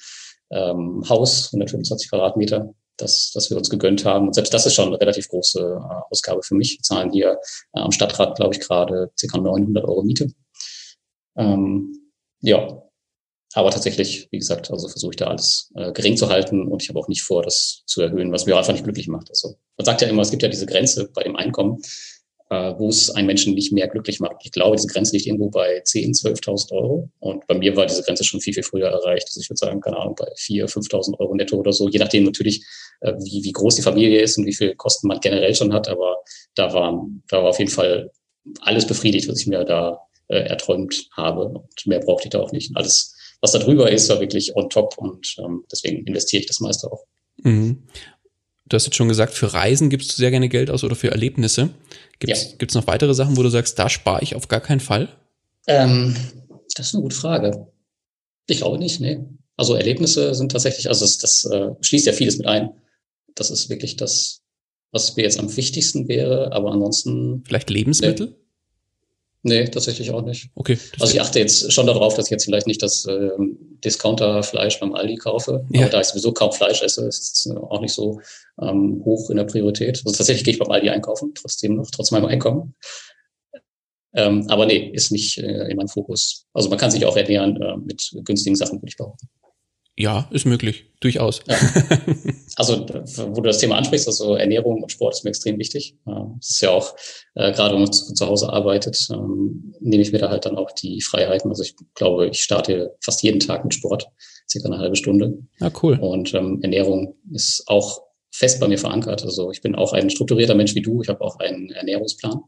ähm, 0.52 1.04
Haus, 1.08 1.48
125 1.48 2.10
Quadratmeter, 2.10 2.74
das, 2.98 3.32
das 3.34 3.50
wir 3.50 3.58
uns 3.58 3.70
gegönnt 3.70 4.06
haben. 4.06 4.28
Und 4.28 4.34
selbst 4.34 4.54
das 4.54 4.66
ist 4.66 4.74
schon 4.74 4.88
eine 4.88 5.00
relativ 5.00 5.28
große 5.28 5.60
äh, 5.60 6.12
Ausgabe 6.12 6.42
für 6.44 6.56
mich. 6.56 6.78
Wir 6.78 6.84
zahlen 6.84 7.12
hier 7.12 7.40
äh, 7.74 7.80
am 7.80 7.92
Stadtrat, 7.92 8.36
glaube 8.36 8.54
ich, 8.54 8.62
gerade 8.62 9.12
ca. 9.20 9.38
900 9.38 9.84
Euro 9.84 10.04
Miete. 10.04 10.32
Ähm, 11.38 12.12
ja, 12.42 12.82
aber 13.54 13.72
tatsächlich, 13.72 14.28
wie 14.32 14.38
gesagt, 14.38 14.70
also 14.70 14.90
versuche 14.90 15.12
ich 15.12 15.18
da 15.18 15.28
alles 15.28 15.72
äh, 15.76 15.92
gering 15.94 16.18
zu 16.18 16.30
halten 16.30 16.68
und 16.68 16.84
ich 16.84 16.90
habe 16.90 17.00
auch 17.00 17.08
nicht 17.08 17.24
vor, 17.24 17.42
das 17.42 17.84
zu 17.86 18.02
erhöhen, 18.02 18.32
was 18.32 18.46
mir 18.46 18.58
einfach 18.58 18.74
nicht 18.74 18.84
glücklich 18.84 19.08
macht. 19.08 19.30
Also 19.30 19.56
man 19.78 19.86
sagt 19.86 20.02
ja 20.02 20.10
immer, 20.10 20.22
es 20.22 20.32
gibt 20.32 20.44
ja 20.44 20.50
diese 20.50 20.66
Grenze 20.66 21.10
bei 21.14 21.24
dem 21.24 21.38
Einkommen, 21.38 21.82
wo 22.50 22.90
es 22.90 23.10
einen 23.10 23.28
Menschen 23.28 23.56
nicht 23.56 23.74
mehr 23.74 23.88
glücklich 23.88 24.20
macht. 24.20 24.38
Ich 24.44 24.52
glaube, 24.52 24.76
diese 24.76 24.88
Grenze 24.88 25.14
liegt 25.14 25.26
irgendwo 25.26 25.50
bei 25.50 25.82
10.000, 25.82 26.42
12.000 26.44 26.72
Euro. 26.74 27.10
Und 27.20 27.48
bei 27.48 27.56
mir 27.56 27.76
war 27.76 27.86
diese 27.86 28.04
Grenze 28.04 28.24
schon 28.24 28.40
viel, 28.40 28.54
viel 28.54 28.64
früher 28.64 28.88
erreicht. 28.88 29.28
Also 29.28 29.42
ich 29.42 29.50
würde 29.50 29.58
sagen, 29.58 29.82
keine 29.82 29.98
Ahnung, 29.98 30.16
bei 30.16 30.26
4.000, 30.26 30.90
5.000 30.90 31.20
Euro 31.20 31.36
netto 31.36 31.58
oder 31.58 31.74
so, 31.74 31.90
je 31.90 32.00
nachdem 32.00 32.24
natürlich, 32.24 32.64
äh, 33.02 33.14
wie, 33.14 33.44
wie 33.44 33.52
groß 33.52 33.76
die 33.76 33.82
Familie 33.82 34.22
ist 34.22 34.38
und 34.38 34.46
wie 34.46 34.54
viel 34.54 34.76
Kosten 34.76 35.08
man 35.08 35.20
generell 35.20 35.56
schon 35.56 35.74
hat. 35.74 35.88
Aber 35.88 36.18
da 36.54 36.72
war, 36.74 37.08
da 37.30 37.38
war 37.38 37.50
auf 37.50 37.60
jeden 37.60 37.72
Fall 37.72 38.12
alles 38.62 38.86
befriedigt, 38.86 39.28
was 39.28 39.42
ich 39.42 39.48
mir 39.48 39.64
da 39.64 40.00
äh, 40.28 40.38
erträumt 40.38 41.08
habe. 41.14 41.46
Und 41.46 41.88
mehr 41.88 42.00
brauchte 42.00 42.28
ich 42.28 42.32
da 42.32 42.40
auch 42.40 42.52
nicht. 42.52 42.72
Alles 42.76 43.16
was 43.42 43.52
da 43.52 43.60
drüber 43.60 43.92
ist, 43.92 44.10
war 44.10 44.20
wirklich 44.20 44.56
on 44.56 44.70
top 44.70 44.98
und 44.98 45.36
ähm, 45.38 45.64
deswegen 45.72 46.06
investiere 46.08 46.42
ich 46.42 46.48
das 46.48 46.62
meiste 46.62 46.92
auch. 46.92 47.06
Mhm. 47.44 47.84
Du 48.68 48.76
hast 48.76 48.86
jetzt 48.86 48.96
schon 48.96 49.08
gesagt, 49.08 49.34
für 49.34 49.54
Reisen 49.54 49.90
gibst 49.90 50.12
du 50.12 50.16
sehr 50.16 50.32
gerne 50.32 50.50
Geld 50.50 50.72
aus 50.72 50.84
oder 50.84 50.96
für 50.96 51.12
Erlebnisse. 51.12 51.70
Gibt 52.20 52.34
es 52.34 52.56
ja. 52.60 52.80
noch 52.80 52.88
weitere 52.88 53.14
Sachen, 53.14 53.38
wo 53.38 53.44
du 53.44 53.50
sagst, 53.50 53.78
da 53.78 53.90
spare 53.90 54.24
ich 54.24 54.36
auf 54.36 54.48
gar 54.48 54.62
keinen 54.62 54.80
Fall? 54.80 55.10
Ähm, 55.68 56.16
das 56.76 56.88
ist 56.88 56.96
eine 56.96 57.04
gute 57.04 57.16
Frage. 57.16 57.68
Ich 58.48 58.58
glaube 58.58 58.80
nicht, 58.80 59.00
nee. 59.00 59.20
Also 59.58 59.76
Erlebnisse 59.76 60.34
sind 60.34 60.52
tatsächlich, 60.52 60.88
also 60.90 61.06
das, 61.06 61.18
das 61.18 61.46
äh, 61.46 61.72
schließt 61.82 62.08
ja 62.08 62.14
vieles 62.14 62.38
mit 62.38 62.48
ein. 62.48 62.72
Das 63.36 63.52
ist 63.52 63.70
wirklich 63.70 63.98
das, 63.98 64.42
was 64.92 65.16
mir 65.16 65.24
jetzt 65.24 65.40
am 65.40 65.56
wichtigsten 65.56 66.08
wäre, 66.08 66.52
aber 66.52 66.72
ansonsten. 66.72 67.44
Vielleicht 67.46 67.70
Lebensmittel? 67.70 68.36
Nee. 69.48 69.66
Tatsächlich 69.66 70.10
auch 70.10 70.24
nicht. 70.24 70.50
Okay. 70.56 70.76
Also 71.00 71.14
ich 71.14 71.22
achte 71.22 71.38
jetzt 71.38 71.72
schon 71.72 71.86
darauf, 71.86 72.16
dass 72.16 72.26
ich 72.26 72.32
jetzt 72.32 72.46
vielleicht 72.46 72.66
nicht 72.66 72.82
das 72.82 73.06
äh, 73.06 73.30
Discounter-Fleisch 73.84 74.80
beim 74.80 74.96
Aldi 74.96 75.18
kaufe. 75.18 75.64
Ja. 75.70 75.82
Aber 75.82 75.90
da 75.92 76.02
ich 76.02 76.08
sowieso 76.08 76.32
kaum 76.32 76.52
Fleisch 76.52 76.82
esse, 76.82 77.08
ist 77.08 77.46
es 77.46 77.46
äh, 77.46 77.56
auch 77.56 77.80
nicht 77.80 77.94
so 77.94 78.20
ähm, 78.60 79.04
hoch 79.06 79.30
in 79.30 79.38
der 79.38 79.44
Priorität. 79.44 80.02
Also 80.04 80.18
tatsächlich 80.18 80.46
gehe 80.46 80.54
ich 80.56 80.60
beim 80.60 80.72
Aldi 80.72 80.90
einkaufen, 80.90 81.32
trotzdem 81.36 81.76
noch, 81.76 81.92
trotz 81.92 82.10
meinem 82.10 82.26
Einkommen. 82.26 82.74
Ähm, 84.16 84.48
aber 84.50 84.66
nee, 84.66 84.90
ist 84.94 85.12
nicht 85.12 85.38
äh, 85.38 85.68
in 85.70 85.78
meinem 85.78 85.90
Fokus. 85.90 86.48
Also 86.52 86.70
man 86.70 86.80
kann 86.80 86.90
sich 86.90 87.06
auch 87.06 87.16
ernähren 87.16 87.62
äh, 87.62 87.78
mit 87.78 88.16
günstigen 88.24 88.56
Sachen, 88.56 88.80
würde 88.80 88.90
ich 88.90 88.98
behaupten. 88.98 89.30
Ja, 89.98 90.28
ist 90.32 90.46
möglich, 90.46 90.86
durchaus. 91.00 91.42
Ja. 91.48 91.58
Also, 92.58 92.86
wo 92.88 93.42
du 93.42 93.48
das 93.48 93.58
Thema 93.58 93.76
ansprichst, 93.76 94.08
also 94.08 94.36
Ernährung 94.36 94.82
und 94.82 94.90
Sport 94.90 95.14
ist 95.14 95.26
mir 95.26 95.32
extrem 95.32 95.60
wichtig. 95.60 95.98
Das 96.06 96.52
ist 96.52 96.62
ja 96.62 96.70
auch, 96.70 96.96
äh, 97.34 97.52
gerade 97.52 97.74
wenn 97.74 97.82
man 97.82 97.92
zu, 97.92 98.14
zu, 98.14 98.26
Hause 98.26 98.48
arbeitet, 98.48 98.98
ähm, 99.12 99.74
nehme 99.82 100.02
ich 100.02 100.14
mir 100.14 100.20
da 100.20 100.30
halt 100.30 100.46
dann 100.46 100.56
auch 100.56 100.72
die 100.72 101.02
Freiheiten. 101.02 101.50
Also 101.50 101.64
ich 101.64 101.76
glaube, 101.96 102.28
ich 102.28 102.42
starte 102.42 102.96
fast 103.02 103.24
jeden 103.24 103.42
Tag 103.42 103.66
mit 103.66 103.74
Sport, 103.74 104.08
circa 104.50 104.70
eine 104.70 104.78
halbe 104.78 104.96
Stunde. 104.96 105.38
Ah, 105.60 105.70
cool. 105.84 106.00
Und 106.00 106.34
ähm, 106.34 106.62
Ernährung 106.62 107.18
ist 107.34 107.64
auch 107.68 108.04
fest 108.32 108.62
bei 108.62 108.70
mir 108.70 108.78
verankert. 108.78 109.24
Also 109.24 109.52
ich 109.52 109.62
bin 109.62 109.76
auch 109.76 109.92
ein 109.92 110.10
strukturierter 110.10 110.56
Mensch 110.56 110.76
wie 110.76 110.82
du. 110.82 111.02
Ich 111.02 111.10
habe 111.10 111.20
auch 111.22 111.38
einen 111.40 111.72
Ernährungsplan, 111.72 112.40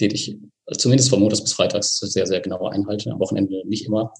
den 0.00 0.12
ich 0.12 0.34
zumindest 0.78 1.10
von 1.10 1.20
Montags 1.20 1.42
bis 1.42 1.52
Freitags 1.52 1.98
sehr, 1.98 2.26
sehr 2.26 2.40
genau 2.40 2.66
einhalte. 2.68 3.10
Am 3.10 3.20
Wochenende 3.20 3.62
nicht 3.66 3.84
immer. 3.84 4.14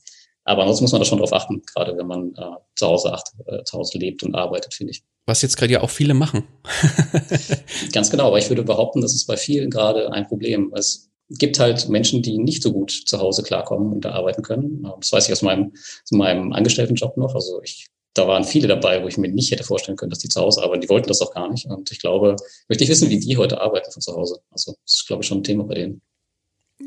Aber 0.45 0.63
ansonsten 0.63 0.85
muss 0.85 0.93
man 0.93 1.01
da 1.01 1.05
schon 1.05 1.19
drauf 1.19 1.33
achten, 1.33 1.63
gerade 1.63 1.97
wenn 1.97 2.07
man 2.07 2.35
äh, 2.35 2.57
zu 2.75 2.87
Hause 2.87 3.13
acht, 3.13 3.33
äh, 3.47 3.63
zu 3.65 3.79
Hause 3.79 3.99
lebt 3.99 4.23
und 4.23 4.35
arbeitet, 4.35 4.75
finde 4.75 4.93
ich. 4.93 5.03
Was 5.27 5.43
jetzt 5.43 5.57
gerade 5.57 5.73
ja 5.73 5.83
auch 5.83 5.91
viele 5.91 6.15
machen. 6.15 6.45
Ganz 7.93 8.11
genau, 8.11 8.29
aber 8.29 8.39
ich 8.39 8.49
würde 8.49 8.65
behaupten, 8.65 9.01
das 9.01 9.15
ist 9.15 9.27
bei 9.27 9.37
vielen 9.37 9.71
gerade 9.71 10.13
ein 10.13 10.27
Problem. 10.27 10.73
Es 10.75 11.11
gibt 11.29 11.59
halt 11.59 11.89
Menschen, 11.89 12.23
die 12.23 12.39
nicht 12.39 12.63
so 12.63 12.73
gut 12.73 12.91
zu 12.91 13.19
Hause 13.19 13.43
klarkommen 13.43 13.93
und 13.93 14.05
da 14.05 14.13
arbeiten 14.13 14.43
können. 14.43 14.87
Das 15.01 15.13
weiß 15.13 15.27
ich 15.27 15.33
aus 15.33 15.43
meinem, 15.43 15.73
aus 15.73 16.11
meinem 16.11 16.53
Angestelltenjob 16.53 17.17
noch. 17.17 17.35
Also 17.35 17.63
ich, 17.63 17.87
da 18.15 18.27
waren 18.27 18.45
viele 18.45 18.69
dabei, 18.69 19.03
wo 19.03 19.09
ich 19.09 19.17
mir 19.17 19.29
nicht 19.29 19.51
hätte 19.53 19.65
vorstellen 19.65 19.97
können, 19.97 20.11
dass 20.11 20.19
die 20.19 20.29
zu 20.29 20.41
Hause 20.41 20.63
arbeiten. 20.63 20.83
Die 20.83 20.89
wollten 20.89 21.09
das 21.09 21.21
auch 21.21 21.33
gar 21.33 21.51
nicht. 21.51 21.67
Und 21.67 21.91
ich 21.93 22.01
glaube, 22.01 22.37
möchte 22.69 22.85
ich 22.85 22.91
wissen, 22.91 23.09
wie 23.09 23.21
die 23.21 23.37
heute 23.37 23.61
arbeiten 23.61 23.91
von 23.93 24.03
zu 24.03 24.15
Hause. 24.15 24.41
Also 24.51 24.75
das 24.85 24.95
ist, 24.95 25.07
glaube 25.07 25.23
ich, 25.23 25.29
schon 25.29 25.39
ein 25.39 25.45
Thema 25.45 25.65
bei 25.65 25.75
denen. 25.75 26.03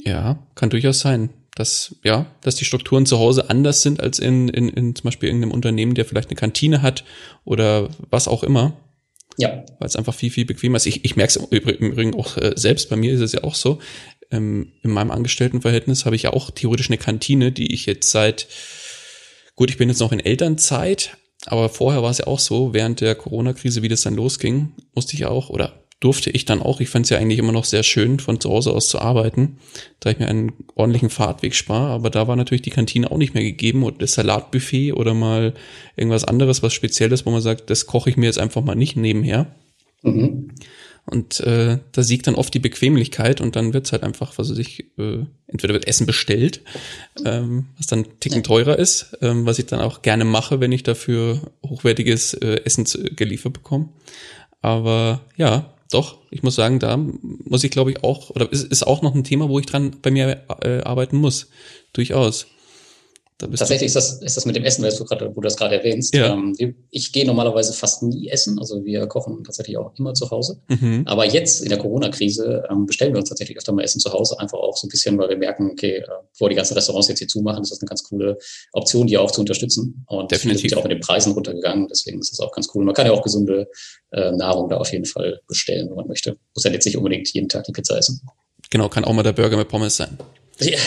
Ja, 0.04 0.46
kann 0.56 0.70
durchaus 0.70 1.00
sein 1.00 1.30
dass, 1.56 1.96
ja, 2.04 2.28
dass 2.42 2.56
die 2.56 2.66
Strukturen 2.66 3.06
zu 3.06 3.18
Hause 3.18 3.50
anders 3.50 3.82
sind 3.82 4.02
als 4.02 4.20
in, 4.20 4.50
in, 4.50 4.70
in 4.70 4.94
zum 4.94 5.06
Beispiel 5.06 5.30
irgendeinem 5.30 5.54
Unternehmen, 5.54 5.96
der 5.96 6.06
vielleicht 6.06 6.30
eine 6.30 6.36
Kantine 6.36 6.82
hat 6.82 7.06
oder 7.46 7.90
was 8.10 8.28
auch 8.28 8.44
immer. 8.44 8.78
Ja. 9.38 9.66
Weil 9.80 9.88
es 9.88 9.96
einfach 9.96 10.14
viel, 10.14 10.30
viel 10.30 10.46
bequemer 10.46 10.78
ist. 10.78 10.86
Ich, 10.86 11.04
ich 11.04 11.16
merke 11.16 11.32
es 11.32 11.36
im 11.38 11.48
Übrigen 11.48 12.14
auch 12.14 12.38
äh, 12.38 12.54
selbst, 12.56 12.90
bei 12.90 12.98
mir 12.98 13.14
ist 13.14 13.22
es 13.22 13.32
ja 13.32 13.44
auch 13.44 13.56
so. 13.56 13.80
Ähm, 14.32 14.74
in 14.84 14.92
meinem 14.92 15.12
Angestelltenverhältnis 15.12 16.06
habe 16.06 16.16
ich 16.16 16.24
ja 16.24 16.34
auch 16.34 16.52
theoretisch 16.52 16.90
eine 16.90 16.98
Kantine, 16.98 17.52
die 17.52 17.74
ich 17.74 17.86
jetzt 17.86 18.12
seit, 18.12 18.48
gut, 19.56 19.70
ich 19.70 19.78
bin 19.78 19.90
jetzt 19.90 20.00
noch 20.00 20.12
in 20.12 20.20
Elternzeit, 20.20 21.18
aber 21.46 21.70
vorher 21.70 22.04
war 22.04 22.12
es 22.12 22.18
ja 22.18 22.28
auch 22.28 22.40
so, 22.40 22.74
während 22.74 23.02
der 23.02 23.16
Corona-Krise, 23.16 23.82
wie 23.82 23.90
das 23.90 24.02
dann 24.02 24.16
losging, 24.16 24.74
musste 24.94 25.16
ich 25.16 25.26
auch, 25.26 25.50
oder 25.50 25.85
durfte 26.00 26.30
ich 26.30 26.46
dann 26.46 26.62
auch. 26.62 26.82
Ich 26.82 26.90
fand 26.90 27.06
es 27.06 27.10
ja 27.10 27.18
eigentlich 27.18 27.40
immer 27.40 27.52
noch 27.52 27.66
sehr 27.66 27.84
schön, 27.84 28.20
von 28.20 28.40
zu 28.40 28.50
Hause 28.50 28.74
aus 28.74 28.90
zu 28.90 29.00
arbeiten, 29.00 29.58
da 30.00 30.12
ich 30.12 30.20
mir 30.20 30.28
einen 30.28 30.54
ordentlichen 30.76 31.10
Fahrtweg 31.10 31.56
spare. 31.56 31.92
Aber 31.92 32.10
da 32.10 32.28
war 32.28 32.36
natürlich 32.36 32.62
die 32.62 32.70
Kantine 32.70 33.12
auch 33.12 33.18
nicht 33.18 33.34
mehr 33.34 33.44
gegeben 33.44 33.84
und 33.84 34.02
das 34.02 34.14
Salatbuffet 34.14 34.94
oder 34.94 35.14
mal 35.14 35.54
irgendwas 35.96 36.26
anderes, 36.26 36.62
was 36.62 36.74
Spezielles, 36.74 37.26
wo 37.26 37.32
man 37.32 37.42
sagt, 37.42 37.70
das 37.70 37.86
koche 37.86 38.10
ich 38.10 38.18
mir 38.18 38.26
jetzt 38.26 38.40
einfach 38.40 38.64
mal 38.64 38.76
nicht 38.76 38.98
nebenher. 38.98 39.56
Mhm. 40.04 40.52
Und 41.08 41.40
äh, 41.42 41.78
da 41.92 42.04
siegt 42.04 42.26
dann 42.26 42.34
oft 42.34 42.54
die 42.54 42.60
Bequemlichkeit 42.60 43.40
und 43.40 43.56
dann 43.56 43.74
wird's 43.74 43.92
halt 43.92 44.02
einfach, 44.02 44.38
was 44.38 44.50
weiß 44.50 44.58
ich, 44.58 44.86
äh, 44.98 45.26
entweder 45.46 45.74
wird 45.74 45.88
Essen 45.88 46.08
bestellt, 46.08 46.62
ähm, 47.24 47.68
was 47.78 47.86
dann 47.86 48.20
ticken 48.20 48.42
teurer 48.42 48.80
ist, 48.80 49.16
ähm, 49.22 49.46
was 49.46 49.60
ich 49.60 49.68
dann 49.68 49.82
auch 49.82 50.02
gerne 50.02 50.26
mache, 50.26 50.60
wenn 50.60 50.72
ich 50.72 50.82
dafür 50.82 51.52
hochwertiges 51.64 52.34
äh, 52.34 52.62
Essen 52.66 52.86
geliefert 53.16 53.54
bekomme. 53.54 53.90
Aber 54.62 55.22
ja, 55.38 55.75
doch, 55.92 56.18
ich 56.32 56.44
muss 56.44 56.56
sagen, 56.56 56.80
da 56.80 56.98
muss 56.98 57.64
ich 57.64 57.72
glaube 57.72 57.92
ich 57.92 58.04
auch, 58.04 58.32
oder 58.32 58.52
ist, 58.52 58.64
ist 58.64 58.86
auch 58.86 59.02
noch 59.02 59.14
ein 59.14 59.24
Thema, 59.24 59.50
wo 59.50 59.60
ich 59.60 59.66
dran 59.66 59.98
bei 60.02 60.12
mir 60.12 60.44
äh, 60.62 60.82
arbeiten 60.82 61.18
muss. 61.18 61.50
Durchaus. 61.94 62.48
Tatsächlich 63.38 63.88
ist 63.88 63.98
das, 63.98 64.22
ist 64.22 64.38
das 64.38 64.46
mit 64.46 64.56
dem 64.56 64.64
Essen, 64.64 64.82
weil 64.82 64.96
du, 64.96 65.04
grad, 65.04 65.22
wo 65.22 65.34
du 65.34 65.42
das 65.42 65.58
gerade 65.58 65.76
erwähnst. 65.76 66.16
Ja. 66.16 66.34
Ähm, 66.34 66.56
ich 66.90 67.12
gehe 67.12 67.26
normalerweise 67.26 67.74
fast 67.74 68.02
nie 68.02 68.30
essen. 68.30 68.58
Also 68.60 68.86
wir 68.86 69.08
kochen 69.08 69.44
tatsächlich 69.44 69.78
auch 69.78 69.92
immer 69.98 70.14
zu 70.14 70.32
Hause. 70.32 70.62
Mhm. 70.70 71.04
Aber 71.06 71.26
jetzt 71.26 71.62
in 71.62 71.68
der 71.68 71.78
Corona-Krise 71.78 72.64
ähm, 72.72 72.86
bestellen 72.86 73.14
wir 73.14 73.20
uns 73.20 73.28
tatsächlich 73.28 73.58
öfter 73.58 73.74
mal 73.74 73.84
Essen 73.84 74.00
zu 74.00 74.14
Hause. 74.14 74.40
Einfach 74.40 74.58
auch 74.58 74.78
so 74.78 74.88
ein 74.88 74.90
bisschen, 74.90 75.18
weil 75.18 75.28
wir 75.28 75.36
merken, 75.36 75.70
okay, 75.72 75.98
äh, 75.98 76.04
bevor 76.32 76.48
die 76.48 76.56
ganzen 76.56 76.76
Restaurants 76.76 77.10
jetzt 77.10 77.20
hier 77.20 77.28
zumachen, 77.28 77.62
ist 77.62 77.72
das 77.72 77.82
eine 77.82 77.90
ganz 77.90 78.04
coole 78.04 78.38
Option, 78.72 79.06
die 79.06 79.18
auch 79.18 79.32
zu 79.32 79.42
unterstützen. 79.42 80.06
Und 80.08 80.32
Definitiv. 80.32 80.62
sind 80.62 80.72
ja 80.72 80.78
auch 80.78 80.84
mit 80.84 80.94
den 80.94 81.02
Preisen 81.02 81.34
runtergegangen. 81.34 81.90
Deswegen 81.90 82.20
ist 82.20 82.32
das 82.32 82.40
auch 82.40 82.54
ganz 82.54 82.70
cool. 82.74 82.86
Man 82.86 82.96
kann 82.96 83.06
ja 83.06 83.12
auch 83.12 83.22
gesunde 83.22 83.68
äh, 84.12 84.32
Nahrung 84.32 84.70
da 84.70 84.78
auf 84.78 84.94
jeden 84.94 85.06
Fall 85.06 85.42
bestellen, 85.46 85.90
wenn 85.90 85.98
man 85.98 86.08
möchte. 86.08 86.38
Muss 86.54 86.64
ja 86.64 86.72
jetzt 86.72 86.86
nicht 86.86 86.96
unbedingt 86.96 87.28
jeden 87.34 87.50
Tag 87.50 87.66
die 87.66 87.74
Pizza 87.74 87.98
essen. 87.98 88.22
Genau, 88.70 88.88
kann 88.88 89.04
auch 89.04 89.14
mal 89.14 89.24
der 89.24 89.34
Burger 89.34 89.58
mit 89.58 89.68
Pommes 89.68 89.98
sein. 89.98 90.18
Ja. 90.60 90.78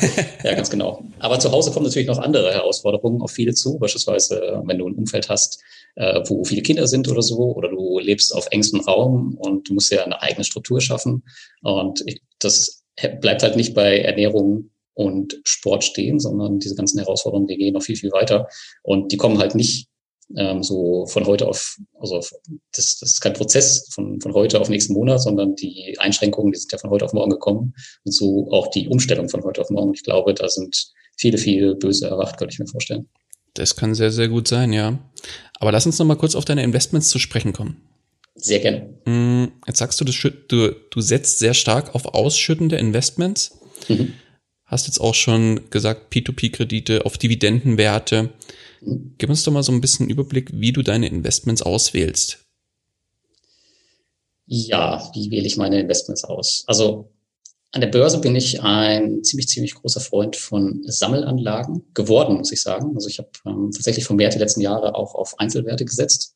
ja, 0.44 0.54
ganz 0.54 0.70
genau. 0.70 1.04
Aber 1.18 1.38
zu 1.38 1.52
Hause 1.52 1.70
kommen 1.70 1.86
natürlich 1.86 2.08
noch 2.08 2.18
andere 2.18 2.52
Herausforderungen 2.52 3.20
auf 3.20 3.30
viele 3.30 3.54
zu. 3.54 3.78
Beispielsweise, 3.78 4.62
wenn 4.64 4.78
du 4.78 4.88
ein 4.88 4.94
Umfeld 4.94 5.28
hast, 5.28 5.62
äh, 5.96 6.20
wo 6.26 6.44
viele 6.44 6.62
Kinder 6.62 6.86
sind 6.86 7.08
oder 7.08 7.22
so, 7.22 7.54
oder 7.54 7.68
du 7.68 7.98
lebst 7.98 8.34
auf 8.34 8.46
engstem 8.50 8.80
Raum 8.80 9.36
und 9.38 9.68
du 9.68 9.74
musst 9.74 9.92
ja 9.92 10.02
eine 10.04 10.22
eigene 10.22 10.44
Struktur 10.44 10.80
schaffen. 10.80 11.24
Und 11.62 12.02
das 12.38 12.82
bleibt 13.20 13.42
halt 13.42 13.56
nicht 13.56 13.74
bei 13.74 13.98
Ernährung 13.98 14.70
und 14.94 15.40
Sport 15.44 15.84
stehen, 15.84 16.18
sondern 16.18 16.58
diese 16.58 16.74
ganzen 16.74 16.98
Herausforderungen, 16.98 17.46
die 17.46 17.56
gehen 17.56 17.74
noch 17.74 17.82
viel, 17.82 17.96
viel 17.96 18.12
weiter. 18.12 18.48
Und 18.82 19.12
die 19.12 19.16
kommen 19.16 19.38
halt 19.38 19.54
nicht 19.54 19.88
ähm, 20.36 20.62
so 20.62 21.06
von 21.06 21.26
heute 21.26 21.46
auf, 21.46 21.76
also 21.98 22.18
das, 22.72 22.98
das 22.98 23.02
ist 23.02 23.20
kein 23.20 23.32
Prozess 23.32 23.88
von, 23.92 24.20
von 24.20 24.34
heute 24.34 24.60
auf 24.60 24.68
nächsten 24.68 24.92
Monat, 24.92 25.22
sondern 25.22 25.54
die 25.54 25.96
Einschränkungen, 25.98 26.52
die 26.52 26.58
sind 26.58 26.72
ja 26.72 26.78
von 26.78 26.90
heute 26.90 27.04
auf 27.04 27.12
morgen 27.12 27.30
gekommen 27.30 27.74
und 28.04 28.12
so 28.12 28.48
auch 28.50 28.68
die 28.68 28.88
Umstellung 28.88 29.28
von 29.28 29.42
heute 29.44 29.60
auf 29.60 29.70
morgen. 29.70 29.94
Ich 29.94 30.02
glaube, 30.02 30.34
da 30.34 30.48
sind 30.48 30.92
viele, 31.16 31.38
viele 31.38 31.74
böse 31.74 32.08
erwacht, 32.08 32.36
könnte 32.36 32.52
ich 32.52 32.58
mir 32.58 32.66
vorstellen. 32.66 33.08
Das 33.54 33.74
kann 33.74 33.94
sehr, 33.94 34.12
sehr 34.12 34.28
gut 34.28 34.46
sein, 34.46 34.72
ja. 34.72 34.98
Aber 35.58 35.72
lass 35.72 35.86
uns 35.86 35.98
noch 35.98 36.06
mal 36.06 36.16
kurz 36.16 36.34
auf 36.34 36.44
deine 36.44 36.62
Investments 36.62 37.08
zu 37.08 37.18
sprechen 37.18 37.52
kommen. 37.52 37.82
Sehr 38.34 38.60
gerne. 38.60 38.94
Mm, 39.04 39.52
jetzt 39.66 39.78
sagst 39.78 40.00
du, 40.00 40.04
du, 40.04 40.76
du 40.90 41.00
setzt 41.00 41.40
sehr 41.40 41.54
stark 41.54 41.94
auf 41.94 42.06
ausschüttende 42.06 42.76
Investments. 42.76 43.58
Mhm. 43.88 44.14
Hast 44.64 44.86
jetzt 44.86 45.00
auch 45.00 45.14
schon 45.14 45.70
gesagt, 45.70 46.12
P2P-Kredite 46.12 47.04
auf 47.04 47.18
Dividendenwerte. 47.18 48.30
Gib 48.80 49.30
uns 49.30 49.42
doch 49.42 49.52
mal 49.52 49.62
so 49.62 49.72
ein 49.72 49.80
bisschen 49.80 50.08
Überblick, 50.08 50.50
wie 50.52 50.72
du 50.72 50.82
deine 50.82 51.08
Investments 51.08 51.62
auswählst. 51.62 52.44
Ja, 54.46 55.10
wie 55.14 55.30
wähle 55.30 55.46
ich 55.46 55.56
meine 55.56 55.80
Investments 55.80 56.24
aus? 56.24 56.64
Also 56.66 57.10
an 57.72 57.82
der 57.82 57.88
Börse 57.88 58.18
bin 58.18 58.34
ich 58.34 58.62
ein 58.62 59.22
ziemlich, 59.22 59.48
ziemlich 59.48 59.74
großer 59.74 60.00
Freund 60.00 60.36
von 60.36 60.82
Sammelanlagen 60.86 61.84
geworden, 61.92 62.38
muss 62.38 62.50
ich 62.50 62.62
sagen. 62.62 62.94
Also 62.94 63.08
ich 63.08 63.18
habe 63.18 63.28
ähm, 63.44 63.70
tatsächlich 63.74 64.06
vermehrt 64.06 64.34
die 64.34 64.38
letzten 64.38 64.62
Jahre 64.62 64.94
auch 64.94 65.14
auf 65.14 65.38
Einzelwerte 65.38 65.84
gesetzt. 65.84 66.34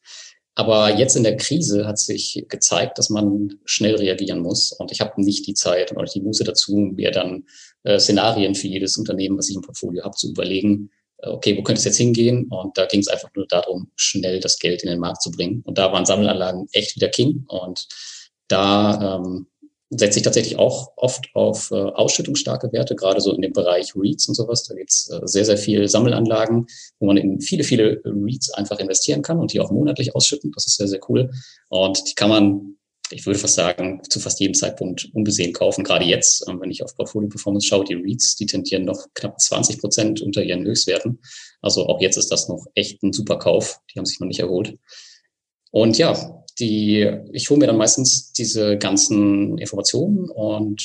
Aber 0.55 0.99
jetzt 0.99 1.17
in 1.17 1.23
der 1.23 1.39
Krise 1.39 1.87
hat 1.87 1.99
sich 1.99 2.45
gezeigt, 2.49 2.99
dass 2.99 3.09
man 3.09 3.55
schnell 3.65 3.97
reagieren 3.97 4.41
muss. 4.41 4.73
Und 4.73 4.93
ich 4.93 5.01
habe 5.01 5.23
nicht 5.23 5.47
die 5.47 5.55
Zeit 5.55 5.91
und 5.91 5.99
auch 5.99 6.13
die 6.13 6.21
Muße 6.21 6.45
dazu, 6.45 6.77
mir 6.77 7.11
dann 7.11 7.45
äh, 7.85 7.99
Szenarien 7.99 8.55
für 8.55 8.69
jedes 8.69 8.99
Unternehmen, 8.99 9.39
was 9.39 9.49
ich 9.49 9.57
im 9.57 9.63
Portfolio 9.63 10.05
habe, 10.05 10.15
zu 10.15 10.29
überlegen, 10.29 10.91
okay, 11.23 11.57
wo 11.57 11.63
könnte 11.63 11.79
es 11.79 11.85
jetzt 11.85 11.99
hingehen? 11.99 12.47
Und 12.49 12.77
da 12.77 12.87
ging 12.87 13.01
es 13.01 13.09
einfach 13.09 13.31
nur 13.35 13.47
darum, 13.47 13.91
schnell 13.97 14.41
das 14.41 14.59
Geld 14.59 14.83
in 14.83 14.91
den 14.91 14.99
Markt 14.99 15.23
zu 15.23 15.31
bringen. 15.31 15.63
Und 15.65 15.79
da 15.79 15.93
waren 15.93 16.05
Sammelanlagen 16.05 16.69
echt 16.73 16.97
wieder 16.97 17.09
King. 17.09 17.45
Und 17.49 17.87
da 18.49 19.17
ähm, 19.17 19.47
setze 19.91 20.19
ich 20.19 20.25
tatsächlich 20.25 20.59
auch 20.59 20.93
oft 20.97 21.29
auf 21.35 21.71
äh, 21.71 21.75
ausschüttungsstarke 21.75 22.73
Werte, 22.73 22.97
gerade 22.97 23.21
so 23.21 23.33
in 23.33 23.43
dem 23.43 23.53
Bereich 23.53 23.93
REITs 23.95 24.29
und 24.29 24.35
sowas. 24.35 24.65
Da 24.65 24.75
gibt's 24.75 25.11
äh, 25.11 25.21
sehr, 25.25 25.45
sehr 25.45 25.59
viele 25.59 25.89
Sammelanlagen, 25.89 26.67
wo 26.99 27.07
man 27.07 27.17
in 27.17 27.41
viele, 27.41 27.65
viele 27.65 28.01
REITs 28.05 28.51
einfach 28.55 28.79
investieren 28.79 29.23
kann 29.23 29.39
und 29.39 29.53
die 29.53 29.61
auch 29.61 29.71
monatlich 29.71 30.15
ausschütten. 30.15 30.53
Das 30.55 30.67
ist 30.67 30.77
sehr, 30.77 30.89
sehr 30.89 31.01
cool. 31.09 31.31
Und 31.69 32.09
die 32.09 32.15
kann 32.15 32.31
man 32.31 32.77
ich 33.13 33.27
würde 33.27 33.39
fast 33.39 33.55
sagen, 33.55 34.01
zu 34.09 34.21
fast 34.21 34.41
jedem 34.41 34.55
Zeitpunkt 34.55 35.09
unbesehen 35.13 35.53
kaufen. 35.53 35.85
Gerade 35.85 36.05
jetzt, 36.05 36.49
ähm, 36.49 36.61
wenn 36.61 36.71
ich 36.71 36.83
auf 36.83 36.97
Portfolio 36.97 37.29
Performance 37.29 37.67
schaue, 37.67 37.85
die 37.85 37.95
REITs, 37.95 38.37
die 38.37 38.47
tendieren 38.47 38.85
noch 38.85 39.07
knapp 39.15 39.41
20 39.41 39.81
Prozent 39.81 40.21
unter 40.23 40.43
ihren 40.43 40.65
Höchstwerten. 40.65 41.21
Also 41.61 41.87
auch 41.87 42.01
jetzt 42.01 42.17
ist 42.17 42.33
das 42.33 42.49
noch 42.49 42.67
echt 42.75 43.03
ein 43.03 43.13
super 43.13 43.39
Kauf. 43.39 43.79
Die 43.93 43.99
haben 43.99 44.07
sich 44.07 44.21
noch 44.21 44.29
nicht 44.29 44.41
erholt. 44.41 44.79
Und 45.71 45.99
ja, 45.99 46.45
die, 46.59 47.11
ich 47.33 47.49
hole 47.51 47.59
mir 47.59 47.67
dann 47.67 47.77
meistens 47.79 48.33
diese 48.33 48.77
ganzen 48.79 49.59
Informationen 49.59 50.29
und 50.29 50.83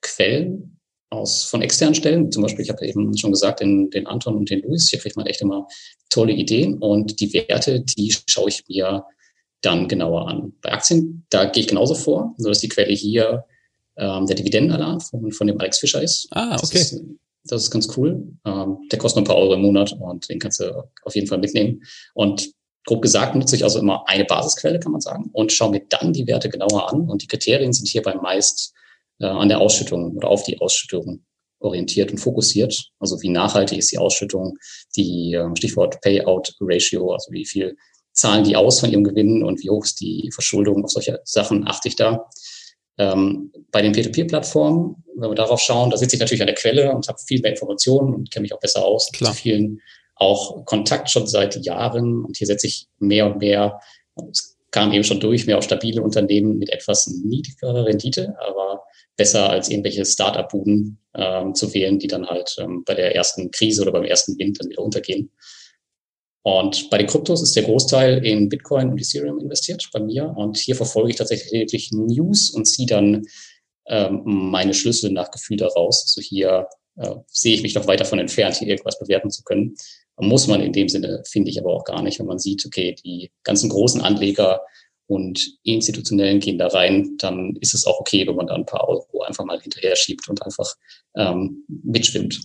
Quellen 0.00 0.78
aus 1.10 1.44
von 1.44 1.62
externen 1.62 1.94
Stellen. 1.94 2.30
Zum 2.30 2.42
Beispiel, 2.42 2.64
ich 2.64 2.70
habe 2.70 2.86
eben 2.86 3.16
schon 3.16 3.32
gesagt, 3.32 3.60
den, 3.60 3.90
den 3.90 4.06
Anton 4.06 4.36
und 4.36 4.50
den 4.50 4.62
Luis, 4.62 4.90
hier 4.90 4.98
kriegt 4.98 5.16
man 5.16 5.26
echt 5.26 5.40
immer 5.40 5.66
tolle 6.10 6.32
Ideen 6.32 6.78
und 6.78 7.20
die 7.20 7.32
Werte, 7.32 7.80
die 7.80 8.14
schaue 8.26 8.48
ich 8.48 8.64
mir 8.68 9.04
dann 9.60 9.88
genauer 9.88 10.28
an. 10.28 10.52
Bei 10.62 10.72
Aktien, 10.72 11.26
da 11.30 11.46
gehe 11.46 11.62
ich 11.62 11.68
genauso 11.68 11.94
vor, 11.94 12.34
so 12.38 12.48
dass 12.48 12.60
die 12.60 12.68
Quelle 12.68 12.92
hier 12.92 13.44
ähm, 13.96 14.26
der 14.26 14.36
Dividendenalarm 14.36 15.00
von, 15.00 15.32
von 15.32 15.46
dem 15.46 15.58
Alex 15.60 15.78
Fischer 15.78 16.02
ist. 16.02 16.28
Ah, 16.30 16.56
okay. 16.56 16.78
Das 16.78 16.92
ist, 16.92 17.04
das 17.44 17.62
ist 17.64 17.70
ganz 17.70 17.96
cool. 17.96 18.28
Ähm, 18.44 18.78
der 18.90 18.98
kostet 18.98 19.16
nur 19.16 19.24
ein 19.24 19.28
paar 19.28 19.42
Euro 19.42 19.54
im 19.54 19.62
Monat 19.62 19.92
und 19.98 20.28
den 20.28 20.38
kannst 20.38 20.60
du 20.60 20.84
auf 21.02 21.14
jeden 21.14 21.26
Fall 21.26 21.38
mitnehmen. 21.38 21.82
Und 22.14 22.50
grob 22.84 23.02
gesagt 23.02 23.34
nutze 23.34 23.56
ich 23.56 23.64
also 23.64 23.78
immer 23.80 24.08
eine 24.08 24.24
Basisquelle, 24.24 24.78
kann 24.78 24.92
man 24.92 25.00
sagen, 25.00 25.30
und 25.32 25.52
schaue 25.52 25.70
mir 25.70 25.82
dann 25.88 26.12
die 26.12 26.26
Werte 26.26 26.48
genauer 26.48 26.92
an. 26.92 27.08
Und 27.08 27.22
die 27.22 27.26
Kriterien 27.26 27.72
sind 27.72 27.88
hierbei 27.88 28.14
meist 28.14 28.72
äh, 29.20 29.26
an 29.26 29.48
der 29.48 29.60
Ausschüttung 29.60 30.16
oder 30.16 30.28
auf 30.28 30.44
die 30.44 30.60
Ausschüttung 30.60 31.24
orientiert 31.60 32.12
und 32.12 32.18
fokussiert. 32.18 32.90
Also 33.00 33.20
wie 33.20 33.30
nachhaltig 33.30 33.78
ist 33.78 33.90
die 33.90 33.98
Ausschüttung, 33.98 34.56
die 34.96 35.34
äh, 35.34 35.56
Stichwort 35.56 36.00
Payout 36.00 36.54
Ratio, 36.60 37.12
also 37.12 37.32
wie 37.32 37.44
viel 37.44 37.76
zahlen 38.18 38.42
die 38.42 38.56
aus 38.56 38.80
von 38.80 38.90
ihrem 38.90 39.04
Gewinn 39.04 39.44
und 39.44 39.62
wie 39.62 39.70
hoch 39.70 39.84
ist 39.84 40.00
die 40.00 40.30
Verschuldung. 40.34 40.84
Auf 40.84 40.90
solche 40.90 41.20
Sachen 41.24 41.68
achte 41.68 41.86
ich 41.86 41.94
da. 41.94 42.28
Ähm, 42.98 43.52
bei 43.70 43.80
den 43.80 43.92
Peer-to-Peer-Plattformen, 43.92 45.04
wenn 45.14 45.30
wir 45.30 45.36
darauf 45.36 45.60
schauen, 45.60 45.90
da 45.90 45.96
sitze 45.96 46.16
ich 46.16 46.20
natürlich 46.20 46.42
an 46.42 46.48
der 46.48 46.56
Quelle 46.56 46.92
und 46.92 47.06
habe 47.06 47.18
viel 47.24 47.40
mehr 47.40 47.52
Informationen 47.52 48.12
und 48.12 48.30
kenne 48.32 48.42
mich 48.42 48.52
auch 48.52 48.58
besser 48.58 48.84
aus. 48.84 49.10
Klar. 49.12 49.32
Zu 49.32 49.38
vielen 49.38 49.80
auch 50.16 50.64
Kontakt 50.64 51.08
schon 51.10 51.28
seit 51.28 51.64
Jahren 51.64 52.24
und 52.24 52.36
hier 52.36 52.48
setze 52.48 52.66
ich 52.66 52.88
mehr 52.98 53.26
und 53.26 53.38
mehr, 53.38 53.78
es 54.32 54.56
kam 54.72 54.92
eben 54.92 55.04
schon 55.04 55.20
durch, 55.20 55.46
mehr 55.46 55.58
auf 55.58 55.64
stabile 55.64 56.02
Unternehmen 56.02 56.58
mit 56.58 56.70
etwas 56.70 57.06
niedrigerer 57.06 57.86
Rendite, 57.86 58.34
aber 58.40 58.82
besser 59.16 59.48
als 59.48 59.70
irgendwelche 59.70 60.04
Start-up-Buden 60.04 60.98
ähm, 61.14 61.54
zu 61.54 61.72
wählen, 61.72 62.00
die 62.00 62.08
dann 62.08 62.26
halt 62.26 62.56
ähm, 62.58 62.82
bei 62.84 62.94
der 62.94 63.14
ersten 63.14 63.52
Krise 63.52 63.82
oder 63.82 63.92
beim 63.92 64.04
ersten 64.04 64.36
Wind 64.40 64.60
dann 64.60 64.70
wieder 64.70 64.82
untergehen. 64.82 65.30
Und 66.42 66.88
bei 66.90 66.98
den 66.98 67.06
Kryptos 67.06 67.42
ist 67.42 67.56
der 67.56 67.64
Großteil 67.64 68.24
in 68.24 68.48
Bitcoin 68.48 68.90
und 68.90 68.98
Ethereum 68.98 69.38
investiert 69.38 69.88
bei 69.92 70.00
mir. 70.00 70.32
Und 70.36 70.56
hier 70.56 70.76
verfolge 70.76 71.10
ich 71.10 71.16
tatsächlich 71.16 71.50
lediglich 71.50 71.92
News 71.92 72.50
und 72.50 72.64
ziehe 72.64 72.86
dann 72.86 73.26
ähm, 73.86 74.22
meine 74.24 74.74
Schlüssel 74.74 75.10
nach 75.10 75.30
Gefühl 75.30 75.56
daraus. 75.56 76.02
Also 76.04 76.20
hier 76.20 76.68
äh, 76.96 77.14
sehe 77.26 77.54
ich 77.54 77.62
mich 77.62 77.74
noch 77.74 77.86
weit 77.86 78.00
davon 78.00 78.18
entfernt, 78.18 78.56
hier 78.56 78.68
irgendwas 78.68 78.98
bewerten 78.98 79.30
zu 79.30 79.42
können. 79.42 79.74
Muss 80.20 80.46
man 80.46 80.60
in 80.62 80.72
dem 80.72 80.88
Sinne, 80.88 81.22
finde 81.26 81.50
ich 81.50 81.60
aber 81.60 81.72
auch 81.72 81.84
gar 81.84 82.02
nicht. 82.02 82.18
Wenn 82.18 82.26
man 82.26 82.38
sieht, 82.38 82.66
okay, 82.66 82.94
die 83.04 83.30
ganzen 83.44 83.70
großen 83.70 84.00
Anleger 84.00 84.62
und 85.06 85.58
institutionellen 85.62 86.40
gehen 86.40 86.58
da 86.58 86.66
rein, 86.66 87.16
dann 87.18 87.56
ist 87.60 87.72
es 87.74 87.86
auch 87.86 88.00
okay, 88.00 88.26
wenn 88.26 88.34
man 88.34 88.46
da 88.46 88.54
ein 88.54 88.66
paar 88.66 88.88
Euro 88.88 89.22
einfach 89.22 89.44
mal 89.44 89.60
hinterher 89.60 89.96
schiebt 89.96 90.28
und 90.28 90.42
einfach 90.42 90.74
ähm, 91.16 91.64
mitschwimmt. 91.68 92.40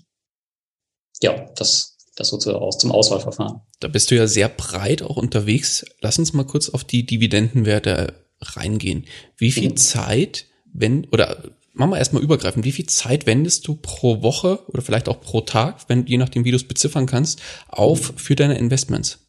Ja, 1.21 1.45
das 1.55 1.92
das 2.15 2.29
so 2.29 2.37
zu, 2.37 2.55
aus, 2.55 2.77
zum 2.77 2.91
Auswahlverfahren. 2.91 3.61
Da 3.79 3.87
bist 3.87 4.11
du 4.11 4.15
ja 4.15 4.27
sehr 4.27 4.49
breit 4.49 5.01
auch 5.01 5.17
unterwegs. 5.17 5.85
Lass 6.01 6.19
uns 6.19 6.33
mal 6.33 6.45
kurz 6.45 6.69
auf 6.69 6.83
die 6.83 7.05
Dividendenwerte 7.05 8.13
reingehen. 8.39 9.05
Wie 9.37 9.51
viel 9.51 9.71
mhm. 9.71 9.77
Zeit, 9.77 10.45
wenn, 10.73 11.05
oder 11.11 11.43
machen 11.73 11.91
wir 11.91 11.97
erstmal 11.97 12.23
übergreifend, 12.23 12.65
wie 12.65 12.71
viel 12.71 12.85
Zeit 12.85 13.25
wendest 13.25 13.67
du 13.67 13.75
pro 13.75 14.21
Woche 14.21 14.59
oder 14.67 14.81
vielleicht 14.81 15.09
auch 15.09 15.21
pro 15.21 15.41
Tag, 15.41 15.85
wenn, 15.87 16.05
je 16.05 16.17
nachdem, 16.17 16.45
wie 16.45 16.51
du 16.51 16.57
es 16.57 16.67
beziffern 16.67 17.05
kannst, 17.05 17.41
auf 17.67 18.13
für 18.15 18.35
deine 18.35 18.57
Investments? 18.57 19.19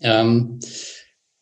Ähm, 0.00 0.60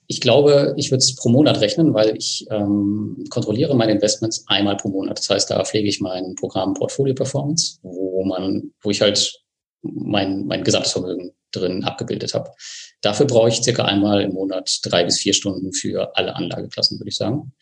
ich 0.08 0.20
glaube, 0.20 0.74
ich 0.76 0.90
würde 0.90 0.98
es 0.98 1.14
pro 1.14 1.28
Monat 1.28 1.60
rechnen, 1.60 1.94
weil 1.94 2.16
ich 2.16 2.46
ähm, 2.50 3.24
kontrolliere 3.30 3.76
meine 3.76 3.92
Investments 3.92 4.44
einmal 4.48 4.76
pro 4.76 4.88
Monat. 4.88 5.18
Das 5.18 5.30
heißt, 5.30 5.50
da 5.50 5.62
pflege 5.64 5.88
ich 5.88 6.00
mein 6.00 6.34
Programm 6.34 6.74
Portfolio 6.74 7.14
Performance, 7.14 7.78
wo 7.82 8.24
man, 8.24 8.72
wo 8.82 8.90
ich 8.90 9.00
halt 9.00 9.38
mein, 9.82 10.46
mein 10.46 10.64
gesamtes 10.64 10.92
Vermögen 10.92 11.32
drin 11.52 11.84
abgebildet 11.84 12.34
habe. 12.34 12.50
Dafür 13.00 13.26
brauche 13.26 13.48
ich 13.48 13.62
circa 13.62 13.84
einmal 13.84 14.22
im 14.22 14.32
Monat 14.32 14.80
drei 14.82 15.04
bis 15.04 15.18
vier 15.18 15.32
Stunden 15.32 15.72
für 15.72 16.16
alle 16.16 16.36
Anlageklassen, 16.36 16.98
würde 16.98 17.08
ich 17.08 17.16
sagen. 17.16 17.52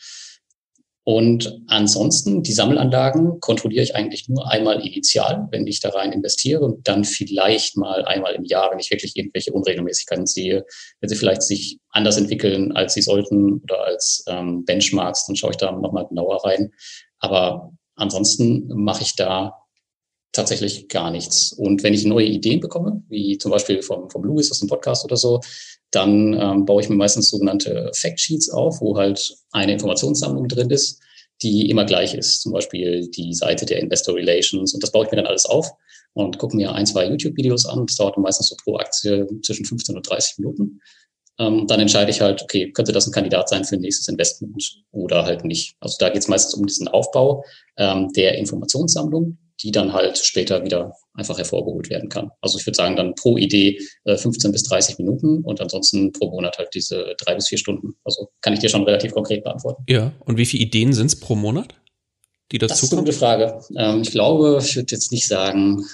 Und 1.09 1.63
ansonsten, 1.69 2.43
die 2.43 2.53
Sammelanlagen 2.53 3.39
kontrolliere 3.39 3.85
ich 3.85 3.95
eigentlich 3.95 4.29
nur 4.29 4.51
einmal 4.51 4.85
initial, 4.85 5.47
wenn 5.53 5.65
ich 5.69 5.79
da 5.79 5.91
rein 5.91 6.11
investiere 6.11 6.65
und 6.65 6.89
dann 6.89 7.05
vielleicht 7.05 7.77
mal 7.77 8.05
einmal 8.05 8.35
im 8.35 8.45
Jahr, 8.45 8.73
wenn 8.73 8.81
ich 8.81 8.91
wirklich 8.91 9.15
irgendwelche 9.15 9.53
Unregelmäßigkeiten 9.53 10.27
sehe, 10.27 10.65
wenn 10.99 11.09
sie 11.09 11.15
vielleicht 11.15 11.43
sich 11.43 11.79
anders 11.91 12.17
entwickeln, 12.17 12.73
als 12.73 12.95
sie 12.95 13.03
sollten 13.03 13.61
oder 13.63 13.85
als 13.85 14.25
ähm, 14.27 14.65
Benchmarks, 14.65 15.27
dann 15.27 15.37
schaue 15.37 15.53
ich 15.53 15.59
da 15.59 15.71
nochmal 15.71 16.09
genauer 16.09 16.45
rein. 16.45 16.73
Aber 17.21 17.73
ansonsten 17.95 18.67
mache 18.75 19.03
ich 19.03 19.15
da 19.15 19.55
tatsächlich 20.37 20.89
gar 20.89 21.11
nichts. 21.11 21.53
Und 21.53 21.83
wenn 21.83 21.95
ich 21.95 22.05
neue 22.05 22.27
Ideen 22.27 22.61
bekomme, 22.61 23.03
wie 23.09 23.39
zum 23.39 23.51
Beispiel 23.51 23.83
vom, 23.83 24.09
vom 24.11 24.25
Louis 24.25 24.51
aus 24.51 24.61
dem 24.61 24.69
Podcast 24.69 25.05
oder 25.05 25.17
so, 25.17 25.41
dann 25.91 26.35
ähm, 26.35 26.65
baue 26.65 26.83
ich 26.83 26.89
mir 26.89 26.97
meistens 26.97 27.31
sogenannte 27.31 27.91
Factsheets 27.95 28.51
auf, 28.51 28.81
wo 28.81 28.97
halt 28.97 29.37
eine 29.53 29.73
Informationssammlung 29.73 30.49
drin 30.49 30.71
ist, 30.71 31.01
die 31.43 31.71
immer 31.71 31.85
gleich 31.85 32.15
ist. 32.15 32.43
Zum 32.43 32.53
Beispiel 32.53 33.09
die 33.09 33.33
Seite 33.33 33.67
der 33.67 33.81
Investor 33.81 34.15
Relations. 34.15 34.75
Und 34.75 34.83
das 34.83 34.93
baue 34.93 35.05
ich 35.05 35.11
mir 35.11 35.17
dann 35.17 35.27
alles 35.27 35.47
auf 35.47 35.71
und 36.13 36.39
gucke 36.39 36.57
mir 36.57 36.73
ein, 36.73 36.87
zwei 36.87 37.09
YouTube-Videos 37.09 37.67
an. 37.67 37.87
Das 37.87 37.97
dauert 37.97 38.17
meistens 38.19 38.49
so 38.49 38.57
pro 38.63 38.77
Aktie 38.77 39.27
zwischen 39.43 39.65
15 39.65 39.97
und 39.97 40.09
30 40.09 40.39
Minuten. 40.39 40.81
Ähm, 41.39 41.67
dann 41.67 41.81
entscheide 41.81 42.11
ich 42.11 42.21
halt, 42.21 42.43
okay, 42.43 42.73
könnte 42.73 42.93
das 42.93 43.07
ein 43.07 43.13
Kandidat 43.13 43.49
sein 43.49 43.65
für 43.65 43.77
ein 43.77 43.83
nächstes 43.83 44.09
Investment 44.09 44.83
oder 44.91 45.25
halt 45.25 45.45
nicht. 45.45 45.77
Also 45.81 45.97
da 45.99 46.09
geht 46.09 46.23
es 46.23 46.29
meistens 46.29 46.55
um 46.55 46.67
diesen 46.67 46.89
Aufbau 46.89 47.45
ähm, 47.77 48.11
der 48.15 48.39
Informationssammlung 48.39 49.37
die 49.63 49.71
dann 49.71 49.93
halt 49.93 50.19
später 50.19 50.65
wieder 50.65 50.93
einfach 51.15 51.39
hervorgeholt 51.39 51.89
werden 51.89 52.09
kann. 52.09 52.31
Also 52.41 52.59
ich 52.59 52.67
würde 52.67 52.77
sagen, 52.77 52.97
dann 52.97 53.15
pro 53.15 53.39
Idee 53.39 53.81
äh, 54.05 54.17
15 54.17 54.53
bis 54.53 54.65
30 54.65 54.99
Minuten 54.99 55.43
und 55.43 55.61
ansonsten 55.61 56.13
pro 56.13 56.31
Monat 56.31 56.59
halt 56.59 56.75
diese 56.75 57.15
drei 57.19 57.35
bis 57.35 57.49
vier 57.49 57.59
Stunden. 57.59 57.95
Also 58.05 58.29
kann 58.43 58.53
ich 58.53 58.61
dir 58.61 58.69
schon 58.69 58.85
relativ 58.85 59.13
konkret 59.13 59.45
beantworten. 59.45 59.83
Ja, 59.89 60.13
und 60.21 60.37
wie 60.37 60.47
viele 60.47 60.65
Ideen 60.65 60.93
sind 60.93 61.07
es 61.07 61.19
pro 61.19 61.35
Monat, 61.35 61.75
die 62.53 62.59
dazu 62.59 62.73
Das 62.73 62.83
ist 62.83 62.93
eine 62.93 63.03
gute 63.03 63.13
Frage. 63.15 63.61
Ähm, 63.77 64.03
ich 64.03 64.11
glaube, 64.11 64.59
ich 64.63 64.77
würde 64.77 64.95
jetzt 64.95 65.11
nicht 65.11 65.27
sagen, 65.27 65.85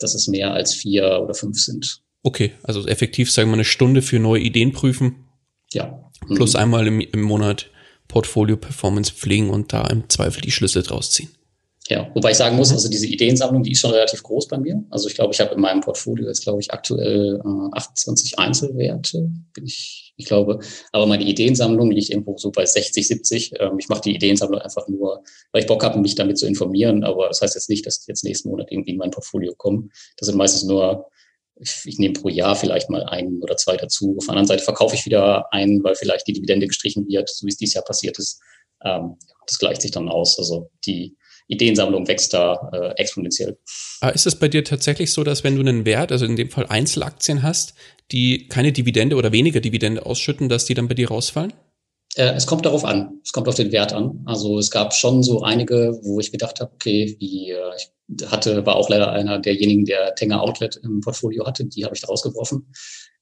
dass 0.00 0.14
es 0.14 0.26
mehr 0.26 0.52
als 0.52 0.74
vier 0.74 1.20
oder 1.22 1.34
fünf 1.34 1.60
sind. 1.60 2.02
Okay, 2.24 2.52
also 2.62 2.86
effektiv 2.86 3.30
sagen 3.30 3.50
wir 3.50 3.54
eine 3.54 3.64
Stunde 3.64 4.02
für 4.02 4.18
neue 4.18 4.42
Ideen 4.42 4.72
prüfen. 4.72 5.28
Ja. 5.72 6.10
Plus 6.34 6.54
mhm. 6.54 6.60
einmal 6.60 6.86
im, 6.86 7.00
im 7.00 7.22
Monat 7.22 7.70
Portfolio 8.08 8.56
Performance 8.56 9.12
pflegen 9.12 9.50
und 9.50 9.72
da 9.72 9.86
im 9.86 10.08
Zweifel 10.08 10.40
die 10.40 10.50
Schlüssel 10.50 10.82
draus 10.82 11.10
ziehen. 11.10 11.30
Ja, 11.88 12.08
wobei 12.14 12.30
ich 12.30 12.36
sagen 12.36 12.56
muss, 12.56 12.70
also 12.70 12.88
diese 12.88 13.06
Ideensammlung, 13.06 13.64
die 13.64 13.72
ist 13.72 13.80
schon 13.80 13.90
relativ 13.90 14.22
groß 14.22 14.46
bei 14.46 14.56
mir. 14.56 14.84
Also 14.90 15.08
ich 15.08 15.16
glaube, 15.16 15.34
ich 15.34 15.40
habe 15.40 15.54
in 15.54 15.60
meinem 15.60 15.80
Portfolio 15.80 16.28
jetzt, 16.28 16.44
glaube 16.44 16.60
ich, 16.60 16.72
aktuell 16.72 17.40
äh, 17.44 17.76
28 17.76 18.38
Einzelwerte, 18.38 19.28
bin 19.52 19.66
ich, 19.66 20.14
ich 20.16 20.26
glaube. 20.26 20.60
Aber 20.92 21.06
meine 21.06 21.24
Ideensammlung 21.24 21.90
liegt 21.90 22.10
irgendwo 22.10 22.36
so 22.38 22.52
bei 22.52 22.64
60, 22.64 23.08
70. 23.08 23.54
Ähm, 23.58 23.78
ich 23.80 23.88
mache 23.88 24.02
die 24.02 24.14
Ideensammlung 24.14 24.60
einfach 24.60 24.86
nur, 24.86 25.24
weil 25.50 25.62
ich 25.62 25.66
Bock 25.66 25.82
habe, 25.82 25.98
mich 25.98 26.14
damit 26.14 26.38
zu 26.38 26.46
informieren. 26.46 27.02
Aber 27.02 27.26
das 27.26 27.42
heißt 27.42 27.56
jetzt 27.56 27.68
nicht, 27.68 27.84
dass 27.84 28.00
die 28.00 28.12
jetzt 28.12 28.22
nächsten 28.22 28.50
Monat 28.50 28.70
irgendwie 28.70 28.92
in 28.92 28.98
mein 28.98 29.10
Portfolio 29.10 29.52
kommen. 29.56 29.90
Das 30.18 30.26
sind 30.26 30.38
meistens 30.38 30.62
nur, 30.62 31.10
ich, 31.56 31.82
ich 31.84 31.98
nehme 31.98 32.14
pro 32.14 32.28
Jahr 32.28 32.54
vielleicht 32.54 32.90
mal 32.90 33.02
einen 33.04 33.42
oder 33.42 33.56
zwei 33.56 33.76
dazu. 33.76 34.14
Auf 34.18 34.26
der 34.26 34.34
anderen 34.34 34.46
Seite 34.46 34.62
verkaufe 34.62 34.94
ich 34.94 35.04
wieder 35.04 35.52
einen, 35.52 35.82
weil 35.82 35.96
vielleicht 35.96 36.28
die 36.28 36.32
Dividende 36.32 36.68
gestrichen 36.68 37.08
wird, 37.08 37.28
so 37.28 37.44
wie 37.44 37.50
es 37.50 37.56
dieses 37.56 37.74
Jahr 37.74 37.84
passiert 37.84 38.20
ist. 38.20 38.40
Ähm, 38.84 39.16
das 39.46 39.58
gleicht 39.58 39.82
sich 39.82 39.90
dann 39.90 40.08
aus. 40.08 40.38
Also 40.38 40.70
die 40.86 41.16
Ideensammlung 41.48 42.06
wächst 42.08 42.34
da 42.34 42.70
äh, 42.72 43.00
exponentiell. 43.00 43.58
Aber 44.00 44.14
ist 44.14 44.26
es 44.26 44.36
bei 44.36 44.48
dir 44.48 44.64
tatsächlich 44.64 45.12
so, 45.12 45.24
dass 45.24 45.44
wenn 45.44 45.54
du 45.56 45.60
einen 45.60 45.84
Wert, 45.84 46.12
also 46.12 46.24
in 46.24 46.36
dem 46.36 46.50
Fall 46.50 46.66
Einzelaktien 46.68 47.42
hast, 47.42 47.74
die 48.10 48.48
keine 48.48 48.72
Dividende 48.72 49.16
oder 49.16 49.32
weniger 49.32 49.60
Dividende 49.60 50.04
ausschütten, 50.06 50.48
dass 50.48 50.64
die 50.64 50.74
dann 50.74 50.88
bei 50.88 50.94
dir 50.94 51.08
rausfallen? 51.08 51.52
Äh, 52.14 52.34
es 52.34 52.46
kommt 52.46 52.66
darauf 52.66 52.84
an. 52.84 53.20
Es 53.24 53.32
kommt 53.32 53.48
auf 53.48 53.54
den 53.54 53.72
Wert 53.72 53.92
an. 53.92 54.22
Also 54.26 54.58
es 54.58 54.70
gab 54.70 54.94
schon 54.94 55.22
so 55.22 55.42
einige, 55.42 55.98
wo 56.02 56.20
ich 56.20 56.30
gedacht 56.30 56.60
habe, 56.60 56.72
okay, 56.74 57.16
wie 57.18 57.50
äh, 57.50 57.58
ich 57.76 58.30
hatte, 58.30 58.66
war 58.66 58.76
auch 58.76 58.90
leider 58.90 59.12
einer 59.12 59.38
derjenigen, 59.38 59.84
der 59.84 60.14
Tenger 60.14 60.42
Outlet 60.42 60.76
im 60.82 61.00
Portfolio 61.00 61.46
hatte, 61.46 61.64
die 61.64 61.84
habe 61.84 61.94
ich 61.94 62.02
da 62.02 62.08
rausgeworfen. 62.08 62.66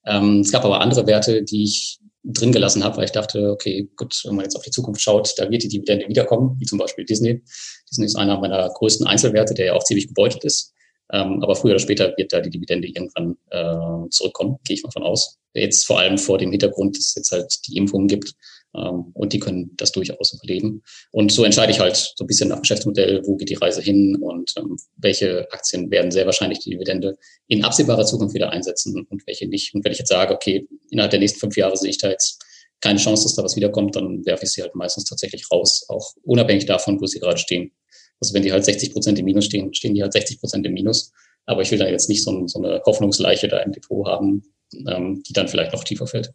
Ähm, 0.07 0.41
es 0.41 0.51
gab 0.51 0.64
aber 0.64 0.81
andere 0.81 1.07
Werte, 1.07 1.43
die 1.43 1.64
ich 1.64 2.01
drin 2.23 2.53
gelassen 2.53 2.85
habe, 2.85 2.99
weil 2.99 3.05
ich 3.05 3.12
dachte, 3.12 3.51
okay, 3.51 3.89
gut, 3.97 4.21
wenn 4.25 4.37
man 4.37 4.45
jetzt 4.45 4.57
auf 4.57 4.62
die 4.62 4.71
Zukunft 4.71 5.01
schaut, 5.01 5.33
da 5.39 5.51
wird 5.51 5.62
die 5.62 5.68
Dividende 5.68 6.09
wiederkommen, 6.09 6.57
wie 6.59 6.66
zum 6.66 6.79
Beispiel 6.79 7.05
Disney. 7.05 7.43
Disney 7.91 8.07
ist 8.07 8.16
einer 8.16 8.39
meiner 8.39 8.68
größten 8.68 9.07
Einzelwerte, 9.07 9.55
der 9.55 9.66
ja 9.66 9.73
auch 9.75 9.85
ziemlich 9.85 10.09
gebeutelt 10.09 10.45
ist. 10.45 10.75
Ähm, 11.12 11.43
aber 11.43 11.57
früher 11.57 11.73
oder 11.73 11.81
später 11.81 12.12
wird 12.16 12.33
da 12.33 12.41
die 12.41 12.51
Dividende 12.51 12.89
irgendwann 12.89 13.37
äh, 13.51 14.09
zurückkommen, 14.11 14.59
gehe 14.64 14.77
ich 14.77 14.83
mal 14.83 14.93
von 14.93 15.03
aus. 15.03 15.39
Jetzt 15.55 15.85
vor 15.85 15.99
allem 15.99 16.18
vor 16.18 16.39
dem 16.39 16.51
Hintergrund, 16.51 16.97
dass 16.97 17.07
es 17.07 17.14
jetzt 17.16 17.33
halt 17.33 17.53
die 17.66 17.77
Impfungen 17.77 18.07
gibt 18.07 18.35
und 18.73 19.33
die 19.33 19.41
können 19.41 19.73
das 19.77 19.93
durchaus 19.93 20.33
überleben. 20.33 20.83
Und 21.11 21.33
so 21.33 21.45
entscheide 21.45 21.73
ich 21.73 21.81
halt 21.81 21.97
so 21.97 22.25
ein 22.25 22.27
bisschen 22.27 22.49
nach 22.49 22.61
Geschäftsmodell, 22.61 23.23
wo 23.25 23.37
geht 23.37 23.51
die 23.51 23.55
Reise 23.55 23.81
hin 23.81 24.16
und 24.16 24.53
ähm, 24.57 24.77
welche 24.97 25.51
Aktien 25.51 25.91
werden 25.91 26.11
sehr 26.11 26.27
wahrscheinlich 26.27 26.61
die 26.61 26.71
Dividende 26.71 27.18
in 27.49 27.64
absehbarer 27.64 28.05
Zukunft 28.05 28.35
wieder 28.35 28.51
einsetzen 28.51 29.07
und 29.09 29.27
welche 29.27 29.49
nicht. 29.49 29.75
Und 29.75 29.85
wenn 29.85 29.93
ich 29.93 29.99
jetzt 29.99 30.09
sage, 30.09 30.35
okay, 30.35 30.68
innerhalb 30.91 31.11
der 31.11 31.21
nächsten 31.21 31.41
fünf 31.41 31.57
Jahre 31.57 31.77
sehe 31.77 31.91
ich 31.91 31.99
da 31.99 32.11
jetzt 32.11 32.45
keine 32.81 32.99
Chance, 32.99 33.25
dass 33.25 33.35
da 33.35 33.43
was 33.43 33.57
wiederkommt, 33.57 33.97
dann 33.97 34.25
werfe 34.25 34.45
ich 34.45 34.53
sie 34.53 34.62
halt 34.62 34.75
meistens 34.75 35.05
tatsächlich 35.05 35.51
raus, 35.51 35.85
auch 35.89 36.14
unabhängig 36.23 36.66
davon, 36.66 37.01
wo 37.01 37.07
sie 37.07 37.21
gerade 37.21 37.39
stehen. 37.39 37.73
Also 38.21 38.35
wenn 38.35 38.43
die 38.43 38.53
halt 38.53 38.64
60 38.64 38.93
Prozent 38.93 39.18
im 39.18 39.25
Minus 39.25 39.47
stehen, 39.47 39.75
stehen 39.75 39.95
die 39.95 40.03
halt 40.03 40.12
60 40.12 40.41
Prozent 40.41 40.66
im 40.66 40.73
Minus. 40.73 41.12
Aber 41.47 41.62
ich 41.62 41.71
will 41.71 41.79
da 41.79 41.89
jetzt 41.89 42.09
nicht 42.09 42.23
so, 42.23 42.47
so 42.47 42.62
eine 42.62 42.83
Hoffnungsleiche 42.87 43.49
da 43.49 43.59
im 43.61 43.73
Depot 43.73 44.07
haben, 44.07 44.43
ähm, 44.87 45.23
die 45.27 45.33
dann 45.33 45.49
vielleicht 45.49 45.73
noch 45.73 45.85
tiefer 45.85 46.07
fällt. 46.07 46.33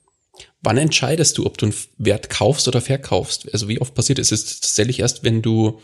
Wann 0.62 0.78
entscheidest 0.78 1.38
du, 1.38 1.46
ob 1.46 1.58
du 1.58 1.68
einen 1.68 1.76
Wert 1.98 2.30
kaufst 2.30 2.68
oder 2.68 2.82
verkaufst? 2.82 3.52
Also 3.54 3.68
wie 3.68 3.80
oft 3.80 3.94
passiert 3.94 4.20
ist 4.20 4.32
es 4.32 4.60
tatsächlich 4.60 5.00
erst, 5.00 5.24
wenn 5.24 5.42
du 5.42 5.80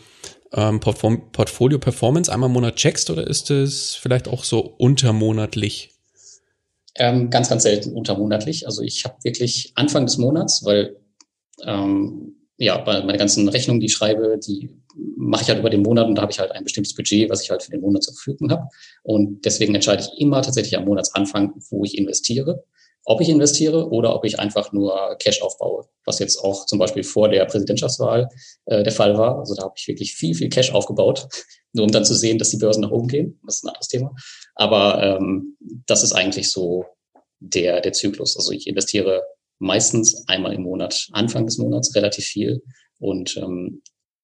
ähm, 0.52 0.80
Portfolio 0.80 1.78
Performance 1.78 2.32
einmal 2.32 2.48
im 2.48 2.54
Monat 2.54 2.76
checkst 2.76 3.10
oder 3.10 3.26
ist 3.26 3.50
es 3.50 3.94
vielleicht 3.94 4.28
auch 4.28 4.44
so 4.44 4.60
untermonatlich? 4.60 5.90
Ähm, 6.94 7.30
ganz, 7.30 7.48
ganz 7.48 7.62
selten 7.62 7.92
untermonatlich. 7.92 8.66
Also 8.66 8.82
ich 8.82 9.04
habe 9.04 9.16
wirklich 9.22 9.72
Anfang 9.76 10.04
des 10.04 10.18
Monats, 10.18 10.64
weil 10.64 10.96
ähm, 11.64 12.36
ja, 12.58 12.84
meine 12.84 13.18
ganzen 13.18 13.48
Rechnungen, 13.48 13.80
die 13.80 13.86
ich 13.86 13.94
schreibe, 13.94 14.38
die 14.38 14.70
mache 15.16 15.42
ich 15.42 15.48
halt 15.48 15.60
über 15.60 15.70
den 15.70 15.82
Monat 15.82 16.06
und 16.06 16.16
da 16.16 16.22
habe 16.22 16.32
ich 16.32 16.38
halt 16.38 16.52
ein 16.52 16.64
bestimmtes 16.64 16.94
Budget, 16.94 17.30
was 17.30 17.42
ich 17.42 17.50
halt 17.50 17.62
für 17.62 17.70
den 17.70 17.80
Monat 17.80 18.02
zur 18.02 18.14
Verfügung 18.14 18.50
habe. 18.50 18.68
Und 19.02 19.44
deswegen 19.44 19.74
entscheide 19.74 20.02
ich 20.02 20.20
immer 20.20 20.42
tatsächlich 20.42 20.76
am 20.76 20.84
Monatsanfang, 20.84 21.54
wo 21.70 21.84
ich 21.84 21.96
investiere 21.96 22.64
ob 23.04 23.20
ich 23.20 23.28
investiere 23.28 23.90
oder 23.90 24.14
ob 24.14 24.24
ich 24.24 24.38
einfach 24.38 24.72
nur 24.72 25.16
Cash 25.18 25.42
aufbaue, 25.42 25.88
was 26.04 26.18
jetzt 26.18 26.38
auch 26.38 26.66
zum 26.66 26.78
Beispiel 26.78 27.02
vor 27.02 27.28
der 27.28 27.44
Präsidentschaftswahl 27.46 28.28
äh, 28.66 28.82
der 28.82 28.92
Fall 28.92 29.18
war. 29.18 29.38
Also 29.38 29.54
da 29.54 29.64
habe 29.64 29.74
ich 29.76 29.88
wirklich 29.88 30.14
viel, 30.14 30.34
viel 30.34 30.48
Cash 30.48 30.72
aufgebaut, 30.72 31.28
nur 31.72 31.84
um 31.84 31.90
dann 31.90 32.04
zu 32.04 32.14
sehen, 32.14 32.38
dass 32.38 32.50
die 32.50 32.58
Börsen 32.58 32.82
nach 32.82 32.90
oben 32.90 33.08
gehen. 33.08 33.40
Das 33.44 33.56
ist 33.56 33.64
ein 33.64 33.68
anderes 33.68 33.88
Thema. 33.88 34.14
Aber 34.54 35.02
ähm, 35.02 35.56
das 35.86 36.02
ist 36.02 36.12
eigentlich 36.12 36.50
so 36.50 36.84
der, 37.40 37.80
der 37.80 37.92
Zyklus. 37.92 38.36
Also 38.36 38.52
ich 38.52 38.66
investiere 38.66 39.22
meistens 39.58 40.24
einmal 40.28 40.52
im 40.52 40.62
Monat, 40.62 41.08
Anfang 41.12 41.46
des 41.46 41.58
Monats 41.58 41.94
relativ 41.94 42.24
viel 42.24 42.62
und 42.98 43.36
ähm, 43.36 43.82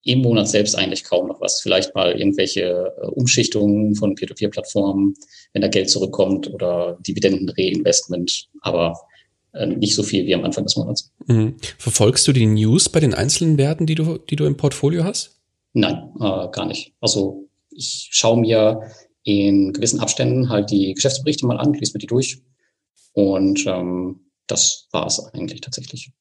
im 0.09 0.20
Monat 0.22 0.48
selbst 0.48 0.74
eigentlich 0.74 1.04
kaum 1.04 1.28
noch 1.28 1.42
was. 1.42 1.61
Vielleicht 1.61 1.94
mal 1.94 2.18
irgendwelche 2.18 2.62
äh, 2.62 3.06
Umschichtungen 3.09 3.94
von 3.94 4.14
Peer-to-Peer-Plattformen, 4.14 5.14
wenn 5.52 5.61
da 5.61 5.68
Geld 5.68 5.90
zurückkommt 5.90 6.50
oder 6.50 6.98
Dividenden-Reinvestment, 7.06 8.48
aber 8.62 8.98
äh, 9.52 9.66
nicht 9.66 9.94
so 9.94 10.02
viel 10.02 10.24
wie 10.24 10.34
am 10.34 10.44
Anfang 10.44 10.64
des 10.64 10.76
Monats. 10.76 11.12
Mhm. 11.26 11.56
Verfolgst 11.76 12.26
du 12.26 12.32
die 12.32 12.46
News 12.46 12.88
bei 12.88 13.00
den 13.00 13.12
einzelnen 13.12 13.59
Werten, 13.59 13.84
die 13.84 13.96
du, 13.96 14.16
die 14.16 14.36
du 14.36 14.46
im 14.46 14.56
Portfolio 14.56 15.04
hast? 15.04 15.36
Nein, 15.74 16.11
äh, 16.16 16.48
gar 16.52 16.64
nicht. 16.64 16.94
Also 17.02 17.46
ich 17.70 18.09
schaue 18.11 18.40
mir 18.40 18.80
in 19.24 19.74
gewissen 19.74 20.00
Abständen 20.00 20.48
halt 20.48 20.70
die 20.70 20.94
Geschäftsberichte 20.94 21.46
mal 21.46 21.59
an, 21.59 21.74
lese 21.74 21.92
mir 21.92 21.98
die 21.98 22.06
durch 22.06 22.40
und 23.12 23.66
ähm, 23.66 24.20
das 24.46 24.88
war 24.90 25.06
es 25.06 25.22
eigentlich 25.34 25.61
tatsächlich. 25.61 26.12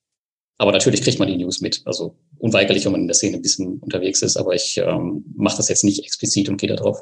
Aber 0.57 0.73
natürlich 0.73 1.01
kriegt 1.01 1.19
man 1.19 1.29
die 1.29 1.37
News 1.37 1.61
mit. 1.61 1.83
Also 1.85 2.17
unweigerlich, 2.39 2.85
wenn 2.85 2.91
man 2.91 3.01
in 3.01 3.07
der 3.07 3.15
Szene 3.15 3.37
ein 3.37 3.41
bisschen 3.41 3.79
unterwegs 3.79 4.21
ist, 4.21 4.37
aber 4.37 4.53
ich 4.53 4.77
ähm, 4.77 5.25
mache 5.35 5.57
das 5.57 5.69
jetzt 5.69 5.83
nicht 5.83 6.03
explizit 6.03 6.49
und 6.49 6.57
gehe 6.57 6.69
da 6.69 6.75
drauf. 6.75 7.01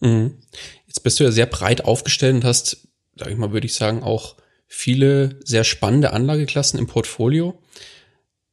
Mhm. 0.00 0.38
Jetzt 0.86 1.02
bist 1.02 1.20
du 1.20 1.24
ja 1.24 1.30
sehr 1.30 1.46
breit 1.46 1.84
aufgestellt 1.84 2.34
und 2.34 2.44
hast, 2.44 2.88
sag 3.16 3.30
ich 3.30 3.36
mal, 3.36 3.52
würde 3.52 3.66
ich 3.66 3.74
sagen, 3.74 4.02
auch 4.02 4.36
viele 4.66 5.38
sehr 5.44 5.64
spannende 5.64 6.12
Anlageklassen 6.12 6.78
im 6.78 6.86
Portfolio. 6.86 7.60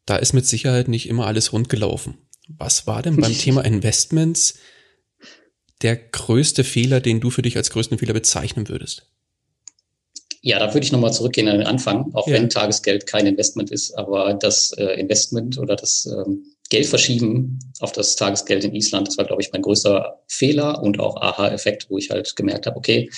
Da 0.05 0.15
ist 0.15 0.33
mit 0.33 0.45
Sicherheit 0.45 0.87
nicht 0.87 1.07
immer 1.07 1.27
alles 1.27 1.53
rund 1.53 1.69
gelaufen. 1.69 2.17
Was 2.47 2.87
war 2.87 3.01
denn 3.01 3.17
beim 3.17 3.33
Thema 3.37 3.63
Investments 3.63 4.59
der 5.81 5.95
größte 5.95 6.63
Fehler, 6.63 7.01
den 7.01 7.19
du 7.19 7.29
für 7.29 7.41
dich 7.43 7.57
als 7.57 7.69
größten 7.69 7.97
Fehler 7.97 8.13
bezeichnen 8.13 8.67
würdest? 8.67 9.11
Ja, 10.47 10.59
da 10.59 10.73
würde 10.73 10.85
ich 10.85 10.93
nochmal 10.93 11.11
zurückgehen 11.11 11.49
an 11.49 11.57
den 11.57 11.67
Anfang, 11.67 12.09
auch 12.13 12.25
ja. 12.25 12.35
wenn 12.35 12.49
Tagesgeld 12.49 13.05
kein 13.05 13.27
Investment 13.27 13.69
ist, 13.69 13.91
aber 13.97 14.33
das 14.33 14.71
äh, 14.77 14.97
Investment 14.97 15.57
oder 15.57 15.75
das 15.75 16.05
ähm, 16.05 16.45
Geld 16.69 16.85
verschieben 16.85 17.59
auf 17.81 17.91
das 17.91 18.15
Tagesgeld 18.15 18.63
in 18.63 18.73
Island, 18.73 19.09
das 19.09 19.17
war, 19.17 19.25
glaube 19.25 19.41
ich, 19.41 19.51
mein 19.51 19.61
größter 19.61 20.21
Fehler 20.29 20.81
und 20.81 21.01
auch 21.01 21.17
Aha-Effekt, 21.17 21.87
wo 21.89 21.97
ich 21.97 22.11
halt 22.11 22.33
gemerkt 22.37 22.65
habe, 22.65 22.77
okay, 22.77 23.09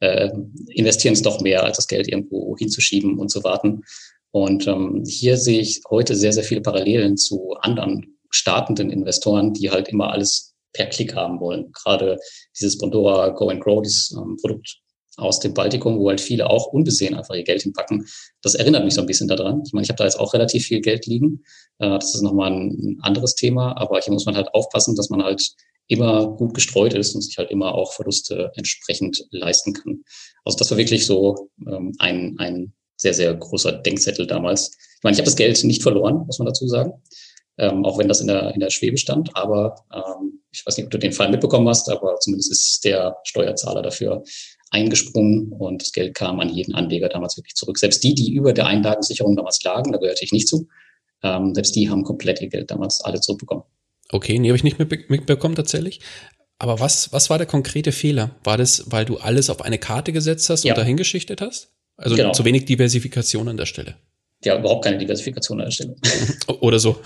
äh, 0.00 0.30
investieren 0.68 1.12
ist 1.12 1.26
doch 1.26 1.42
mehr, 1.42 1.62
als 1.62 1.76
das 1.76 1.88
Geld 1.88 2.08
irgendwo 2.08 2.56
hinzuschieben 2.56 3.18
und 3.18 3.28
zu 3.28 3.44
warten. 3.44 3.82
Und 4.30 4.66
ähm, 4.66 5.04
hier 5.06 5.36
sehe 5.36 5.60
ich 5.60 5.82
heute 5.90 6.16
sehr, 6.16 6.32
sehr 6.32 6.44
viele 6.44 6.62
Parallelen 6.62 7.18
zu 7.18 7.52
anderen 7.60 8.16
startenden 8.30 8.88
Investoren, 8.88 9.52
die 9.52 9.70
halt 9.70 9.88
immer 9.88 10.10
alles 10.10 10.54
per 10.72 10.86
Klick 10.86 11.14
haben 11.14 11.38
wollen. 11.38 11.70
Gerade 11.72 12.18
dieses 12.58 12.78
Bondora 12.78 13.28
Go 13.28 13.50
and 13.50 13.60
Grow, 13.60 13.82
dieses 13.82 14.10
ähm, 14.12 14.38
Produkt, 14.40 14.80
aus 15.18 15.40
dem 15.40 15.54
Baltikum, 15.54 15.98
wo 15.98 16.08
halt 16.08 16.20
viele 16.20 16.48
auch 16.48 16.66
unbesehen 16.66 17.14
einfach 17.14 17.34
ihr 17.34 17.44
Geld 17.44 17.62
hinpacken. 17.62 18.06
Das 18.42 18.54
erinnert 18.54 18.84
mich 18.84 18.94
so 18.94 19.00
ein 19.00 19.06
bisschen 19.06 19.28
daran. 19.28 19.62
Ich 19.66 19.72
meine, 19.72 19.84
ich 19.84 19.90
habe 19.90 19.98
da 19.98 20.04
jetzt 20.04 20.18
auch 20.18 20.32
relativ 20.34 20.66
viel 20.66 20.80
Geld 20.80 21.06
liegen. 21.06 21.42
Äh, 21.78 21.90
das 21.98 22.14
ist 22.14 22.22
nochmal 22.22 22.52
ein 22.52 22.98
anderes 23.02 23.34
Thema, 23.34 23.76
aber 23.76 24.00
hier 24.00 24.12
muss 24.12 24.26
man 24.26 24.36
halt 24.36 24.54
aufpassen, 24.54 24.96
dass 24.96 25.10
man 25.10 25.22
halt 25.22 25.52
immer 25.88 26.28
gut 26.36 26.54
gestreut 26.54 26.94
ist 26.94 27.14
und 27.14 27.22
sich 27.22 27.38
halt 27.38 27.50
immer 27.50 27.74
auch 27.74 27.92
Verluste 27.92 28.52
entsprechend 28.54 29.26
leisten 29.30 29.72
kann. 29.72 30.04
Also 30.44 30.58
das 30.58 30.70
war 30.70 30.78
wirklich 30.78 31.06
so 31.06 31.50
ähm, 31.66 31.94
ein, 31.98 32.36
ein 32.38 32.72
sehr, 32.96 33.14
sehr 33.14 33.34
großer 33.34 33.72
Denkzettel 33.72 34.26
damals. 34.26 34.76
Ich 34.96 35.02
meine, 35.02 35.14
ich 35.14 35.18
habe 35.18 35.26
das 35.26 35.36
Geld 35.36 35.62
nicht 35.64 35.82
verloren, 35.82 36.26
muss 36.26 36.38
man 36.38 36.46
dazu 36.46 36.68
sagen. 36.68 36.92
Ähm, 37.56 37.84
auch 37.84 37.98
wenn 37.98 38.06
das 38.06 38.20
in 38.20 38.28
der, 38.28 38.54
in 38.54 38.60
der 38.60 38.70
Schwebe 38.70 38.98
stand. 38.98 39.34
Aber 39.34 39.84
ähm, 39.92 40.42
ich 40.50 40.64
weiß 40.64 40.76
nicht, 40.76 40.86
ob 40.86 40.90
du 40.90 40.98
den 40.98 41.12
Fall 41.12 41.30
mitbekommen 41.30 41.68
hast, 41.68 41.90
aber 41.90 42.16
zumindest 42.20 42.52
ist 42.52 42.84
der 42.84 43.16
Steuerzahler 43.24 43.82
dafür 43.82 44.22
eingesprungen 44.70 45.52
und 45.52 45.82
das 45.82 45.92
Geld 45.92 46.14
kam 46.14 46.40
an 46.40 46.48
jeden 46.48 46.74
Anleger 46.74 47.08
damals 47.08 47.36
wirklich 47.36 47.54
zurück. 47.54 47.78
Selbst 47.78 48.02
die, 48.04 48.14
die 48.14 48.32
über 48.32 48.52
der 48.52 48.66
Einlagensicherung 48.66 49.36
damals 49.36 49.62
lagen, 49.62 49.92
da 49.92 49.98
gehörte 49.98 50.24
ich 50.24 50.32
nicht 50.32 50.48
zu, 50.48 50.68
ähm, 51.22 51.54
selbst 51.54 51.74
die 51.74 51.88
haben 51.88 52.04
komplett 52.04 52.40
ihr 52.40 52.48
Geld 52.48 52.70
damals 52.70 53.00
alle 53.00 53.20
zurückbekommen. 53.20 53.64
Okay, 54.10 54.38
nee, 54.38 54.48
habe 54.48 54.56
ich 54.56 54.64
nicht 54.64 54.78
mitbekommen 54.78 55.54
tatsächlich. 55.54 56.00
Aber 56.58 56.80
was, 56.80 57.12
was 57.12 57.30
war 57.30 57.38
der 57.38 57.46
konkrete 57.46 57.92
Fehler? 57.92 58.36
War 58.42 58.56
das, 58.56 58.84
weil 58.86 59.04
du 59.04 59.18
alles 59.18 59.48
auf 59.48 59.62
eine 59.62 59.78
Karte 59.78 60.12
gesetzt 60.12 60.50
hast 60.50 60.64
und 60.64 60.68
ja. 60.68 60.74
dahingeschichtet 60.74 61.40
hast? 61.40 61.72
Also 61.96 62.16
genau. 62.16 62.32
zu 62.32 62.44
wenig 62.44 62.64
Diversifikation 62.64 63.48
an 63.48 63.56
der 63.56 63.66
Stelle 63.66 63.96
ja 64.44 64.58
überhaupt 64.58 64.84
keine 64.84 64.98
Diversifikation 64.98 65.70
Stelle. 65.70 65.96
Oder 66.60 66.78
so. 66.78 66.96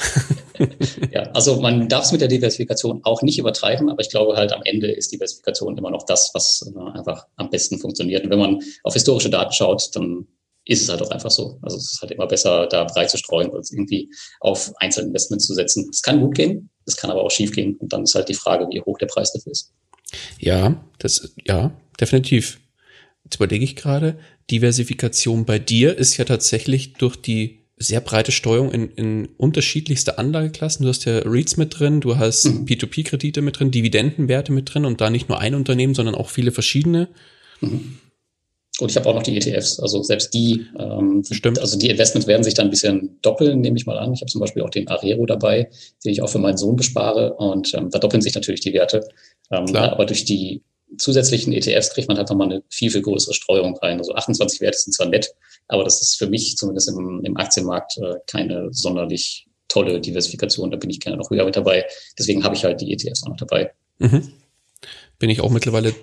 ja, 1.12 1.22
also 1.32 1.60
man 1.60 1.88
darf 1.88 2.04
es 2.04 2.12
mit 2.12 2.20
der 2.20 2.28
Diversifikation 2.28 3.00
auch 3.04 3.22
nicht 3.22 3.38
übertreiben, 3.38 3.88
aber 3.88 4.00
ich 4.00 4.10
glaube 4.10 4.36
halt 4.36 4.52
am 4.52 4.62
Ende 4.64 4.90
ist 4.90 5.12
Diversifikation 5.12 5.76
immer 5.78 5.90
noch 5.90 6.04
das, 6.04 6.30
was 6.34 6.70
äh, 6.74 6.98
einfach 6.98 7.26
am 7.36 7.50
besten 7.50 7.78
funktioniert. 7.78 8.24
Und 8.24 8.30
wenn 8.30 8.38
man 8.38 8.60
auf 8.84 8.94
historische 8.94 9.30
Daten 9.30 9.52
schaut, 9.52 9.90
dann 9.94 10.26
ist 10.64 10.82
es 10.82 10.88
halt 10.88 11.02
auch 11.02 11.10
einfach 11.10 11.30
so. 11.30 11.58
Also 11.62 11.76
es 11.76 11.94
ist 11.94 12.02
halt 12.02 12.12
immer 12.12 12.26
besser, 12.26 12.66
da 12.66 12.84
breit 12.84 13.10
zu 13.10 13.18
streuen, 13.18 13.52
als 13.52 13.72
irgendwie 13.72 14.08
auf 14.40 14.72
Einzelinvestments 14.76 15.46
zu 15.46 15.54
setzen. 15.54 15.88
Es 15.90 16.02
kann 16.02 16.20
gut 16.20 16.36
gehen, 16.36 16.70
es 16.86 16.96
kann 16.96 17.10
aber 17.10 17.22
auch 17.22 17.30
schief 17.30 17.52
gehen. 17.52 17.76
Und 17.76 17.92
dann 17.92 18.04
ist 18.04 18.14
halt 18.14 18.28
die 18.28 18.34
Frage, 18.34 18.68
wie 18.70 18.80
hoch 18.80 18.98
der 18.98 19.06
Preis 19.06 19.32
dafür 19.32 19.52
ist. 19.52 19.72
Ja, 20.38 20.84
das, 20.98 21.34
ja, 21.46 21.72
definitiv. 22.00 22.60
Jetzt 23.24 23.36
überlege 23.36 23.64
ich 23.64 23.76
gerade, 23.76 24.18
Diversifikation 24.50 25.44
bei 25.44 25.58
dir 25.58 25.96
ist 25.96 26.16
ja 26.16 26.24
tatsächlich 26.24 26.94
durch 26.94 27.16
die 27.16 27.62
sehr 27.76 28.00
breite 28.00 28.32
Steuerung 28.32 28.70
in, 28.72 28.90
in 28.90 29.28
unterschiedlichste 29.36 30.18
Anlageklassen. 30.18 30.84
Du 30.84 30.88
hast 30.88 31.04
ja 31.04 31.18
REITs 31.24 31.56
mit 31.56 31.78
drin, 31.78 32.00
du 32.00 32.16
hast 32.16 32.44
mhm. 32.44 32.64
P2P-Kredite 32.64 33.42
mit 33.42 33.58
drin, 33.58 33.70
Dividendenwerte 33.70 34.52
mit 34.52 34.72
drin 34.72 34.84
und 34.84 35.00
da 35.00 35.10
nicht 35.10 35.28
nur 35.28 35.40
ein 35.40 35.54
Unternehmen, 35.54 35.94
sondern 35.94 36.14
auch 36.14 36.28
viele 36.28 36.52
verschiedene. 36.52 37.08
Mhm. 37.60 37.98
Und 38.80 38.90
ich 38.90 38.96
habe 38.96 39.08
auch 39.08 39.14
noch 39.14 39.22
die 39.22 39.36
ETFs, 39.36 39.78
also 39.78 40.02
selbst 40.02 40.32
die, 40.32 40.66
ähm, 40.78 41.22
Stimmt. 41.30 41.58
also 41.58 41.78
die 41.78 41.90
Investments 41.90 42.26
werden 42.26 42.42
sich 42.42 42.54
dann 42.54 42.68
ein 42.68 42.70
bisschen 42.70 43.18
doppeln, 43.20 43.60
nehme 43.60 43.76
ich 43.76 43.84
mal 43.84 43.98
an. 43.98 44.14
Ich 44.14 44.22
habe 44.22 44.30
zum 44.30 44.40
Beispiel 44.40 44.62
auch 44.62 44.70
den 44.70 44.88
Arero 44.88 45.26
dabei, 45.26 45.68
den 46.04 46.12
ich 46.12 46.22
auch 46.22 46.30
für 46.30 46.38
meinen 46.38 46.56
Sohn 46.56 46.76
bespare 46.76 47.34
und 47.34 47.74
ähm, 47.74 47.90
da 47.90 47.98
doppeln 47.98 48.22
sich 48.22 48.34
natürlich 48.34 48.60
die 48.60 48.72
Werte. 48.72 49.06
Ähm, 49.50 49.76
aber 49.76 50.06
durch 50.06 50.24
die 50.24 50.62
zusätzlichen 50.98 51.52
ETFs 51.52 51.90
kriegt 51.90 52.08
man 52.08 52.16
halt 52.18 52.28
nochmal 52.28 52.50
eine 52.50 52.62
viel, 52.68 52.90
viel 52.90 53.02
größere 53.02 53.34
Streuung 53.34 53.76
rein. 53.78 53.98
Also 53.98 54.14
28 54.14 54.60
Werte 54.60 54.78
sind 54.78 54.92
zwar 54.92 55.08
nett, 55.08 55.34
aber 55.68 55.84
das 55.84 56.00
ist 56.00 56.16
für 56.16 56.26
mich 56.26 56.56
zumindest 56.56 56.88
im, 56.88 57.22
im 57.24 57.36
Aktienmarkt 57.36 57.98
äh, 57.98 58.16
keine 58.26 58.68
sonderlich 58.72 59.46
tolle 59.68 60.00
Diversifikation. 60.00 60.70
Da 60.70 60.76
bin 60.76 60.90
ich 60.90 61.00
gerne 61.00 61.16
noch 61.16 61.30
höher 61.30 61.44
mit 61.44 61.56
dabei. 61.56 61.84
Deswegen 62.18 62.44
habe 62.44 62.54
ich 62.54 62.64
halt 62.64 62.80
die 62.80 62.92
ETFs 62.92 63.22
auch 63.24 63.28
noch 63.28 63.36
dabei. 63.36 63.72
Mhm. 63.98 64.32
Bin 65.18 65.30
ich 65.30 65.40
auch 65.40 65.50
mittlerweile 65.50 65.94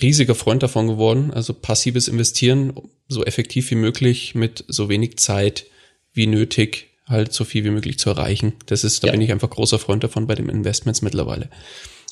riesiger 0.00 0.34
Freund 0.34 0.62
davon 0.62 0.88
geworden. 0.88 1.32
Also 1.32 1.54
passives 1.54 2.08
Investieren 2.08 2.72
so 3.08 3.24
effektiv 3.24 3.70
wie 3.70 3.76
möglich 3.76 4.34
mit 4.34 4.64
so 4.68 4.88
wenig 4.88 5.18
Zeit 5.18 5.66
wie 6.12 6.26
nötig 6.26 6.88
halt 7.06 7.32
so 7.32 7.44
viel 7.44 7.64
wie 7.64 7.70
möglich 7.70 7.98
zu 7.98 8.10
erreichen. 8.10 8.54
Das 8.66 8.84
ist, 8.84 9.02
da 9.02 9.08
ja. 9.08 9.12
bin 9.12 9.20
ich 9.20 9.32
einfach 9.32 9.50
großer 9.50 9.78
Freund 9.78 10.02
davon 10.02 10.26
bei 10.26 10.34
den 10.34 10.48
Investments 10.48 11.02
mittlerweile. 11.02 11.50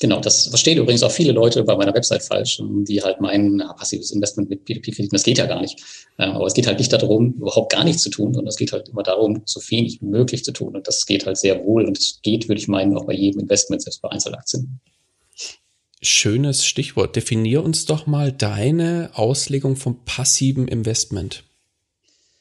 Genau, 0.01 0.19
das 0.19 0.47
verstehen 0.47 0.79
übrigens 0.79 1.03
auch 1.03 1.11
viele 1.11 1.31
Leute 1.31 1.63
bei 1.63 1.75
meiner 1.75 1.93
Website 1.93 2.23
falsch, 2.23 2.59
die 2.59 3.03
halt 3.03 3.21
meinen, 3.21 3.57
na, 3.57 3.71
passives 3.73 4.09
Investment 4.09 4.49
mit 4.49 4.67
P2P-Krediten, 4.67 5.11
das 5.11 5.21
geht 5.21 5.37
ja 5.37 5.45
gar 5.45 5.61
nicht. 5.61 5.79
Aber 6.17 6.47
es 6.47 6.55
geht 6.55 6.65
halt 6.65 6.79
nicht 6.79 6.91
darum, 6.91 7.33
überhaupt 7.33 7.71
gar 7.71 7.83
nichts 7.83 8.01
zu 8.01 8.09
tun, 8.09 8.33
sondern 8.33 8.49
es 8.49 8.55
geht 8.55 8.71
halt 8.71 8.89
immer 8.89 9.03
darum, 9.03 9.43
so 9.45 9.61
wenig 9.69 10.01
wie 10.01 10.07
möglich 10.07 10.43
zu 10.43 10.53
tun. 10.53 10.75
Und 10.75 10.87
das 10.87 11.05
geht 11.05 11.27
halt 11.27 11.37
sehr 11.37 11.63
wohl. 11.63 11.85
Und 11.85 11.99
es 11.99 12.19
geht, 12.23 12.49
würde 12.49 12.59
ich 12.59 12.67
meinen, 12.67 12.97
auch 12.97 13.05
bei 13.05 13.13
jedem 13.13 13.41
Investment, 13.41 13.83
selbst 13.83 14.01
bei 14.01 14.09
Einzelaktien. 14.09 14.79
Schönes 16.01 16.65
Stichwort. 16.65 17.15
Definier 17.15 17.63
uns 17.63 17.85
doch 17.85 18.07
mal 18.07 18.31
deine 18.31 19.11
Auslegung 19.13 19.75
vom 19.75 20.03
passiven 20.03 20.67
Investment 20.67 21.43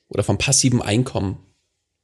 oder 0.09 0.23
vom 0.23 0.39
passiven 0.39 0.81
Einkommen. 0.81 1.37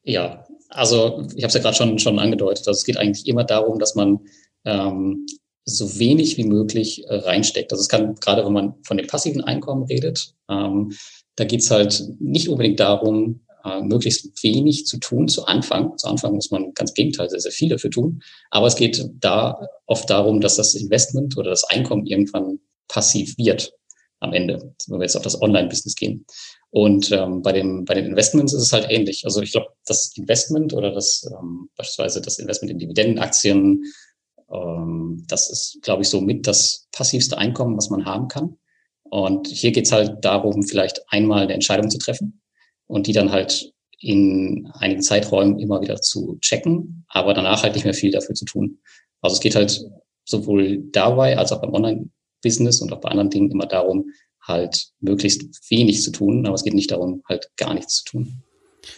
Ja, 0.05 0.47
also 0.69 1.27
ich 1.35 1.45
habe 1.45 1.47
es 1.47 1.55
ja 1.55 1.61
gerade 1.61 1.77
schon, 1.77 1.99
schon 1.99 2.19
angedeutet. 2.19 2.69
Also 2.69 2.77
es 2.77 2.85
geht 2.85 2.99
eigentlich 2.99 3.27
immer 3.27 3.45
darum, 3.45 3.79
dass 3.79 3.95
man 3.95 4.21
ähm, 4.67 5.25
so 5.67 5.99
wenig 5.99 6.37
wie 6.37 6.45
möglich 6.45 7.05
äh, 7.09 7.17
reinsteckt. 7.17 7.73
Also 7.73 7.83
es 7.83 7.89
kann, 7.89 8.15
gerade 8.17 8.45
wenn 8.47 8.53
man 8.53 8.75
von 8.85 8.97
dem 8.97 9.07
passiven 9.07 9.43
Einkommen 9.43 9.85
redet, 9.85 10.33
ähm, 10.49 10.93
da 11.35 11.45
geht's 11.45 11.71
halt 11.71 12.03
nicht 12.19 12.49
unbedingt 12.49 12.81
darum, 12.81 13.41
äh, 13.65 13.83
möglichst 13.83 14.43
wenig 14.43 14.87
zu 14.87 14.99
tun 14.99 15.27
zu 15.29 15.45
Anfang. 15.47 15.99
Zu 15.99 16.07
Anfang 16.07 16.35
muss 16.35 16.53
man 16.53 16.73
ganz 16.73 16.95
Gegenteil 16.95 17.29
sehr, 17.29 17.41
sehr 17.41 17.51
viel 17.51 17.69
dafür 17.69 17.91
tun. 17.91 18.23
Aber 18.51 18.69
es 18.69 18.77
geht 18.77 19.05
da 19.21 19.61
oft 19.87 20.09
darum, 20.09 20.41
dass 20.41 20.57
das 20.57 20.75
Investment 20.75 21.37
oder 21.37 21.51
das 21.51 21.65
Einkommen 21.65 22.07
irgendwann 22.07 22.61
passiv 22.89 23.37
wird 23.37 23.73
am 24.21 24.33
Ende, 24.33 24.73
wenn 24.87 24.99
wir 24.99 25.05
jetzt 25.05 25.17
auf 25.17 25.23
das 25.23 25.41
Online-Business 25.43 25.95
gehen. 25.97 26.25
Und 26.71 27.11
ähm, 27.13 27.43
bei, 27.43 27.53
dem, 27.53 27.85
bei 27.85 27.95
den 27.95 28.07
Investments 28.07 28.53
ist 28.53 28.63
es 28.63 28.73
halt 28.73 28.87
ähnlich. 28.91 29.25
Also 29.25 29.43
ich 29.43 29.53
glaube, 29.53 29.69
das 29.85 30.13
Investment 30.17 30.73
oder 30.73 30.93
das 30.93 31.29
ähm, 31.31 31.69
beispielsweise 31.77 32.21
das 32.21 32.39
Investment 32.39 32.71
in 32.71 32.79
Dividendenaktien, 32.79 33.85
das 34.49 35.51
ist, 35.51 35.79
glaube 35.83 36.03
ich, 36.03 36.09
so 36.09 36.21
mit 36.21 36.47
das 36.47 36.87
passivste 36.93 37.39
Einkommen, 37.39 37.77
was 37.77 37.91
man 37.91 38.05
haben 38.05 38.29
kann. 38.29 38.57
Und 39.03 39.49
hier 39.49 39.73
geht's 39.73 39.93
halt 39.93 40.25
darum, 40.25 40.63
vielleicht 40.63 41.01
einmal 41.09 41.43
eine 41.43 41.55
Entscheidung 41.55 41.91
zu 41.91 41.99
treffen 41.99 42.43
und 42.87 43.07
die 43.07 43.13
dann 43.13 43.31
halt 43.31 43.73
in 43.99 44.71
einigen 44.75 45.03
Zeiträumen 45.03 45.59
immer 45.59 45.81
wieder 45.81 46.01
zu 46.01 46.39
checken, 46.41 47.05
aber 47.09 47.35
danach 47.35 47.63
halt 47.63 47.75
nicht 47.75 47.85
mehr 47.85 47.95
viel 47.95 48.11
dafür 48.11 48.35
zu 48.35 48.45
tun. 48.45 48.79
Also 49.21 49.35
es 49.35 49.41
geht 49.41 49.55
halt 49.55 49.85
sowohl 50.25 50.83
dabei 50.93 51.39
als 51.39 51.53
auch 51.53 51.61
beim 51.61 51.73
Online-Business 51.73 52.81
und 52.81 52.93
auch 52.93 53.01
bei 53.01 53.09
anderen 53.09 53.31
Dingen 53.31 53.51
immer 53.51 53.67
darum, 53.67 54.11
halt 54.43 54.89
möglichst 55.01 55.71
wenig 55.71 56.03
zu 56.03 56.13
tun, 56.13 56.47
aber 56.47 56.55
es 56.55 56.65
geht 56.65 56.75
nicht 56.75 56.91
darum, 56.91 57.23
halt 57.29 57.51
gar 57.57 57.75
nichts 57.75 57.97
zu 57.97 58.05
tun. 58.05 58.43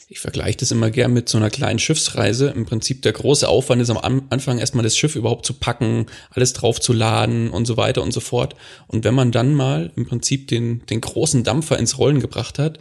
Ich 0.09 0.20
vergleiche 0.20 0.59
das 0.59 0.70
immer 0.70 0.91
gern 0.91 1.12
mit 1.12 1.28
so 1.28 1.39
einer 1.39 1.51
kleinen 1.51 1.78
Schiffsreise. 1.78 2.49
Im 2.55 2.66
Prinzip 2.66 3.03
der 3.03 3.12
große 3.12 3.49
Aufwand 3.49 3.82
ist 3.82 3.91
am 3.91 4.22
Anfang 4.30 4.59
erstmal 4.59 4.84
das 4.84 4.97
Schiff 4.97 5.16
überhaupt 5.16 5.47
zu 5.47 5.55
packen, 5.55 6.07
alles 6.30 6.53
drauf 6.53 6.80
zu 6.80 6.93
laden 6.93 7.51
und 7.51 7.66
so 7.66 7.76
weiter 7.76 8.03
und 8.03 8.12
so 8.12 8.20
fort. 8.20 8.55
Und 8.86 9.05
wenn 9.05 9.14
man 9.14 9.32
dann 9.32 9.55
mal 9.55 9.93
im 9.97 10.07
Prinzip 10.07 10.49
den, 10.49 10.84
den 10.86 11.01
großen 11.01 11.45
Dampfer 11.45 11.78
ins 11.78 11.99
Rollen 11.99 12.20
gebracht 12.20 12.59
hat, 12.59 12.78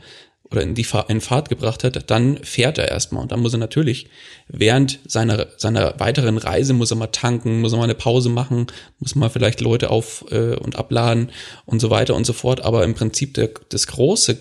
oder 0.52 0.62
in 0.62 0.76
die 0.76 0.86
in 1.10 1.22
Fahrt 1.22 1.50
gebracht 1.50 1.84
hat, 1.84 2.10
dann 2.10 2.38
fährt 2.44 2.78
er 2.78 2.90
erstmal. 2.90 3.22
Und 3.22 3.32
dann 3.32 3.42
muss 3.42 3.54
er 3.54 3.60
natürlich 3.60 4.08
während 4.48 5.00
seiner, 5.06 5.48
seiner 5.58 6.00
weiteren 6.00 6.38
Reise 6.38 6.74
muss 6.74 6.92
er 6.92 6.98
mal 6.98 7.08
tanken, 7.08 7.62
muss 7.62 7.74
er 7.74 7.78
mal 7.78 7.84
eine 7.84 7.96
Pause 7.96 8.30
machen, 8.30 8.68
muss 9.00 9.16
mal 9.16 9.30
vielleicht 9.30 9.62
Leute 9.62 9.90
auf 9.90 10.26
äh, 10.32 10.56
und 10.56 10.78
abladen 10.78 11.32
und 11.66 11.80
so 11.80 11.90
weiter 11.90 12.16
und 12.16 12.26
so 12.26 12.34
fort. 12.34 12.64
Aber 12.64 12.84
im 12.86 12.94
Prinzip 12.94 13.34
der, 13.34 13.50
das 13.70 13.88
große 13.88 14.38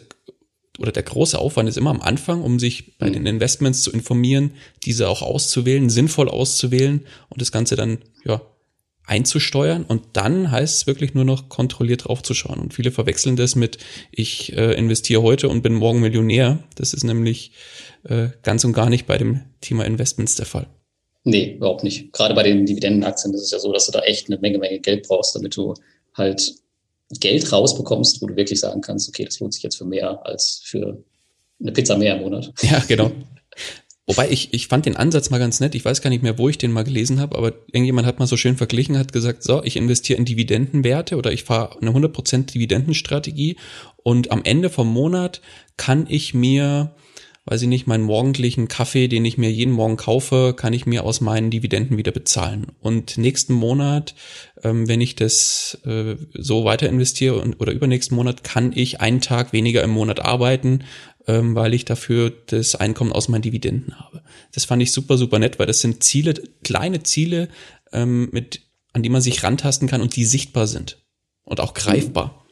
oder 0.78 0.92
der 0.92 1.02
große 1.02 1.38
Aufwand 1.38 1.68
ist 1.68 1.78
immer 1.78 1.90
am 1.90 2.02
Anfang, 2.02 2.42
um 2.42 2.58
sich 2.58 2.98
bei 2.98 3.10
den 3.10 3.26
Investments 3.26 3.82
zu 3.82 3.90
informieren, 3.90 4.52
diese 4.84 5.08
auch 5.08 5.22
auszuwählen, 5.22 5.88
sinnvoll 5.88 6.28
auszuwählen 6.28 7.06
und 7.28 7.40
das 7.40 7.52
Ganze 7.52 7.76
dann 7.76 7.98
ja 8.24 8.42
einzusteuern 9.06 9.84
und 9.84 10.02
dann 10.14 10.50
heißt 10.50 10.76
es 10.76 10.86
wirklich 10.86 11.14
nur 11.14 11.24
noch 11.24 11.48
kontrolliert 11.48 12.06
draufzuschauen. 12.06 12.60
Und 12.60 12.74
viele 12.74 12.90
verwechseln 12.90 13.36
das 13.36 13.54
mit, 13.54 13.78
ich 14.10 14.52
äh, 14.56 14.72
investiere 14.74 15.22
heute 15.22 15.48
und 15.48 15.62
bin 15.62 15.74
morgen 15.74 16.00
Millionär. 16.00 16.58
Das 16.74 16.92
ist 16.92 17.04
nämlich 17.04 17.52
äh, 18.02 18.28
ganz 18.42 18.64
und 18.64 18.72
gar 18.72 18.90
nicht 18.90 19.06
bei 19.06 19.16
dem 19.16 19.42
Thema 19.60 19.84
Investments 19.84 20.34
der 20.34 20.46
Fall. 20.46 20.66
Nee, 21.22 21.54
überhaupt 21.54 21.84
nicht. 21.84 22.12
Gerade 22.12 22.34
bei 22.34 22.42
den 22.42 22.66
Dividendenaktien 22.66 23.32
ist 23.34 23.42
es 23.42 23.50
ja 23.50 23.58
so, 23.58 23.72
dass 23.72 23.86
du 23.86 23.92
da 23.92 24.00
echt 24.00 24.28
eine 24.28 24.38
Menge, 24.38 24.58
Menge 24.58 24.80
Geld 24.80 25.06
brauchst, 25.06 25.34
damit 25.34 25.56
du 25.56 25.74
halt 26.14 26.54
Geld 27.20 27.52
rausbekommst, 27.52 28.20
wo 28.20 28.26
du 28.26 28.36
wirklich 28.36 28.60
sagen 28.60 28.80
kannst, 28.80 29.08
okay, 29.08 29.24
das 29.24 29.38
lohnt 29.40 29.54
sich 29.54 29.62
jetzt 29.62 29.76
für 29.76 29.84
mehr 29.84 30.24
als 30.26 30.60
für 30.64 31.02
eine 31.60 31.72
Pizza 31.72 31.96
mehr 31.96 32.16
im 32.16 32.22
Monat. 32.22 32.52
Ja, 32.62 32.82
genau. 32.86 33.12
Wobei 34.08 34.30
ich, 34.30 34.54
ich 34.54 34.68
fand 34.68 34.86
den 34.86 34.96
Ansatz 34.96 35.30
mal 35.30 35.38
ganz 35.38 35.58
nett. 35.58 35.74
Ich 35.74 35.84
weiß 35.84 36.00
gar 36.00 36.10
nicht 36.10 36.22
mehr, 36.22 36.38
wo 36.38 36.48
ich 36.48 36.58
den 36.58 36.70
mal 36.70 36.84
gelesen 36.84 37.18
habe, 37.18 37.36
aber 37.36 37.52
irgendjemand 37.72 38.06
hat 38.06 38.20
mal 38.20 38.26
so 38.26 38.36
schön 38.36 38.56
verglichen, 38.56 38.96
hat 38.98 39.12
gesagt, 39.12 39.42
so, 39.42 39.64
ich 39.64 39.76
investiere 39.76 40.18
in 40.18 40.24
Dividendenwerte 40.24 41.16
oder 41.16 41.32
ich 41.32 41.42
fahre 41.42 41.80
eine 41.80 41.90
100% 41.90 42.52
Dividendenstrategie 42.52 43.56
und 43.96 44.30
am 44.30 44.44
Ende 44.44 44.70
vom 44.70 44.86
Monat 44.86 45.40
kann 45.76 46.06
ich 46.08 46.34
mir, 46.34 46.94
weiß 47.46 47.62
ich 47.62 47.68
nicht, 47.68 47.86
meinen 47.86 48.02
morgendlichen 48.02 48.66
Kaffee, 48.66 49.06
den 49.06 49.24
ich 49.24 49.38
mir 49.38 49.50
jeden 49.50 49.72
Morgen 49.72 49.96
kaufe, 49.96 50.52
kann 50.56 50.72
ich 50.72 50.84
mir 50.84 51.04
aus 51.04 51.20
meinen 51.20 51.50
Dividenden 51.50 51.96
wieder 51.96 52.10
bezahlen. 52.10 52.66
Und 52.80 53.18
nächsten 53.18 53.54
Monat, 53.54 54.16
ähm, 54.64 54.88
wenn 54.88 55.00
ich 55.00 55.14
das 55.14 55.78
äh, 55.86 56.16
so 56.34 56.64
weiter 56.64 56.88
investiere 56.88 57.36
und, 57.36 57.60
oder 57.60 57.72
übernächsten 57.72 58.16
Monat, 58.16 58.42
kann 58.42 58.72
ich 58.74 59.00
einen 59.00 59.20
Tag 59.20 59.52
weniger 59.52 59.82
im 59.84 59.90
Monat 59.90 60.20
arbeiten, 60.20 60.84
ähm, 61.28 61.54
weil 61.54 61.72
ich 61.72 61.84
dafür 61.84 62.32
das 62.46 62.74
Einkommen 62.74 63.12
aus 63.12 63.28
meinen 63.28 63.42
Dividenden 63.42 63.98
habe. 63.98 64.22
Das 64.52 64.64
fand 64.64 64.82
ich 64.82 64.90
super, 64.90 65.16
super 65.16 65.38
nett, 65.38 65.60
weil 65.60 65.66
das 65.66 65.80
sind 65.80 66.02
Ziele, 66.02 66.34
kleine 66.64 67.04
Ziele, 67.04 67.48
ähm, 67.92 68.28
mit, 68.32 68.62
an 68.92 69.04
die 69.04 69.08
man 69.08 69.22
sich 69.22 69.44
rantasten 69.44 69.86
kann 69.86 70.02
und 70.02 70.16
die 70.16 70.24
sichtbar 70.24 70.66
sind 70.66 70.98
und 71.44 71.60
auch 71.60 71.74
greifbar. 71.74 72.45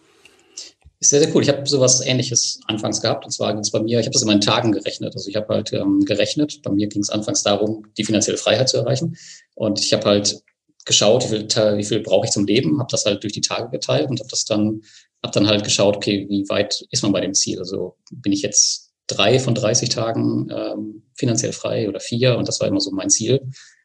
Ist 1.05 1.11
sehr, 1.11 1.21
sehr 1.21 1.35
cool. 1.35 1.43
Ich 1.43 1.51
habe 1.51 1.67
sowas 1.67 2.01
ähnliches 2.01 2.61
anfangs 2.67 3.03
gehabt. 3.03 3.27
Und 3.27 3.31
zwar 3.31 3.53
ging 3.53 3.61
es 3.61 3.71
bei 3.71 3.83
mir, 3.83 4.01
ich 4.01 4.07
habe 4.07 4.15
das 4.15 4.23
in 4.23 4.41
Tagen 4.41 4.73
gerechnet. 4.73 5.15
Also 5.15 5.29
ich 5.29 5.37
habe 5.37 5.53
halt 5.53 5.71
ähm, 5.75 6.01
gerechnet. 6.07 6.63
Bei 6.63 6.71
mir 6.71 6.87
ging 6.87 7.03
es 7.03 7.11
anfangs 7.11 7.43
darum, 7.43 7.85
die 7.99 8.05
finanzielle 8.05 8.39
Freiheit 8.39 8.71
zu 8.71 8.79
erreichen. 8.79 9.15
Und 9.55 9.81
ich 9.81 9.93
habe 9.93 10.07
halt 10.07 10.41
geschaut, 10.87 11.25
wie 11.25 11.47
viel, 11.47 11.77
wie 11.77 11.85
viel 11.85 12.01
brauche 12.01 12.25
ich 12.25 12.33
zum 12.33 12.47
Leben, 12.47 12.79
habe 12.79 12.91
das 12.91 13.05
halt 13.05 13.23
durch 13.23 13.35
die 13.35 13.43
Tage 13.43 13.69
geteilt 13.71 14.09
und 14.09 14.19
habe 14.19 14.31
das 14.31 14.47
dann 14.47 14.81
habe 15.23 15.33
dann 15.33 15.47
halt 15.47 15.65
geschaut, 15.65 15.97
okay, 15.97 16.27
wie 16.29 16.49
weit 16.49 16.87
ist 16.91 17.03
man 17.03 17.13
bei 17.13 17.21
dem 17.21 17.35
Ziel? 17.35 17.59
Also 17.59 17.97
bin 18.11 18.33
ich 18.33 18.41
jetzt 18.41 18.93
drei 19.07 19.39
von 19.39 19.55
30 19.55 19.91
Tagen 19.91 20.49
ähm, 20.51 21.03
finanziell 21.17 21.53
frei 21.53 21.87
oder 21.89 22.01
vier 22.01 22.39
und 22.39 22.49
das 22.49 22.61
war 22.61 22.69
immer 22.69 22.81
so 22.81 22.91
mein 22.93 23.11
Ziel. 23.11 23.41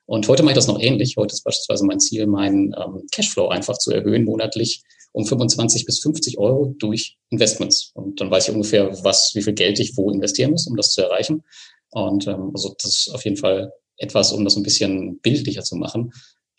Und 0.06 0.28
heute 0.30 0.44
mache 0.44 0.54
ich 0.54 0.58
das 0.58 0.68
noch 0.68 0.80
ähnlich. 0.80 1.16
Heute 1.18 1.34
ist 1.34 1.44
beispielsweise 1.44 1.86
mein 1.86 2.00
Ziel, 2.00 2.28
meinen 2.28 2.74
ähm, 2.78 3.08
Cashflow 3.12 3.50
einfach 3.50 3.78
zu 3.78 3.92
erhöhen 3.92 4.24
monatlich 4.24 4.84
um 5.12 5.26
25 5.26 5.86
bis 5.86 6.00
50 6.00 6.38
Euro 6.38 6.76
durch 6.78 7.18
Investments. 7.30 7.92
Und 7.94 8.22
dann 8.22 8.30
weiß 8.30 8.48
ich 8.48 8.54
ungefähr, 8.54 9.04
was, 9.04 9.32
wie 9.34 9.42
viel 9.42 9.54
Geld 9.54 9.80
ich 9.80 9.98
wo 9.98 10.12
investieren 10.12 10.52
muss, 10.52 10.68
um 10.68 10.76
das 10.76 10.92
zu 10.92 11.02
erreichen. 11.02 11.44
Und 11.92 12.28
ähm, 12.28 12.52
also 12.54 12.76
das 12.82 12.92
ist 12.92 13.12
auf 13.14 13.24
jeden 13.26 13.38
Fall 13.38 13.72
etwas, 13.98 14.32
um 14.32 14.44
das 14.44 14.56
ein 14.56 14.64
bisschen 14.64 15.20
bildlicher 15.20 15.64
zu 15.64 15.76
machen. 15.76 16.12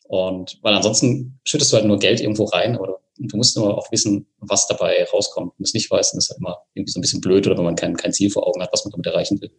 Und 0.04 0.58
weil 0.62 0.74
ansonsten 0.74 1.38
schüttest 1.44 1.72
du 1.72 1.76
halt 1.76 1.86
nur 1.86 1.98
Geld 1.98 2.20
irgendwo 2.20 2.44
rein, 2.44 2.76
aber 2.76 3.00
du 3.16 3.36
musst 3.36 3.56
nur 3.56 3.76
auch 3.76 3.90
wissen, 3.92 4.26
was 4.38 4.66
dabei 4.66 5.04
rauskommt. 5.04 5.52
Wenn 5.52 5.64
du 5.64 5.68
es 5.68 5.74
nicht 5.74 5.90
weißt, 5.90 6.12
dann 6.12 6.18
ist 6.18 6.30
halt 6.30 6.40
immer 6.40 6.58
irgendwie 6.74 6.92
so 6.92 6.98
ein 6.98 7.02
bisschen 7.02 7.20
blöd 7.20 7.46
oder 7.46 7.56
wenn 7.56 7.64
man 7.64 7.76
kein, 7.76 7.96
kein 7.96 8.12
Ziel 8.12 8.30
vor 8.30 8.46
Augen 8.46 8.62
hat, 8.62 8.72
was 8.72 8.84
man 8.84 8.92
damit 8.92 9.06
erreichen 9.06 9.40
will. 9.40 9.50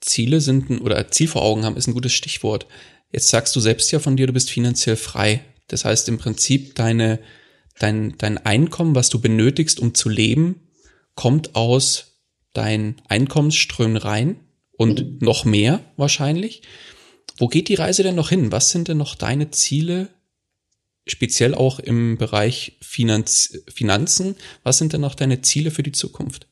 Ziele 0.00 0.40
sind 0.40 0.70
ein, 0.70 0.80
oder 0.80 1.10
Ziel 1.10 1.28
vor 1.28 1.42
Augen 1.42 1.64
haben 1.64 1.76
ist 1.76 1.86
ein 1.86 1.94
gutes 1.94 2.12
Stichwort. 2.12 2.66
Jetzt 3.12 3.28
sagst 3.28 3.54
du 3.54 3.60
selbst 3.60 3.90
ja 3.90 3.98
von 3.98 4.16
dir, 4.16 4.26
du 4.26 4.32
bist 4.32 4.50
finanziell 4.50 4.96
frei. 4.96 5.44
Das 5.68 5.84
heißt 5.84 6.08
im 6.08 6.18
Prinzip 6.18 6.74
deine, 6.74 7.20
dein, 7.78 8.14
dein 8.18 8.38
Einkommen, 8.38 8.94
was 8.94 9.08
du 9.08 9.20
benötigst, 9.20 9.80
um 9.80 9.94
zu 9.94 10.08
leben, 10.08 10.68
kommt 11.14 11.54
aus 11.54 12.18
deinen 12.52 12.96
Einkommensströmen 13.08 13.96
rein 13.96 14.36
und 14.72 15.22
noch 15.22 15.44
mehr 15.44 15.80
wahrscheinlich. 15.96 16.62
Wo 17.36 17.48
geht 17.48 17.68
die 17.68 17.74
Reise 17.74 18.02
denn 18.02 18.14
noch 18.14 18.30
hin? 18.30 18.52
Was 18.52 18.70
sind 18.70 18.88
denn 18.88 18.98
noch 18.98 19.14
deine 19.14 19.50
Ziele, 19.50 20.08
speziell 21.06 21.54
auch 21.54 21.78
im 21.78 22.18
Bereich 22.18 22.76
Finanz 22.80 23.62
Finanzen? 23.72 24.36
Was 24.62 24.78
sind 24.78 24.92
denn 24.92 25.00
noch 25.00 25.14
deine 25.14 25.40
Ziele 25.42 25.70
für 25.70 25.82
die 25.82 25.92
Zukunft? 25.92 26.48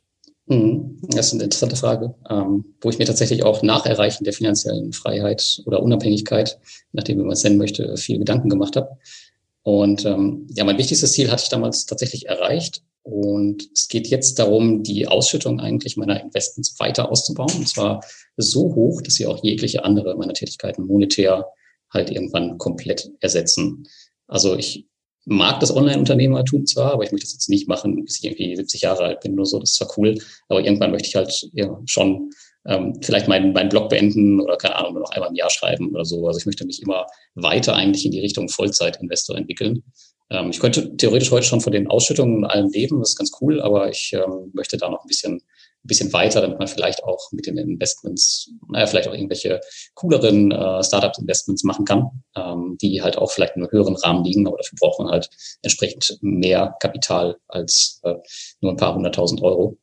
Mhm. 0.46 0.98
Das 1.02 1.26
ist 1.26 1.34
eine 1.34 1.44
interessante 1.44 1.76
Frage, 1.76 2.14
ähm, 2.28 2.64
wo 2.80 2.88
ich 2.88 2.98
mir 2.98 3.04
tatsächlich 3.04 3.42
auch 3.42 3.62
nach 3.62 3.84
Erreichen 3.84 4.24
der 4.24 4.32
finanziellen 4.32 4.92
Freiheit 4.92 5.62
oder 5.66 5.82
Unabhängigkeit, 5.82 6.58
nachdem 6.92 7.18
man 7.18 7.32
es 7.32 7.44
nennen 7.44 7.58
möchte, 7.58 7.96
viel 7.96 8.18
Gedanken 8.18 8.48
gemacht 8.48 8.76
habe. 8.76 8.98
Und 9.68 10.06
ähm, 10.06 10.46
ja, 10.54 10.64
mein 10.64 10.78
wichtigstes 10.78 11.12
Ziel 11.12 11.30
hatte 11.30 11.42
ich 11.42 11.50
damals 11.50 11.84
tatsächlich 11.84 12.26
erreicht. 12.26 12.82
Und 13.02 13.68
es 13.74 13.88
geht 13.88 14.06
jetzt 14.06 14.38
darum, 14.38 14.82
die 14.82 15.06
Ausschüttung 15.06 15.60
eigentlich 15.60 15.98
meiner 15.98 16.18
Investments 16.22 16.80
weiter 16.80 17.12
auszubauen. 17.12 17.54
Und 17.54 17.68
zwar 17.68 18.00
so 18.38 18.74
hoch, 18.74 19.02
dass 19.02 19.16
sie 19.16 19.26
auch 19.26 19.44
jegliche 19.44 19.84
andere 19.84 20.16
meiner 20.16 20.32
Tätigkeiten 20.32 20.86
monetär 20.86 21.48
halt 21.92 22.10
irgendwann 22.10 22.56
komplett 22.56 23.10
ersetzen. 23.20 23.86
Also 24.26 24.56
ich 24.56 24.86
mag 25.26 25.60
das 25.60 25.76
Online-Unternehmertum 25.76 26.64
zwar, 26.64 26.94
aber 26.94 27.04
ich 27.04 27.12
möchte 27.12 27.26
das 27.26 27.34
jetzt 27.34 27.50
nicht 27.50 27.68
machen, 27.68 28.02
bis 28.06 28.16
ich 28.16 28.24
irgendwie 28.24 28.56
70 28.56 28.80
Jahre 28.80 29.04
alt 29.04 29.20
bin 29.20 29.34
oder 29.34 29.44
so. 29.44 29.58
Das 29.58 29.72
ist 29.72 29.76
zwar 29.76 29.92
cool, 29.98 30.18
aber 30.48 30.64
irgendwann 30.64 30.92
möchte 30.92 31.08
ich 31.08 31.14
halt 31.14 31.50
ja, 31.52 31.78
schon 31.84 32.30
ähm, 32.68 33.00
vielleicht 33.02 33.28
meinen, 33.28 33.52
meinen 33.52 33.70
Blog 33.70 33.88
beenden 33.88 34.40
oder 34.40 34.56
keine 34.56 34.76
Ahnung, 34.76 34.92
nur 34.92 35.02
noch 35.02 35.10
einmal 35.10 35.30
im 35.30 35.34
Jahr 35.34 35.50
schreiben 35.50 35.90
oder 35.94 36.04
so. 36.04 36.26
Also 36.26 36.38
ich 36.38 36.46
möchte 36.46 36.66
mich 36.66 36.82
immer 36.82 37.06
weiter 37.34 37.74
eigentlich 37.74 38.04
in 38.04 38.12
die 38.12 38.20
Richtung 38.20 38.48
Vollzeitinvestor 38.48 39.36
entwickeln. 39.36 39.82
Ähm, 40.30 40.50
ich 40.50 40.60
könnte 40.60 40.96
theoretisch 40.96 41.30
heute 41.30 41.46
schon 41.46 41.62
von 41.62 41.72
den 41.72 41.88
Ausschüttungen 41.88 42.36
und 42.36 42.44
allem 42.44 42.70
leben, 42.70 43.00
das 43.00 43.10
ist 43.10 43.16
ganz 43.16 43.32
cool, 43.40 43.60
aber 43.62 43.88
ich 43.88 44.12
ähm, 44.12 44.50
möchte 44.52 44.76
da 44.76 44.90
noch 44.90 45.02
ein 45.02 45.08
bisschen, 45.08 45.36
ein 45.36 45.86
bisschen 45.86 46.12
weiter, 46.12 46.42
damit 46.42 46.58
man 46.58 46.68
vielleicht 46.68 47.02
auch 47.04 47.32
mit 47.32 47.46
den 47.46 47.56
Investments, 47.56 48.50
naja, 48.68 48.86
vielleicht 48.86 49.08
auch 49.08 49.14
irgendwelche 49.14 49.60
cooleren 49.94 50.50
äh, 50.52 50.84
Startup-Investments 50.84 51.64
machen 51.64 51.86
kann, 51.86 52.10
ähm, 52.36 52.76
die 52.82 53.00
halt 53.00 53.16
auch 53.16 53.30
vielleicht 53.30 53.56
in 53.56 53.62
einem 53.62 53.72
höheren 53.72 53.96
Rahmen 53.96 54.24
liegen, 54.24 54.46
aber 54.46 54.58
dafür 54.58 54.76
braucht 54.78 54.98
man 54.98 55.08
halt 55.08 55.30
entsprechend 55.62 56.18
mehr 56.20 56.76
Kapital 56.80 57.38
als 57.48 58.00
äh, 58.04 58.14
nur 58.60 58.72
ein 58.72 58.76
paar 58.76 58.94
hunderttausend 58.94 59.40
Euro. 59.40 59.78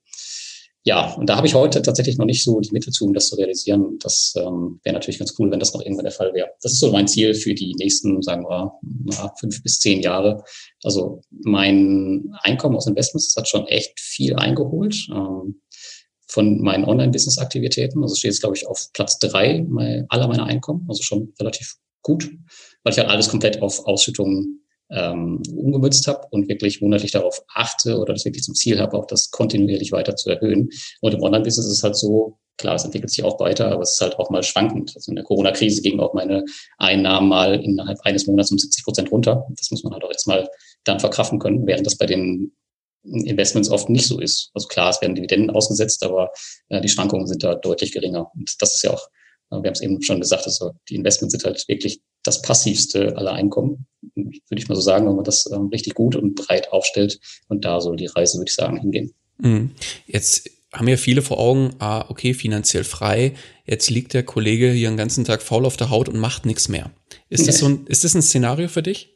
Ja, 0.87 1.15
und 1.15 1.27
da 1.27 1.35
habe 1.35 1.47
ich 1.47 1.55
heute 1.55 1.81
tatsächlich 1.81 2.19
noch 2.19 2.27
nicht 2.27 2.43
so 2.43 2.59
die 2.59 2.71
Mittel 2.71 2.93
zu, 2.93 3.05
um 3.05 3.13
das 3.13 3.27
zu 3.27 3.35
realisieren. 3.37 3.97
Das 3.99 4.35
ähm, 4.37 4.79
wäre 4.83 4.93
natürlich 4.93 5.17
ganz 5.17 5.33
cool, 5.39 5.49
wenn 5.49 5.59
das 5.59 5.73
noch 5.73 5.81
irgendwann 5.81 6.05
der 6.05 6.11
Fall 6.11 6.31
wäre. 6.35 6.49
Das 6.61 6.73
ist 6.73 6.79
so 6.79 6.91
mein 6.91 7.07
Ziel 7.07 7.33
für 7.33 7.55
die 7.55 7.73
nächsten, 7.79 8.21
sagen 8.21 8.43
wir, 8.43 8.71
na, 8.83 9.33
fünf 9.39 9.63
bis 9.63 9.79
zehn 9.79 10.01
Jahre. 10.01 10.43
Also 10.83 11.21
mein 11.31 12.31
Einkommen 12.43 12.75
aus 12.75 12.85
Investments 12.85 13.35
hat 13.35 13.47
schon 13.47 13.65
echt 13.65 13.99
viel 13.99 14.35
eingeholt 14.35 15.07
ähm, 15.09 15.59
von 16.27 16.61
meinen 16.61 16.85
Online-Business-Aktivitäten. 16.85 18.03
Also 18.03 18.13
steht 18.13 18.29
jetzt, 18.29 18.41
glaube 18.41 18.55
ich, 18.55 18.67
auf 18.67 18.89
Platz 18.93 19.17
drei 19.17 19.65
aller 20.09 20.27
meiner 20.27 20.45
Einkommen, 20.45 20.85
also 20.87 21.01
schon 21.01 21.33
relativ 21.39 21.77
gut, 22.03 22.29
weil 22.83 22.93
ich 22.93 22.99
halt 22.99 23.09
alles 23.09 23.29
komplett 23.29 23.59
auf 23.63 23.87
Ausschüttungen 23.87 24.64
ähm, 24.89 25.41
umgemützt 25.55 26.07
habe 26.07 26.27
und 26.31 26.47
wirklich 26.47 26.81
monatlich 26.81 27.11
darauf 27.11 27.41
achte 27.53 27.97
oder 27.97 28.13
das 28.13 28.25
wirklich 28.25 28.43
zum 28.43 28.55
Ziel 28.55 28.79
habe, 28.79 28.97
auch 28.97 29.05
das 29.05 29.31
kontinuierlich 29.31 29.91
weiter 29.91 30.15
zu 30.15 30.29
erhöhen. 30.29 30.69
Und 31.01 31.13
im 31.13 31.21
Online-Business 31.21 31.65
ist 31.65 31.77
es 31.77 31.83
halt 31.83 31.95
so, 31.95 32.37
klar, 32.57 32.75
es 32.75 32.85
entwickelt 32.85 33.11
sich 33.11 33.23
auch 33.23 33.39
weiter, 33.39 33.71
aber 33.71 33.81
es 33.81 33.93
ist 33.93 34.01
halt 34.01 34.17
auch 34.19 34.29
mal 34.29 34.43
schwankend. 34.43 34.93
Also 34.95 35.11
in 35.11 35.15
der 35.15 35.25
Corona-Krise 35.25 35.81
gingen 35.81 35.99
auch 35.99 36.13
meine 36.13 36.45
Einnahmen 36.77 37.27
mal 37.27 37.61
innerhalb 37.61 37.99
eines 38.01 38.27
Monats 38.27 38.51
um 38.51 38.57
70 38.57 38.83
Prozent 38.83 39.11
runter. 39.11 39.45
Das 39.57 39.71
muss 39.71 39.83
man 39.83 39.93
halt 39.93 40.03
auch 40.03 40.11
jetzt 40.11 40.27
mal 40.27 40.47
dann 40.83 40.99
verkraften 40.99 41.39
können, 41.39 41.65
während 41.65 41.85
das 41.85 41.97
bei 41.97 42.05
den 42.05 42.53
Investments 43.03 43.69
oft 43.69 43.89
nicht 43.89 44.07
so 44.07 44.19
ist. 44.19 44.51
Also 44.53 44.67
klar, 44.67 44.89
es 44.89 45.01
werden 45.01 45.15
Dividenden 45.15 45.51
ausgesetzt, 45.51 46.03
aber 46.03 46.31
äh, 46.69 46.81
die 46.81 46.89
Schwankungen 46.89 47.27
sind 47.27 47.43
da 47.43 47.55
deutlich 47.55 47.91
geringer. 47.91 48.31
Und 48.35 48.55
das 48.61 48.75
ist 48.75 48.83
ja 48.83 48.91
auch 48.91 49.07
wir 49.49 49.57
haben 49.57 49.73
es 49.73 49.81
eben 49.81 50.01
schon 50.01 50.19
gesagt, 50.19 50.45
also 50.45 50.71
die 50.89 50.95
Investments 50.95 51.33
sind 51.33 51.43
halt 51.43 51.67
wirklich 51.67 52.01
das 52.23 52.41
passivste 52.41 53.15
aller 53.17 53.33
Einkommen, 53.33 53.85
würde 54.15 54.61
ich 54.61 54.67
mal 54.67 54.75
so 54.75 54.81
sagen, 54.81 55.07
wenn 55.07 55.15
man 55.15 55.23
das 55.23 55.49
ähm, 55.51 55.67
richtig 55.67 55.93
gut 55.93 56.15
und 56.15 56.35
breit 56.35 56.71
aufstellt. 56.71 57.19
Und 57.47 57.65
da 57.65 57.81
soll 57.81 57.97
die 57.97 58.07
Reise, 58.07 58.37
würde 58.37 58.49
ich 58.49 58.55
sagen, 58.55 58.77
hingehen. 58.77 59.13
Mhm. 59.37 59.71
Jetzt 60.07 60.49
haben 60.73 60.87
ja 60.87 60.97
viele 60.97 61.21
vor 61.21 61.39
Augen, 61.39 61.75
ah, 61.79 62.05
okay, 62.09 62.33
finanziell 62.33 62.83
frei. 62.83 63.33
Jetzt 63.65 63.89
liegt 63.89 64.13
der 64.13 64.23
Kollege 64.23 64.71
hier 64.71 64.89
den 64.89 64.97
ganzen 64.97 65.23
Tag 65.23 65.41
faul 65.41 65.65
auf 65.65 65.77
der 65.77 65.89
Haut 65.89 66.09
und 66.09 66.19
macht 66.19 66.45
nichts 66.45 66.67
mehr. 66.67 66.91
Ist 67.29 67.47
das 67.47 67.59
so 67.59 67.67
ein, 67.67 67.85
ist 67.87 68.03
das 68.03 68.15
ein 68.15 68.21
Szenario 68.21 68.67
für 68.67 68.83
dich? 68.83 69.14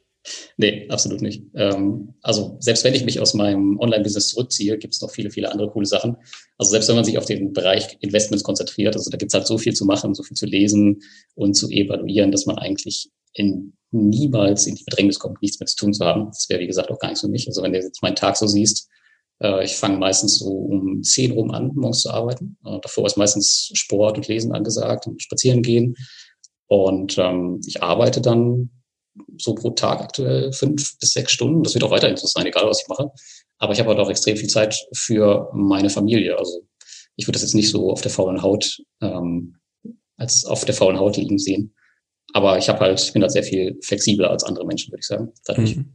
Nee, 0.58 0.88
absolut 0.90 1.22
nicht. 1.22 1.44
Ähm, 1.56 2.14
also 2.22 2.58
selbst 2.60 2.84
wenn 2.84 2.94
ich 2.94 3.06
mich 3.06 3.20
aus 3.20 3.34
meinem 3.34 3.80
Online-Business 3.80 4.30
zurückziehe, 4.30 4.78
gibt 4.78 4.94
es 4.94 5.02
noch 5.02 5.12
viele, 5.12 5.32
viele 5.32 5.52
andere 5.52 5.70
coole 5.70 5.86
Sachen. 5.86 6.18
Also 6.58 6.72
selbst 6.72 6.90
wenn 6.90 6.96
man 6.96 7.06
sich 7.06 7.18
auf 7.18 7.26
den 7.26 7.54
Bereich 7.54 7.98
Investments 8.02 8.44
konzentriert, 8.44 8.96
also 8.96 9.10
da 9.10 9.18
gibt 9.18 9.32
es 9.32 9.34
halt 9.34 9.48
so 9.48 9.58
viel 9.58 9.74
zu 9.74 9.86
machen, 9.86 10.14
so 10.14 10.24
viel 10.24 10.36
zu 10.36 10.46
lesen 10.46 11.02
und 11.36 11.54
zu 11.54 11.70
evaluieren, 11.70 12.32
dass 12.32 12.46
man 12.46 12.58
eigentlich 12.58 13.10
in, 13.34 13.74
niemals 13.92 14.68
in 14.68 14.76
die 14.76 14.84
Bedrängnis 14.84 15.20
kommt, 15.20 15.42
nichts 15.42 15.60
mehr 15.60 15.68
zu 15.68 15.78
tun 15.78 15.94
zu 15.94 16.06
haben. 16.06 16.26
Das 16.28 16.50
wäre, 16.50 16.60
wie 16.60 16.68
gesagt, 16.68 16.92
auch 16.92 17.00
gar 17.00 17.08
nichts 17.08 17.22
für 17.22 17.30
mich. 17.30 17.48
Also 17.48 17.64
wenn 17.64 17.74
du 17.74 17.80
jetzt 17.80 18.04
meinen 18.04 18.16
Tag 18.16 18.36
so 18.36 18.46
siehst, 18.46 18.90
äh, 19.42 19.64
ich 19.64 19.76
fange 19.76 19.98
meistens 19.98 20.40
so 20.40 20.50
um 20.50 21.02
zehn 21.04 21.32
rum 21.32 21.52
an, 21.52 21.72
morgens 21.74 22.02
zu 22.02 22.12
arbeiten. 22.12 22.58
Äh, 22.66 22.80
davor 22.82 23.06
ist 23.06 23.18
meistens 23.18 23.72
Sport 23.74 24.18
und 24.18 24.28
Lesen 24.28 24.52
angesagt 24.52 25.08
und 25.08 25.22
spazieren 25.22 25.62
gehen. 25.62 25.96
Und 26.68 27.18
ähm, 27.18 27.62
ich 27.66 27.82
arbeite 27.82 28.22
dann 28.22 28.70
so 29.40 29.56
pro 29.56 29.72
Tag 29.72 30.02
aktuell 30.02 30.52
fünf 30.52 31.00
bis 31.00 31.12
sechs 31.12 31.32
Stunden. 31.32 31.64
Das 31.64 31.74
wird 31.74 31.84
auch 31.84 31.92
weiterhin 31.92 32.18
so 32.18 32.28
sein, 32.28 32.46
egal 32.46 32.68
was 32.68 32.82
ich 32.82 32.88
mache. 32.88 33.12
Aber 33.58 33.74
ich 33.74 33.80
habe 33.80 33.90
halt 33.90 34.00
auch 34.00 34.10
extrem 34.10 34.38
viel 34.38 34.50
Zeit 34.50 34.88
für 34.94 35.50
meine 35.54 35.90
Familie. 35.90 36.38
Also 36.38 36.62
ich 37.16 37.28
würde 37.28 37.34
das 37.34 37.44
jetzt 37.44 37.56
nicht 37.56 37.70
so 37.70 37.92
auf 37.92 38.02
der 38.02 38.12
faulen 38.12 38.42
Haut 38.42 38.82
ähm, 39.02 39.56
als 40.18 40.46
auf 40.46 40.66
der 40.66 40.76
faulen 40.76 41.00
Haut 41.00 41.18
liegen 41.18 41.38
sehen. 41.38 41.74
Aber 42.34 42.58
ich 42.58 42.70
habe 42.70 42.80
halt, 42.80 43.02
ich 43.02 43.14
bin 43.14 43.22
halt 43.22 43.32
sehr 43.32 43.44
viel 43.44 43.78
flexibler 43.82 44.30
als 44.30 44.44
andere 44.44 44.66
Menschen, 44.66 44.92
würde 44.92 45.00
ich 45.00 45.08
sagen. 45.08 45.32
Dadurch. 45.46 45.78
Mhm. 45.78 45.94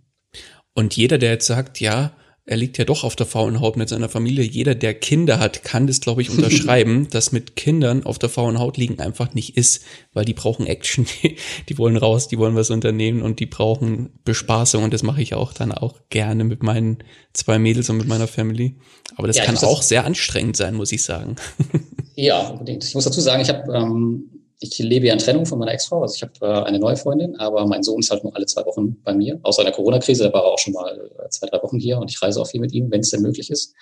Und 0.74 0.96
jeder, 0.96 1.18
der 1.18 1.30
jetzt 1.30 1.46
sagt, 1.46 1.80
ja, 1.80 2.16
er 2.46 2.58
liegt 2.58 2.76
ja 2.76 2.84
doch 2.84 3.04
auf 3.04 3.16
der 3.16 3.24
faulen 3.24 3.60
Haut 3.60 3.78
mit 3.78 3.88
seiner 3.88 4.10
Familie. 4.10 4.44
Jeder, 4.44 4.74
der 4.74 4.92
Kinder 4.92 5.38
hat, 5.38 5.64
kann 5.64 5.86
das, 5.86 6.00
glaube 6.00 6.20
ich, 6.20 6.28
unterschreiben, 6.28 7.08
dass 7.10 7.32
mit 7.32 7.56
Kindern 7.56 8.04
auf 8.04 8.18
der 8.18 8.28
faulen 8.28 8.58
Haut 8.58 8.76
liegen 8.76 9.00
einfach 9.00 9.32
nicht 9.32 9.56
ist, 9.56 9.82
weil 10.12 10.26
die 10.26 10.34
brauchen 10.34 10.66
Action, 10.66 11.06
die, 11.22 11.36
die 11.68 11.78
wollen 11.78 11.96
raus, 11.96 12.28
die 12.28 12.38
wollen 12.38 12.54
was 12.54 12.70
unternehmen 12.70 13.22
und 13.22 13.40
die 13.40 13.46
brauchen 13.46 14.10
Bespaßung 14.24 14.84
und 14.84 14.92
das 14.92 15.02
mache 15.02 15.22
ich 15.22 15.32
auch 15.32 15.54
dann 15.54 15.72
auch 15.72 16.00
gerne 16.10 16.44
mit 16.44 16.62
meinen 16.62 16.98
zwei 17.32 17.58
Mädels 17.58 17.88
und 17.88 17.96
mit 17.96 18.08
meiner 18.08 18.26
Family. 18.26 18.74
Aber 19.16 19.26
das 19.26 19.38
ja, 19.38 19.44
kann 19.44 19.56
auch 19.56 19.80
sehr 19.80 20.04
anstrengend 20.04 20.56
sein, 20.56 20.74
muss 20.74 20.92
ich 20.92 21.02
sagen. 21.02 21.36
Ja, 22.16 22.46
unbedingt. 22.50 22.84
Ich 22.84 22.94
muss 22.94 23.02
dazu 23.02 23.20
sagen, 23.20 23.42
ich 23.42 23.48
habe 23.48 23.72
ähm, 23.72 24.30
ich 24.60 24.78
lebe 24.78 25.06
ja 25.06 25.12
in 25.12 25.18
Trennung 25.18 25.46
von 25.46 25.58
meiner 25.58 25.72
Ex-Frau. 25.72 26.02
Also 26.02 26.14
ich 26.14 26.22
habe 26.22 26.32
äh, 26.40 26.64
eine 26.64 26.78
neue 26.78 26.96
Freundin, 26.96 27.36
aber 27.36 27.66
mein 27.66 27.82
Sohn 27.82 28.00
ist 28.00 28.10
halt 28.10 28.24
nur 28.24 28.34
alle 28.34 28.46
zwei 28.46 28.64
Wochen 28.64 28.96
bei 29.02 29.14
mir. 29.14 29.38
Außer 29.42 29.62
in 29.62 29.66
der 29.66 29.74
Corona-Krise, 29.74 30.24
da 30.24 30.32
war 30.32 30.42
er 30.42 30.52
auch 30.52 30.58
schon 30.58 30.72
mal 30.72 31.10
äh, 31.18 31.28
zwei, 31.30 31.46
drei 31.46 31.62
Wochen 31.62 31.78
hier 31.78 31.98
und 31.98 32.10
ich 32.10 32.20
reise 32.22 32.40
auch 32.40 32.46
viel 32.46 32.60
mit 32.60 32.72
ihm, 32.72 32.90
wenn 32.90 33.00
es 33.00 33.10
denn 33.10 33.22
möglich 33.22 33.50
ist. 33.50 33.74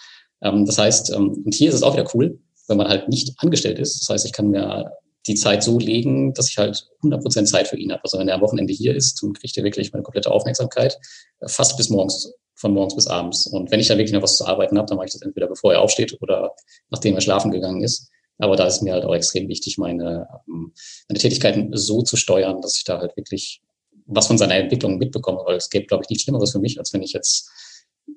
Ähm, 0.42 0.66
das 0.66 0.78
heißt, 0.78 1.12
ähm, 1.14 1.42
und 1.44 1.54
hier 1.54 1.68
ist 1.68 1.74
es 1.74 1.82
auch 1.82 1.94
wieder 1.94 2.08
cool, 2.14 2.38
wenn 2.68 2.76
man 2.76 2.88
halt 2.88 3.08
nicht 3.08 3.34
angestellt 3.38 3.78
ist. 3.78 4.00
Das 4.00 4.08
heißt, 4.08 4.26
ich 4.26 4.32
kann 4.32 4.48
mir 4.48 4.92
die 5.26 5.34
Zeit 5.34 5.62
so 5.62 5.78
legen, 5.78 6.34
dass 6.34 6.48
ich 6.48 6.58
halt 6.58 6.88
100% 7.02 7.44
Zeit 7.44 7.68
für 7.68 7.76
ihn 7.76 7.92
habe. 7.92 8.02
Also 8.02 8.18
wenn 8.18 8.28
er 8.28 8.36
am 8.36 8.40
Wochenende 8.40 8.72
hier 8.72 8.94
ist, 8.94 9.22
dann 9.22 9.32
kriegt 9.34 9.56
er 9.56 9.64
wirklich 9.64 9.92
meine 9.92 10.02
komplette 10.02 10.30
Aufmerksamkeit, 10.30 10.98
äh, 11.40 11.48
fast 11.48 11.76
bis 11.76 11.90
morgens, 11.90 12.32
von 12.54 12.72
morgens 12.72 12.96
bis 12.96 13.06
abends. 13.06 13.46
Und 13.46 13.70
wenn 13.70 13.80
ich 13.80 13.88
dann 13.88 13.98
wirklich 13.98 14.12
noch 14.12 14.22
was 14.22 14.36
zu 14.36 14.46
arbeiten 14.46 14.76
habe, 14.78 14.86
dann 14.86 14.96
mache 14.96 15.06
ich 15.06 15.12
das 15.12 15.22
entweder 15.22 15.46
bevor 15.46 15.72
er 15.72 15.80
aufsteht 15.80 16.20
oder 16.20 16.52
nachdem 16.90 17.14
er 17.14 17.20
schlafen 17.20 17.50
gegangen 17.50 17.82
ist. 17.82 18.10
Aber 18.42 18.56
da 18.56 18.66
ist 18.66 18.82
mir 18.82 18.92
halt 18.92 19.04
auch 19.04 19.14
extrem 19.14 19.48
wichtig, 19.48 19.78
meine, 19.78 20.26
ähm, 20.48 20.72
meine 21.08 21.20
Tätigkeiten 21.20 21.70
so 21.76 22.02
zu 22.02 22.16
steuern, 22.16 22.60
dass 22.60 22.76
ich 22.76 22.82
da 22.82 22.98
halt 22.98 23.16
wirklich 23.16 23.62
was 24.06 24.26
von 24.26 24.36
seiner 24.36 24.56
Entwicklung 24.56 24.98
mitbekomme, 24.98 25.42
weil 25.46 25.56
es 25.58 25.70
gäbe, 25.70 25.86
glaube 25.86 26.02
ich, 26.02 26.10
nichts 26.10 26.24
Schlimmeres 26.24 26.50
für 26.50 26.58
mich, 26.58 26.76
als 26.80 26.92
wenn 26.92 27.02
ich 27.02 27.12
jetzt 27.12 27.48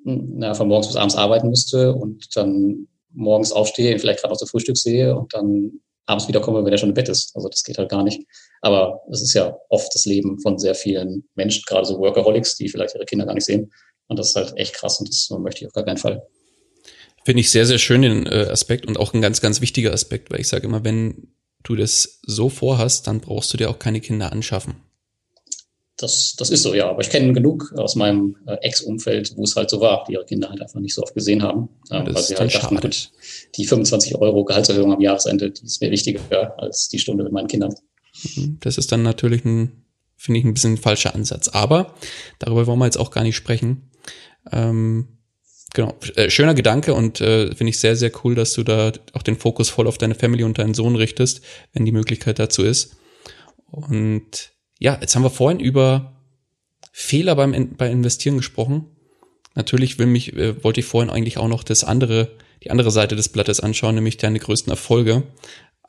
hm, 0.04 0.34
na, 0.38 0.56
von 0.56 0.68
morgens 0.68 0.88
bis 0.88 0.96
abends 0.96 1.16
arbeiten 1.16 1.50
müsste 1.50 1.94
und 1.94 2.36
dann 2.36 2.88
morgens 3.12 3.52
aufstehe, 3.52 3.92
ihn 3.92 4.00
vielleicht 4.00 4.20
gerade 4.20 4.32
noch 4.32 4.40
zum 4.40 4.48
Frühstück 4.48 4.78
sehe 4.78 5.16
und 5.16 5.32
dann 5.36 5.74
abends 6.08 6.28
wiederkomme, 6.28 6.66
wenn 6.66 6.72
er 6.72 6.80
schon 6.80 6.90
im 6.90 6.96
Bett 6.96 7.08
ist. 7.08 7.36
Also 7.36 7.48
das 7.48 7.64
geht 7.64 7.78
halt 7.78 7.90
gar 7.90 8.04
nicht. 8.04 8.24
Aber 8.62 9.02
es 9.12 9.22
ist 9.22 9.36
ja 9.36 9.56
oft 9.70 9.94
das 9.94 10.06
Leben 10.06 10.40
von 10.40 10.58
sehr 10.58 10.74
vielen 10.74 11.30
Menschen, 11.36 11.62
gerade 11.68 11.86
so 11.86 12.00
Workaholics, 12.00 12.56
die 12.56 12.68
vielleicht 12.68 12.96
ihre 12.96 13.06
Kinder 13.06 13.28
gar 13.28 13.36
nicht 13.36 13.46
sehen. 13.46 13.72
Und 14.08 14.18
das 14.18 14.30
ist 14.30 14.36
halt 14.36 14.58
echt 14.58 14.74
krass 14.74 15.00
und 15.00 15.08
das 15.08 15.30
möchte 15.40 15.62
ich 15.62 15.68
auf 15.68 15.74
gar 15.74 15.86
keinen 15.86 15.98
Fall. 15.98 16.28
Finde 17.26 17.42
ich 17.42 17.50
sehr, 17.50 17.66
sehr 17.66 17.80
schön 17.80 18.04
den 18.04 18.28
äh, 18.28 18.50
Aspekt 18.52 18.86
und 18.86 19.00
auch 19.00 19.16
ein 19.16 19.22
ganz, 19.22 19.42
ganz 19.42 19.60
wichtiger 19.60 19.92
Aspekt, 19.92 20.32
weil 20.32 20.40
ich 20.40 20.48
sage 20.48 20.68
immer, 20.68 20.84
wenn 20.84 21.30
du 21.64 21.76
das 21.76 22.20
so 22.22 22.50
vorhast, 22.50 23.08
dann 23.08 23.20
brauchst 23.20 23.52
du 23.52 23.58
dir 23.58 23.72
auch 23.72 23.80
keine 23.80 24.00
Kinder 24.00 24.32
anschaffen. 24.32 24.76
Das, 25.98 26.36
das 26.36 26.52
ist 26.52 26.62
so, 26.62 26.76
ja. 26.76 26.88
Aber 26.88 27.02
ich 27.02 27.10
kenne 27.10 27.34
genug 27.34 27.74
aus 27.78 27.96
meinem 27.96 28.36
äh, 28.46 28.58
Ex-Umfeld, 28.62 29.36
wo 29.38 29.44
es 29.44 29.56
halt 29.56 29.72
so 29.72 29.82
war, 29.82 30.04
die 30.08 30.14
ihre 30.14 30.26
Kinder 30.26 30.50
halt 30.50 30.62
einfach 30.62 30.80
nicht 30.80 30.94
so 30.94 31.02
oft 31.02 31.16
gesehen 31.16 31.42
haben. 31.42 31.70
Ähm, 31.90 32.06
weil 32.14 32.22
sie 32.22 32.36
halt 32.36 32.54
dachten, 32.54 32.76
gut, 32.76 33.12
die 33.56 33.66
25 33.66 34.16
Euro 34.18 34.46
Gehaltserhöhung 34.46 34.94
am 34.94 35.02
Jahresende, 35.02 35.50
die 35.50 35.66
ist 35.66 35.82
mir 35.82 35.90
wichtiger 35.90 36.54
als 36.60 36.90
die 36.90 37.00
Stunde 37.00 37.24
mit 37.24 37.34
meinen 37.34 37.48
Kindern. 37.48 37.74
Mhm. 38.36 38.58
Das 38.60 38.78
ist 38.78 38.92
dann 38.92 39.02
natürlich 39.02 39.44
ein, 39.46 39.84
finde 40.16 40.42
ich, 40.42 40.46
ein 40.46 40.54
bisschen 40.54 40.74
ein 40.74 40.78
falscher 40.78 41.16
Ansatz. 41.16 41.48
Aber 41.48 41.96
darüber 42.38 42.68
wollen 42.68 42.80
wir 42.80 42.86
jetzt 42.86 43.00
auch 43.00 43.10
gar 43.10 43.24
nicht 43.24 43.36
sprechen. 43.36 43.90
Ähm, 44.52 45.15
Genau, 45.76 45.94
äh, 46.16 46.30
schöner 46.30 46.54
Gedanke 46.54 46.94
und 46.94 47.20
äh, 47.20 47.54
finde 47.54 47.70
ich 47.70 47.80
sehr, 47.80 47.98
sehr 47.98 48.10
cool, 48.24 48.34
dass 48.34 48.54
du 48.54 48.64
da 48.64 48.94
auch 49.12 49.24
den 49.24 49.36
Fokus 49.36 49.70
voll 49.70 49.88
auf 49.88 49.98
deine 49.98 50.16
Family 50.16 50.46
und 50.46 50.58
deinen 50.58 50.74
Sohn 50.74 50.96
richtest, 50.96 51.42
wenn 51.74 51.84
die 51.84 51.92
Möglichkeit 51.92 52.40
dazu 52.40 52.64
ist. 52.64 52.96
Und 53.66 54.54
ja, 54.80 54.98
jetzt 55.02 55.14
haben 55.16 55.24
wir 55.24 55.30
vorhin 55.30 55.60
über 55.60 56.22
Fehler 56.94 57.36
beim 57.36 57.76
bei 57.76 57.92
Investieren 57.92 58.38
gesprochen. 58.38 58.86
Natürlich 59.54 60.00
will 60.00 60.06
mich, 60.06 60.32
äh, 60.38 60.64
wollte 60.64 60.80
ich 60.80 60.86
vorhin 60.86 61.10
eigentlich 61.10 61.40
auch 61.40 61.50
noch 61.50 61.62
das 61.62 61.84
andere, 61.84 62.32
die 62.64 62.72
andere 62.72 62.90
Seite 62.90 63.18
des 63.18 63.28
Blattes 63.28 63.60
anschauen, 63.60 63.96
nämlich 63.96 64.16
deine 64.16 64.40
größten 64.40 64.72
Erfolge. 64.72 65.24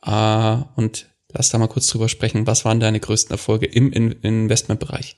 Äh, 0.05 0.57
und 0.75 1.07
lass 1.31 1.47
da 1.47 1.59
mal 1.59 1.67
kurz 1.67 1.87
drüber 1.87 2.09
sprechen. 2.09 2.45
Was 2.45 2.65
waren 2.65 2.81
deine 2.81 2.99
größten 2.99 3.31
Erfolge 3.31 3.67
im 3.67 3.93
In 3.93 4.11
Investmentbereich? 4.11 5.17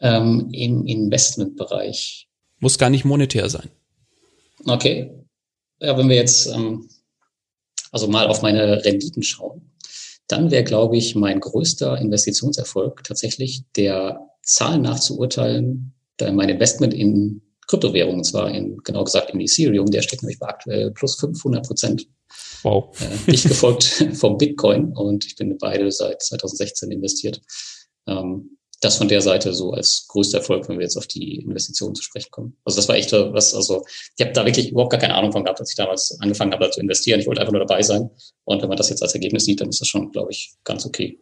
Ähm, 0.00 0.48
Im 0.50 0.86
Investmentbereich. 0.86 2.29
Muss 2.60 2.78
gar 2.78 2.90
nicht 2.90 3.04
monetär 3.04 3.48
sein. 3.48 3.68
Okay. 4.64 5.10
Ja, 5.80 5.96
wenn 5.96 6.08
wir 6.08 6.16
jetzt 6.16 6.46
ähm, 6.46 6.88
also 7.90 8.06
mal 8.06 8.26
auf 8.26 8.42
meine 8.42 8.84
Renditen 8.84 9.22
schauen, 9.22 9.72
dann 10.28 10.50
wäre, 10.50 10.64
glaube 10.64 10.96
ich, 10.96 11.16
mein 11.16 11.40
größter 11.40 11.98
Investitionserfolg 11.98 13.02
tatsächlich 13.02 13.64
der 13.76 14.28
Zahlen 14.42 14.82
nach 14.82 15.00
zu 15.00 15.18
urteilen, 15.18 15.94
mein 16.20 16.48
Investment 16.48 16.94
in 16.94 17.42
Kryptowährungen, 17.66 18.18
und 18.18 18.24
zwar 18.24 18.50
in, 18.50 18.78
genau 18.84 19.04
gesagt 19.04 19.30
in 19.30 19.40
Ethereum, 19.40 19.90
der 19.90 20.02
steckt 20.02 20.22
nämlich 20.22 20.38
bei 20.38 20.48
aktuell 20.48 20.90
plus 20.90 21.16
500 21.16 21.66
Prozent. 21.66 22.06
Wow. 22.62 22.94
Äh, 23.00 23.32
ich 23.32 23.42
gefolgt 23.42 23.84
vom 24.14 24.36
Bitcoin 24.36 24.92
und 24.92 25.24
ich 25.24 25.36
bin 25.36 25.56
beide 25.58 25.90
seit 25.90 26.22
2016 26.22 26.90
investiert. 26.90 27.40
Ähm, 28.06 28.58
das 28.80 28.96
von 28.96 29.08
der 29.08 29.20
Seite 29.20 29.52
so 29.52 29.72
als 29.72 30.06
größter 30.08 30.38
Erfolg, 30.38 30.68
wenn 30.68 30.78
wir 30.78 30.84
jetzt 30.84 30.96
auf 30.96 31.06
die 31.06 31.36
Investitionen 31.36 31.94
zu 31.94 32.02
sprechen 32.02 32.30
kommen. 32.30 32.56
Also 32.64 32.76
das 32.76 32.88
war 32.88 32.96
echt 32.96 33.12
was, 33.12 33.54
also 33.54 33.84
ich 34.16 34.24
habe 34.24 34.32
da 34.32 34.46
wirklich 34.46 34.70
überhaupt 34.70 34.90
gar 34.90 35.00
keine 35.00 35.14
Ahnung 35.14 35.32
von 35.32 35.44
gehabt, 35.44 35.60
als 35.60 35.70
ich 35.70 35.76
damals 35.76 36.18
angefangen 36.20 36.52
habe, 36.52 36.64
da 36.64 36.70
zu 36.70 36.80
investieren. 36.80 37.20
Ich 37.20 37.26
wollte 37.26 37.42
einfach 37.42 37.52
nur 37.52 37.64
dabei 37.64 37.82
sein. 37.82 38.10
Und 38.44 38.62
wenn 38.62 38.68
man 38.68 38.78
das 38.78 38.88
jetzt 38.88 39.02
als 39.02 39.14
Ergebnis 39.14 39.44
sieht, 39.44 39.60
dann 39.60 39.68
ist 39.68 39.80
das 39.80 39.88
schon, 39.88 40.10
glaube 40.12 40.32
ich, 40.32 40.54
ganz 40.64 40.86
okay. 40.86 41.18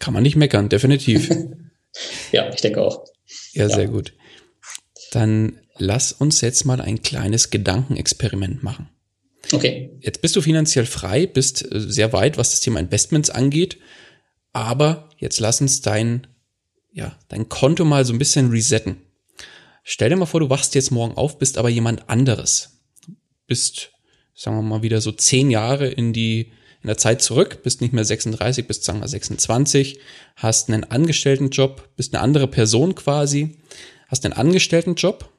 Kann 0.00 0.12
man 0.12 0.22
nicht 0.22 0.36
meckern, 0.36 0.68
definitiv. 0.68 1.30
ja, 2.32 2.52
ich 2.52 2.60
denke 2.60 2.82
auch. 2.82 3.04
Ja, 3.52 3.68
ja, 3.68 3.74
sehr 3.74 3.86
gut. 3.86 4.12
Dann 5.12 5.60
lass 5.78 6.12
uns 6.12 6.40
jetzt 6.40 6.64
mal 6.64 6.80
ein 6.80 7.02
kleines 7.02 7.50
Gedankenexperiment 7.50 8.62
machen. 8.62 8.88
Okay. 9.52 9.96
Jetzt 10.00 10.20
bist 10.20 10.36
du 10.36 10.42
finanziell 10.42 10.86
frei, 10.86 11.26
bist 11.26 11.62
äh, 11.72 11.80
sehr 11.80 12.12
weit, 12.12 12.36
was 12.36 12.50
das 12.50 12.60
Thema 12.60 12.80
Investments 12.80 13.30
angeht, 13.30 13.78
aber 14.52 15.08
jetzt 15.16 15.40
lass 15.40 15.60
uns 15.60 15.80
dein, 15.80 16.26
ja, 16.92 17.16
dein 17.28 17.48
Konto 17.48 17.84
mal 17.84 18.04
so 18.04 18.12
ein 18.12 18.18
bisschen 18.18 18.50
resetten. 18.50 18.96
Stell 19.84 20.10
dir 20.10 20.16
mal 20.16 20.26
vor, 20.26 20.40
du 20.40 20.50
wachst 20.50 20.74
jetzt 20.74 20.90
morgen 20.90 21.16
auf, 21.16 21.38
bist 21.38 21.56
aber 21.58 21.68
jemand 21.68 22.10
anderes. 22.10 22.80
Bist, 23.46 23.92
sagen 24.34 24.56
wir 24.56 24.62
mal, 24.62 24.82
wieder 24.82 25.00
so 25.00 25.12
zehn 25.12 25.50
Jahre 25.50 25.88
in 25.88 26.12
die, 26.12 26.52
in 26.82 26.88
der 26.88 26.98
Zeit 26.98 27.22
zurück, 27.22 27.62
bist 27.62 27.80
nicht 27.80 27.94
mehr 27.94 28.04
36, 28.04 28.66
bist 28.66 28.84
sagen 28.84 29.00
wir 29.00 29.08
26, 29.08 29.98
hast 30.36 30.68
einen 30.68 30.84
Angestelltenjob, 30.84 31.88
bist 31.96 32.14
eine 32.14 32.22
andere 32.22 32.48
Person 32.48 32.94
quasi, 32.94 33.56
hast 34.08 34.24
einen 34.26 34.34
Angestelltenjob, 34.34 35.30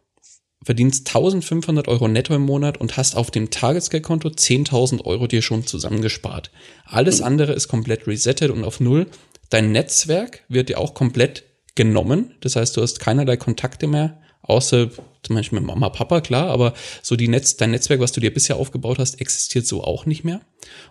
verdienst 0.64 1.08
1500 1.08 1.88
Euro 1.88 2.08
netto 2.08 2.36
im 2.36 2.42
Monat 2.42 2.80
und 2.80 2.98
hast 2.98 3.16
auf 3.16 3.32
dem 3.32 3.50
Tagesgeldkonto 3.50 4.30
10.000 4.30 5.06
Euro 5.06 5.28
dir 5.28 5.42
schon 5.42 5.66
zusammengespart. 5.66 6.52
Alles 6.86 7.22
andere 7.22 7.54
ist 7.54 7.68
komplett 7.68 8.08
resettet 8.08 8.52
und 8.52 8.64
auf 8.64 8.80
Null. 8.80 9.08
Dein 9.50 9.72
Netzwerk 9.72 10.44
wird 10.48 10.70
dir 10.70 10.80
auch 10.80 10.94
komplett 10.94 11.44
genommen. 11.76 12.36
Das 12.42 12.56
heißt, 12.56 12.76
du 12.78 12.82
hast 12.82 13.00
keinerlei 13.00 13.38
Kontakte 13.38 13.88
mehr, 13.88 14.22
außer 14.42 14.90
zum 15.24 15.36
Beispiel 15.36 15.60
mit 15.60 15.68
Mama, 15.68 15.90
Papa, 15.90 16.22
klar, 16.22 16.50
aber 16.50 16.74
so 17.02 17.16
die 17.16 17.28
Netz, 17.28 17.58
dein 17.58 17.72
Netzwerk, 17.72 18.00
was 18.00 18.12
du 18.12 18.22
dir 18.22 18.34
bisher 18.34 18.58
aufgebaut 18.58 19.00
hast, 19.00 19.20
existiert 19.22 19.66
so 19.66 19.84
auch 19.84 20.06
nicht 20.06 20.24
mehr. 20.24 20.42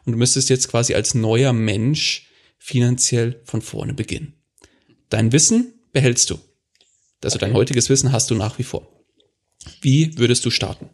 Und 0.04 0.12
du 0.12 0.18
müsstest 0.18 0.50
jetzt 0.50 0.68
quasi 0.68 0.94
als 0.94 1.14
neuer 1.14 1.52
Mensch 1.52 2.30
finanziell 2.58 3.40
von 3.44 3.62
vorne 3.62 3.94
beginnen. 3.94 4.34
Dein 5.08 5.32
Wissen 5.32 5.74
behältst 5.92 6.30
du. 6.30 6.38
Also 7.22 7.38
dein 7.38 7.54
heutiges 7.54 7.88
Wissen 7.88 8.12
hast 8.12 8.30
du 8.30 8.34
nach 8.34 8.58
wie 8.58 8.64
vor. 8.64 8.86
Wie 9.80 10.16
würdest 10.18 10.44
du 10.44 10.50
starten? 10.50 10.90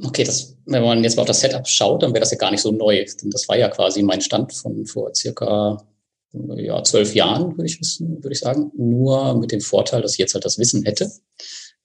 Okay, 0.00 0.24
das, 0.24 0.56
wenn 0.64 0.82
man 0.82 1.04
jetzt 1.04 1.16
mal 1.16 1.22
auf 1.22 1.28
das 1.28 1.40
Setup 1.40 1.68
schaut, 1.68 2.02
dann 2.02 2.12
wäre 2.12 2.20
das 2.20 2.30
ja 2.30 2.38
gar 2.38 2.50
nicht 2.50 2.62
so 2.62 2.72
neu. 2.72 3.04
Denn 3.22 3.30
das 3.30 3.48
war 3.48 3.58
ja 3.58 3.68
quasi 3.68 4.02
mein 4.02 4.20
Stand 4.20 4.52
von 4.52 4.86
vor 4.86 5.14
circa 5.14 5.84
ja, 6.32 6.82
zwölf 6.82 7.14
Jahren, 7.14 7.56
würde 7.58 7.66
ich 7.66 7.78
wissen, 7.78 8.22
würde 8.22 8.32
ich 8.32 8.40
sagen. 8.40 8.72
Nur 8.74 9.38
mit 9.38 9.52
dem 9.52 9.60
Vorteil, 9.60 10.00
dass 10.00 10.12
ich 10.12 10.18
jetzt 10.18 10.32
halt 10.32 10.46
das 10.46 10.58
Wissen 10.58 10.82
hätte, 10.84 11.10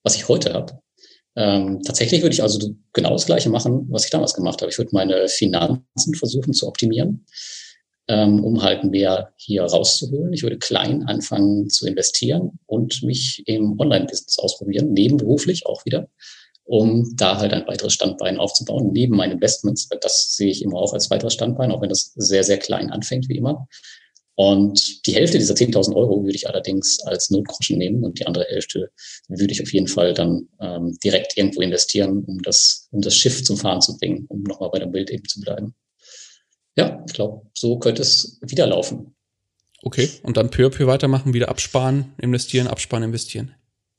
was 0.03 0.15
ich 0.15 0.27
heute 0.29 0.53
habe. 0.53 0.79
Ähm, 1.35 1.81
tatsächlich 1.83 2.21
würde 2.21 2.33
ich 2.33 2.41
also 2.41 2.73
genau 2.93 3.11
das 3.11 3.25
Gleiche 3.25 3.49
machen, 3.49 3.87
was 3.89 4.05
ich 4.05 4.09
damals 4.09 4.33
gemacht 4.33 4.61
habe. 4.61 4.71
Ich 4.71 4.77
würde 4.77 4.91
meine 4.93 5.27
Finanzen 5.27 6.15
versuchen 6.15 6.53
zu 6.53 6.67
optimieren 6.67 7.25
ähm, 8.07 8.43
um 8.43 8.63
halt 8.63 8.83
mehr 8.83 9.33
hier 9.35 9.63
rauszuholen. 9.63 10.33
Ich 10.33 10.43
würde 10.43 10.57
klein 10.57 11.03
anfangen 11.03 11.69
zu 11.69 11.85
investieren 11.85 12.59
und 12.65 13.03
mich 13.03 13.43
im 13.45 13.79
Online-Business 13.79 14.39
ausprobieren, 14.39 14.93
nebenberuflich 14.93 15.65
auch 15.65 15.85
wieder, 15.85 16.07
um 16.67 17.15
da 17.15 17.37
halt 17.37 17.53
ein 17.53 17.67
weiteres 17.67 17.93
Standbein 17.93 18.37
aufzubauen, 18.37 18.91
neben 18.91 19.15
meinen 19.15 19.33
Investments. 19.33 19.89
Das 20.01 20.35
sehe 20.35 20.51
ich 20.51 20.61
immer 20.61 20.77
auch 20.77 20.93
als 20.93 21.09
weiteres 21.09 21.33
Standbein, 21.33 21.71
auch 21.71 21.81
wenn 21.81 21.89
das 21.89 22.13
sehr, 22.15 22.43
sehr 22.43 22.57
klein 22.57 22.91
anfängt, 22.91 23.29
wie 23.29 23.37
immer. 23.37 23.67
Und 24.35 25.07
die 25.07 25.15
Hälfte 25.15 25.39
dieser 25.39 25.55
10.000 25.55 25.95
Euro 25.95 26.23
würde 26.23 26.35
ich 26.35 26.47
allerdings 26.47 26.99
als 27.05 27.31
Notgroschen 27.31 27.79
nehmen 27.79 28.03
und 28.03 28.19
die 28.19 28.27
andere 28.27 28.45
Hälfte 28.45 28.91
würde 29.27 29.51
ich 29.51 29.63
auf 29.63 29.73
jeden 29.73 29.87
Fall 29.87 30.13
dann 30.13 30.47
ähm, 30.61 30.95
direkt 31.03 31.35
irgendwo 31.37 31.61
investieren, 31.61 32.23
um 32.27 32.41
das, 32.43 32.87
um 32.91 33.01
das 33.01 33.15
Schiff 33.15 33.43
zum 33.43 33.57
Fahren 33.57 33.81
zu 33.81 33.97
bringen, 33.97 34.25
um 34.27 34.43
nochmal 34.43 34.69
bei 34.69 34.77
dem 34.77 34.91
Bild 34.91 35.09
eben 35.09 35.27
zu 35.27 35.41
bleiben 35.41 35.73
ja, 36.77 37.03
ich 37.05 37.13
glaube, 37.13 37.49
so 37.53 37.79
könnte 37.79 38.03
es 38.03 38.39
wieder 38.41 38.67
laufen. 38.67 39.15
Okay, 39.81 40.09
und 40.23 40.37
dann 40.37 40.49
peu 40.49 40.67
à 40.67 40.69
peu 40.69 40.87
weitermachen, 40.87 41.33
wieder 41.33 41.49
absparen, 41.49 42.13
investieren, 42.17 42.67
absparen, 42.67 43.03
investieren. 43.03 43.55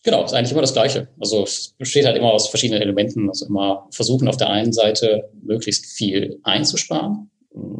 Genau, 0.09 0.25
ist 0.25 0.33
eigentlich 0.33 0.53
immer 0.53 0.63
das 0.63 0.73
Gleiche. 0.73 1.07
Also 1.21 1.43
es 1.43 1.75
besteht 1.77 2.07
halt 2.07 2.17
immer 2.17 2.33
aus 2.33 2.49
verschiedenen 2.49 2.81
Elementen. 2.81 3.29
Also 3.29 3.45
immer 3.45 3.87
versuchen 3.91 4.27
auf 4.27 4.39
der 4.39 4.49
einen 4.49 4.73
Seite 4.73 5.29
möglichst 5.43 5.85
viel 5.85 6.41
einzusparen, 6.45 7.31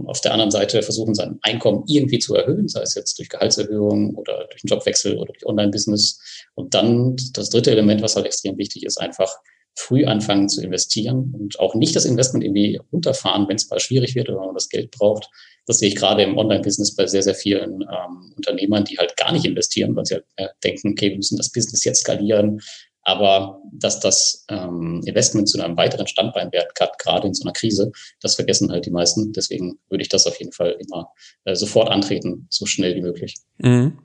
auf 0.05 0.21
der 0.21 0.33
anderen 0.33 0.51
Seite 0.51 0.83
versuchen 0.83 1.15
sein 1.15 1.39
Einkommen 1.41 1.85
irgendwie 1.87 2.19
zu 2.19 2.35
erhöhen, 2.35 2.69
sei 2.69 2.83
es 2.83 2.95
jetzt 2.95 3.19
durch 3.19 3.31
Gehaltserhöhung 3.31 4.15
oder 4.15 4.47
durch 4.51 4.63
einen 4.63 4.69
Jobwechsel 4.69 5.17
oder 5.17 5.33
durch 5.33 5.47
Online-Business. 5.47 6.21
Und 6.55 6.75
dann 6.75 7.17
das 7.33 7.49
dritte 7.49 7.71
Element, 7.71 8.03
was 8.03 8.15
halt 8.15 8.27
extrem 8.27 8.59
wichtig 8.59 8.85
ist, 8.85 9.01
einfach 9.01 9.35
früh 9.75 10.05
anfangen 10.05 10.51
zu 10.51 10.63
investieren 10.63 11.35
und 11.35 11.59
auch 11.59 11.75
nicht 11.75 11.97
das 11.97 12.05
Investment 12.05 12.45
irgendwie 12.45 12.79
runterfahren, 12.93 13.49
wenn 13.49 13.57
es 13.57 13.71
mal 13.71 13.81
schwierig 13.81 14.15
wird 14.15 14.29
oder 14.29 14.45
man 14.45 14.55
das 14.55 14.69
Geld 14.69 14.91
braucht. 14.91 15.31
Das 15.69 15.79
sehe 15.79 15.89
ich 15.89 15.97
gerade 15.97 16.23
im 16.23 16.37
Online-Business 16.37 16.97
bei 16.97 17.07
sehr, 17.07 17.23
sehr 17.23 17.35
vielen 17.35 17.83
ähm, 17.83 18.33
Unternehmern, 18.37 18.85
die 18.85 18.99
halt 18.99 19.17
gar 19.17 19.33
nicht 19.33 19.45
investieren, 19.45 19.95
weil 19.95 20.07
sie 20.07 20.15
halt 20.15 20.25
äh, 20.37 20.49
denken, 20.65 20.93
okay, 20.93 21.11
wir 21.11 21.17
müssen 21.17 21.37
das 21.37 21.53
Business 21.53 21.85
jetzt 21.85 22.01
skalieren. 22.01 22.61
Aber 23.03 23.63
dass 23.73 24.01
das 24.01 24.45
ähm, 24.51 25.03
Investment 25.07 25.49
zu 25.49 25.63
einem 25.63 25.77
weiteren 25.77 26.07
Standbein 26.07 26.53
werden 26.53 26.69
kann, 26.75 26.89
gerade 26.99 27.29
in 27.29 27.35
so 27.35 27.45
einer 27.45 27.53
Krise, 27.53 27.93
das 28.21 28.35
vergessen 28.35 28.73
halt 28.73 28.87
die 28.87 28.91
meisten. 28.91 29.33
Deswegen 29.33 29.79
würde 29.89 30.03
ich 30.03 30.09
das 30.09 30.27
auf 30.27 30.39
jeden 30.39 30.53
Fall 30.53 30.77
immer 30.81 31.13
äh, 31.45 31.55
sofort 31.55 31.89
antreten, 31.89 32.47
so 32.51 32.67
schnell 32.67 32.97
wie 32.97 33.03
möglich. 33.03 33.37
Mhm. 33.59 33.99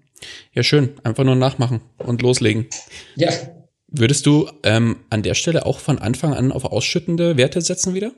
Ja, 0.53 0.63
schön. 0.63 0.91
Einfach 1.03 1.23
nur 1.23 1.35
nachmachen 1.35 1.81
und 1.97 2.21
loslegen. 2.21 2.67
Ja, 3.15 3.29
Würdest 3.95 4.25
du 4.25 4.49
ähm, 4.63 5.01
an 5.11 5.21
der 5.21 5.35
Stelle 5.35 5.67
auch 5.67 5.77
von 5.77 5.99
Anfang 5.99 6.33
an 6.33 6.51
auf 6.51 6.65
ausschüttende 6.65 7.37
Werte 7.37 7.61
setzen 7.61 7.93
wieder? 7.93 8.11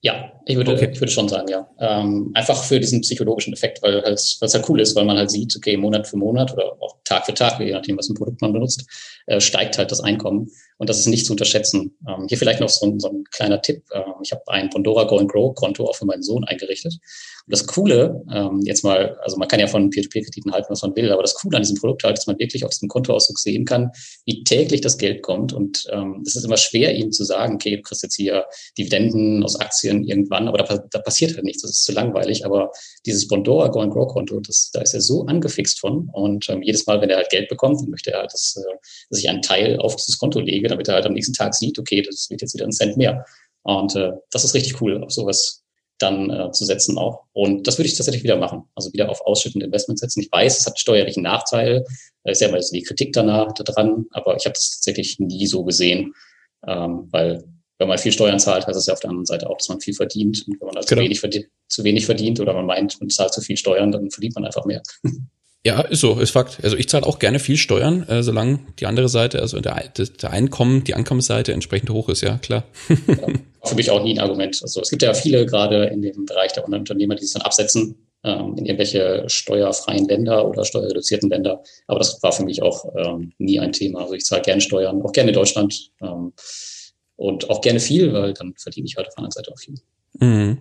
Ja, 0.00 0.32
ich 0.46 0.56
würde, 0.56 0.72
okay. 0.72 0.90
ich 0.92 1.00
würde 1.00 1.12
schon 1.12 1.28
sagen, 1.28 1.48
ja. 1.48 1.68
Ähm, 1.78 2.30
einfach 2.34 2.62
für 2.62 2.78
diesen 2.78 3.00
psychologischen 3.00 3.52
Effekt, 3.52 3.82
weil 3.82 4.02
halt, 4.02 4.20
was 4.40 4.54
halt 4.54 4.68
cool 4.68 4.80
ist, 4.80 4.94
weil 4.94 5.04
man 5.04 5.16
halt 5.16 5.30
sieht, 5.30 5.54
okay, 5.56 5.76
Monat 5.76 6.06
für 6.06 6.16
Monat 6.16 6.52
oder 6.52 6.76
auch 6.80 6.96
Tag 7.04 7.26
für 7.26 7.34
Tag, 7.34 7.60
je 7.60 7.72
nachdem, 7.72 7.98
was 7.98 8.08
ein 8.08 8.14
Produkt 8.14 8.40
man 8.40 8.52
benutzt, 8.52 8.86
äh, 9.26 9.40
steigt 9.40 9.78
halt 9.78 9.90
das 9.90 10.00
Einkommen. 10.00 10.50
Und 10.76 10.90
das 10.90 10.98
ist 10.98 11.06
nicht 11.06 11.24
zu 11.24 11.32
unterschätzen. 11.32 11.96
Ähm, 12.08 12.26
hier 12.28 12.36
vielleicht 12.36 12.60
noch 12.60 12.68
so 12.68 12.86
ein, 12.86 12.98
so 12.98 13.08
ein 13.08 13.24
kleiner 13.30 13.62
Tipp. 13.62 13.84
Ähm, 13.92 14.14
ich 14.22 14.32
habe 14.32 14.42
ein 14.48 14.70
Pandora 14.70 15.04
Go 15.04 15.18
and 15.18 15.30
Grow 15.30 15.54
Konto 15.54 15.84
auch 15.84 15.94
für 15.94 16.04
meinen 16.04 16.22
Sohn 16.22 16.44
eingerichtet. 16.44 16.94
Und 17.46 17.52
das 17.52 17.66
Coole, 17.66 18.24
ähm, 18.32 18.60
jetzt 18.64 18.82
mal, 18.82 19.16
also 19.22 19.36
man 19.36 19.46
kann 19.46 19.60
ja 19.60 19.66
von 19.66 19.90
Peer-to-Peer-Krediten 19.90 20.52
halten, 20.52 20.66
was 20.70 20.82
man 20.82 20.96
will, 20.96 21.12
aber 21.12 21.22
das 21.22 21.34
Coole 21.34 21.56
an 21.56 21.62
diesem 21.62 21.76
Produkt 21.76 22.02
halt, 22.02 22.18
dass 22.18 22.26
man 22.26 22.38
wirklich 22.38 22.64
auf 22.64 22.70
diesem 22.70 22.88
Kontoauszug 22.88 23.38
sehen 23.38 23.64
kann, 23.64 23.90
wie 24.24 24.42
täglich 24.42 24.80
das 24.80 24.98
Geld 24.98 25.22
kommt. 25.22 25.52
Und 25.52 25.86
ähm, 25.92 26.22
es 26.26 26.34
ist 26.34 26.44
immer 26.44 26.56
schwer, 26.56 26.94
ihm 26.94 27.12
zu 27.12 27.24
sagen, 27.24 27.54
okay, 27.54 27.76
du 27.76 27.82
kriegst 27.82 28.02
jetzt 28.02 28.16
hier 28.16 28.46
Dividenden 28.76 29.44
aus 29.44 29.60
Aktien 29.60 30.02
irgendwann, 30.04 30.33
aber 30.36 30.58
da, 30.58 30.78
da 30.90 30.98
passiert 30.98 31.34
halt 31.34 31.44
nichts, 31.44 31.62
das 31.62 31.72
ist 31.72 31.84
zu 31.84 31.92
langweilig. 31.92 32.44
Aber 32.44 32.70
dieses 33.06 33.26
Pandora 33.28 33.68
Go 33.68 33.80
and 33.80 33.92
Grow 33.92 34.06
Konto, 34.06 34.40
das, 34.40 34.70
da 34.72 34.80
ist 34.80 34.94
er 34.94 35.00
so 35.00 35.24
angefixt 35.26 35.80
von. 35.80 36.08
Und 36.12 36.48
ähm, 36.48 36.62
jedes 36.62 36.86
Mal, 36.86 37.00
wenn 37.00 37.10
er 37.10 37.16
halt 37.16 37.30
Geld 37.30 37.48
bekommt, 37.48 37.80
dann 37.80 37.90
möchte 37.90 38.12
er 38.12 38.20
halt, 38.20 38.32
dass, 38.32 38.56
äh, 38.56 38.74
dass 39.10 39.18
ich 39.18 39.28
einen 39.28 39.42
Teil 39.42 39.78
auf 39.78 39.96
dieses 39.96 40.18
Konto 40.18 40.40
lege, 40.40 40.68
damit 40.68 40.88
er 40.88 40.94
halt 40.94 41.06
am 41.06 41.12
nächsten 41.12 41.34
Tag 41.34 41.54
sieht, 41.54 41.78
okay, 41.78 42.02
das 42.02 42.28
wird 42.30 42.42
jetzt 42.42 42.54
wieder 42.54 42.66
ein 42.66 42.72
Cent 42.72 42.96
mehr. 42.96 43.24
Und 43.62 43.96
äh, 43.96 44.12
das 44.30 44.44
ist 44.44 44.54
richtig 44.54 44.80
cool, 44.80 45.02
auf 45.02 45.10
sowas 45.10 45.64
dann 45.98 46.30
äh, 46.30 46.50
zu 46.50 46.64
setzen 46.64 46.98
auch. 46.98 47.24
Und 47.32 47.66
das 47.66 47.78
würde 47.78 47.88
ich 47.88 47.96
tatsächlich 47.96 48.24
wieder 48.24 48.36
machen. 48.36 48.64
Also 48.74 48.92
wieder 48.92 49.10
auf 49.10 49.20
ausschüttende 49.24 49.66
Investment 49.66 49.98
setzen. 49.98 50.20
Ich 50.20 50.30
weiß, 50.30 50.58
es 50.58 50.66
hat 50.66 50.78
steuerlichen 50.78 51.22
Nachteil. 51.22 51.84
Da 52.24 52.32
ist 52.32 52.40
ja 52.40 52.50
mal 52.50 52.60
die 52.72 52.82
Kritik 52.82 53.12
danach 53.12 53.52
da 53.52 53.64
dran, 53.64 54.06
aber 54.10 54.36
ich 54.36 54.44
habe 54.44 54.54
das 54.54 54.70
tatsächlich 54.76 55.18
nie 55.18 55.46
so 55.46 55.64
gesehen. 55.64 56.14
Ähm, 56.66 57.08
weil 57.10 57.44
wenn 57.78 57.88
man 57.88 57.98
viel 57.98 58.12
Steuern 58.12 58.38
zahlt, 58.38 58.66
heißt 58.66 58.78
es 58.78 58.86
ja 58.86 58.92
auf 58.92 59.00
der 59.00 59.10
anderen 59.10 59.26
Seite 59.26 59.48
auch, 59.50 59.58
dass 59.58 59.68
man 59.68 59.80
viel 59.80 59.94
verdient. 59.94 60.44
Und 60.46 60.60
wenn 60.60 60.66
man 60.66 60.76
also 60.76 60.88
genau. 60.88 61.00
zu, 61.00 61.04
wenig 61.04 61.20
verdient, 61.20 61.46
zu 61.68 61.84
wenig 61.84 62.06
verdient 62.06 62.40
oder 62.40 62.54
man 62.54 62.66
meint, 62.66 63.00
man 63.00 63.10
zahlt 63.10 63.32
zu 63.32 63.40
viel 63.40 63.56
Steuern, 63.56 63.90
dann 63.92 64.10
verdient 64.10 64.34
man 64.34 64.44
einfach 64.44 64.64
mehr. 64.64 64.82
Ja, 65.66 65.80
ist 65.80 66.00
so, 66.00 66.20
ist 66.20 66.32
Fakt. 66.32 66.58
Also 66.62 66.76
ich 66.76 66.90
zahle 66.90 67.06
auch 67.06 67.18
gerne 67.18 67.38
viel 67.38 67.56
Steuern, 67.56 68.06
äh, 68.06 68.22
solange 68.22 68.60
die 68.78 68.84
andere 68.84 69.08
Seite, 69.08 69.40
also 69.40 69.60
der, 69.60 69.82
der 69.96 70.30
Einkommen, 70.30 70.84
die 70.84 70.92
Einkommensseite 70.92 71.54
entsprechend 71.54 71.88
hoch 71.88 72.10
ist, 72.10 72.20
ja, 72.20 72.36
klar. 72.36 72.64
ja, 72.88 73.28
für 73.64 73.74
mich 73.74 73.90
auch 73.90 74.02
nie 74.02 74.12
ein 74.12 74.20
Argument. 74.20 74.60
Also 74.62 74.82
es 74.82 74.90
gibt 74.90 75.00
ja 75.00 75.14
viele 75.14 75.46
gerade 75.46 75.86
in 75.86 76.02
dem 76.02 76.26
Bereich 76.26 76.52
der 76.52 76.66
Unternehmer, 76.68 77.14
die 77.14 77.24
sich 77.24 77.32
dann 77.32 77.42
absetzen 77.42 77.96
ähm, 78.24 78.56
in 78.58 78.66
irgendwelche 78.66 79.24
steuerfreien 79.26 80.06
Länder 80.06 80.46
oder 80.46 80.66
steuerreduzierten 80.66 81.30
Länder. 81.30 81.62
Aber 81.86 81.98
das 81.98 82.22
war 82.22 82.32
für 82.32 82.44
mich 82.44 82.62
auch 82.62 82.84
ähm, 82.94 83.32
nie 83.38 83.58
ein 83.58 83.72
Thema. 83.72 84.02
Also 84.02 84.12
ich 84.12 84.24
zahle 84.26 84.42
gerne 84.42 84.60
Steuern, 84.60 85.00
auch 85.00 85.12
gerne 85.12 85.30
in 85.30 85.34
Deutschland 85.34 85.92
ähm, 86.02 86.34
und 87.16 87.50
auch 87.50 87.60
gerne 87.60 87.80
viel, 87.80 88.12
weil 88.12 88.34
dann 88.34 88.54
verdiene 88.56 88.86
ich 88.86 88.96
halt 88.96 89.08
auf 89.08 89.14
der 89.14 89.18
anderen 89.18 89.32
Seite 89.32 89.52
auch 89.52 89.58
viel. 89.58 89.74
Mhm. 90.18 90.58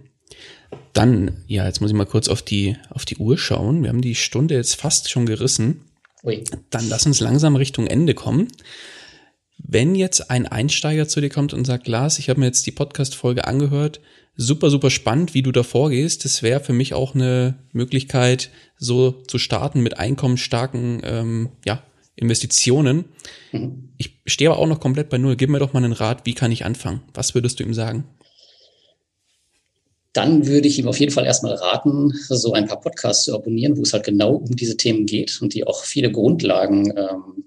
Dann, 0.93 1.43
ja, 1.47 1.65
jetzt 1.65 1.81
muss 1.81 1.91
ich 1.91 1.97
mal 1.97 2.05
kurz 2.05 2.27
auf 2.27 2.41
die, 2.41 2.77
auf 2.89 3.05
die 3.05 3.17
Uhr 3.17 3.37
schauen. 3.37 3.83
Wir 3.83 3.89
haben 3.89 4.01
die 4.01 4.15
Stunde 4.15 4.55
jetzt 4.55 4.75
fast 4.75 5.09
schon 5.09 5.25
gerissen. 5.25 5.81
Ui. 6.23 6.43
Dann 6.69 6.87
lass 6.89 7.05
uns 7.05 7.19
langsam 7.19 7.55
Richtung 7.55 7.87
Ende 7.87 8.13
kommen. 8.13 8.47
Wenn 9.57 9.95
jetzt 9.95 10.29
ein 10.29 10.47
Einsteiger 10.47 11.07
zu 11.07 11.21
dir 11.21 11.29
kommt 11.29 11.53
und 11.53 11.65
sagt, 11.65 11.87
Lars, 11.87 12.19
ich 12.19 12.29
habe 12.29 12.39
mir 12.39 12.47
jetzt 12.47 12.65
die 12.65 12.71
Podcast-Folge 12.71 13.45
angehört, 13.45 14.01
super, 14.35 14.69
super 14.69 14.89
spannend, 14.89 15.33
wie 15.33 15.41
du 15.43 15.51
da 15.51 15.63
vorgehst. 15.63 16.25
Das 16.25 16.41
wäre 16.43 16.59
für 16.59 16.73
mich 16.73 16.93
auch 16.93 17.15
eine 17.15 17.55
Möglichkeit, 17.71 18.49
so 18.77 19.11
zu 19.11 19.37
starten 19.37 19.81
mit 19.81 19.99
einkommensstarken 19.99 21.01
ähm, 21.03 21.49
ja, 21.65 21.83
Investitionen. 22.15 23.05
Mhm. 23.51 23.89
Ich 23.97 24.19
stehe 24.25 24.49
aber 24.49 24.59
auch 24.59 24.67
noch 24.67 24.79
komplett 24.79 25.09
bei 25.09 25.17
Null. 25.17 25.35
Gib 25.35 25.49
mir 25.49 25.59
doch 25.59 25.73
mal 25.73 25.83
einen 25.83 25.93
Rat, 25.93 26.25
wie 26.25 26.33
kann 26.33 26.51
ich 26.51 26.65
anfangen? 26.65 27.01
Was 27.13 27.35
würdest 27.35 27.59
du 27.59 27.63
ihm 27.63 27.73
sagen? 27.73 28.05
dann 30.13 30.45
würde 30.45 30.67
ich 30.67 30.77
ihm 30.77 30.87
auf 30.87 30.99
jeden 30.99 31.11
Fall 31.11 31.25
erstmal 31.25 31.55
raten, 31.55 32.13
so 32.29 32.53
ein 32.53 32.67
paar 32.67 32.79
Podcasts 32.79 33.25
zu 33.25 33.33
abonnieren, 33.33 33.77
wo 33.77 33.81
es 33.81 33.93
halt 33.93 34.03
genau 34.03 34.35
um 34.35 34.55
diese 34.55 34.77
Themen 34.77 35.07
geht 35.07 35.41
und 35.41 35.55
die 35.55 35.65
auch 35.65 35.83
viele 35.83 36.11
Grundlagen 36.11 36.93
ähm, 36.95 37.43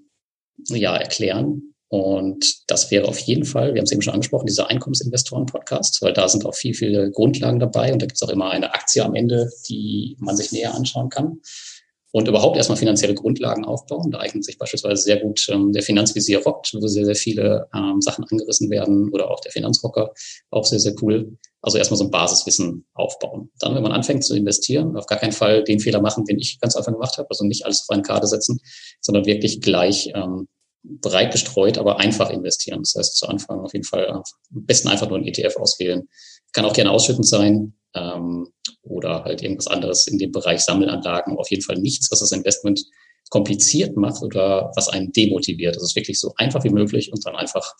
ja, 0.67 0.95
erklären. 0.97 1.73
Und 1.89 2.69
das 2.69 2.91
wäre 2.91 3.07
auf 3.07 3.19
jeden 3.19 3.45
Fall, 3.45 3.73
wir 3.73 3.79
haben 3.79 3.85
es 3.85 3.93
eben 3.93 4.01
schon 4.01 4.13
angesprochen, 4.13 4.47
dieser 4.47 4.69
Einkommensinvestoren-Podcast, 4.69 6.01
weil 6.01 6.11
da 6.11 6.27
sind 6.27 6.45
auch 6.45 6.55
viel, 6.55 6.73
viele 6.73 7.09
Grundlagen 7.11 7.59
dabei 7.59 7.93
und 7.93 8.01
da 8.01 8.05
gibt 8.05 8.17
es 8.17 8.23
auch 8.23 8.33
immer 8.33 8.51
eine 8.51 8.73
Aktie 8.73 9.05
am 9.05 9.15
Ende, 9.15 9.49
die 9.69 10.17
man 10.19 10.35
sich 10.35 10.51
näher 10.51 10.75
anschauen 10.75 11.07
kann. 11.07 11.39
Und 12.17 12.27
überhaupt 12.27 12.57
erstmal 12.57 12.79
finanzielle 12.79 13.13
Grundlagen 13.13 13.63
aufbauen. 13.63 14.09
Da 14.09 14.17
eignet 14.17 14.43
sich 14.43 14.57
beispielsweise 14.57 15.03
sehr 15.03 15.17
gut 15.19 15.45
ähm, 15.51 15.71
der 15.71 15.83
Finanzvisier 15.83 16.41
Rockt, 16.41 16.73
wo 16.73 16.87
sehr, 16.87 17.05
sehr 17.05 17.13
viele 17.13 17.67
ähm, 17.75 18.01
Sachen 18.01 18.25
angerissen 18.27 18.71
werden 18.71 19.11
oder 19.13 19.29
auch 19.29 19.39
der 19.39 19.51
Finanzrocker, 19.51 20.11
auch 20.49 20.65
sehr, 20.65 20.79
sehr 20.79 20.95
cool. 21.03 21.37
Also 21.61 21.77
erstmal 21.77 21.99
so 21.99 22.05
ein 22.05 22.09
Basiswissen 22.09 22.87
aufbauen. 22.95 23.51
Dann, 23.59 23.75
wenn 23.75 23.83
man 23.83 23.91
anfängt 23.91 24.23
zu 24.23 24.35
investieren, 24.35 24.97
auf 24.97 25.05
gar 25.05 25.19
keinen 25.19 25.31
Fall 25.31 25.63
den 25.63 25.79
Fehler 25.79 26.01
machen, 26.01 26.25
den 26.25 26.39
ich 26.39 26.59
ganz 26.59 26.75
einfach 26.75 26.91
gemacht 26.91 27.19
habe. 27.19 27.29
Also 27.29 27.45
nicht 27.45 27.65
alles 27.65 27.85
auf 27.87 27.93
eine 27.93 28.01
Karte 28.01 28.25
setzen, 28.25 28.61
sondern 28.99 29.27
wirklich 29.27 29.61
gleich 29.61 30.11
ähm, 30.15 30.47
breit 30.81 31.31
gestreut, 31.31 31.77
aber 31.77 31.99
einfach 31.99 32.31
investieren. 32.31 32.79
Das 32.79 32.95
heißt, 32.97 33.15
zu 33.15 33.27
Anfang 33.27 33.59
auf 33.59 33.73
jeden 33.73 33.85
Fall 33.85 34.07
am 34.09 34.23
besten 34.49 34.87
einfach 34.87 35.07
nur 35.07 35.19
ein 35.19 35.27
ETF 35.27 35.57
auswählen. 35.57 36.09
Kann 36.51 36.65
auch 36.65 36.73
gerne 36.73 36.89
ausschüttend 36.89 37.27
sein 37.27 37.77
ähm, 37.93 38.47
oder 38.89 39.23
halt 39.23 39.41
irgendwas 39.41 39.67
anderes 39.67 40.07
in 40.07 40.17
dem 40.17 40.31
Bereich 40.31 40.61
Sammelanlagen. 40.61 41.37
Auf 41.37 41.49
jeden 41.49 41.63
Fall 41.63 41.77
nichts, 41.77 42.11
was 42.11 42.19
das 42.19 42.31
Investment 42.31 42.83
kompliziert 43.29 43.95
macht 43.97 44.21
oder 44.21 44.71
was 44.75 44.89
einen 44.89 45.11
demotiviert. 45.11 45.75
Das 45.75 45.83
ist 45.83 45.95
wirklich 45.95 46.19
so 46.19 46.33
einfach 46.37 46.63
wie 46.63 46.69
möglich 46.69 47.11
und 47.11 47.25
dann 47.25 47.35
einfach 47.35 47.73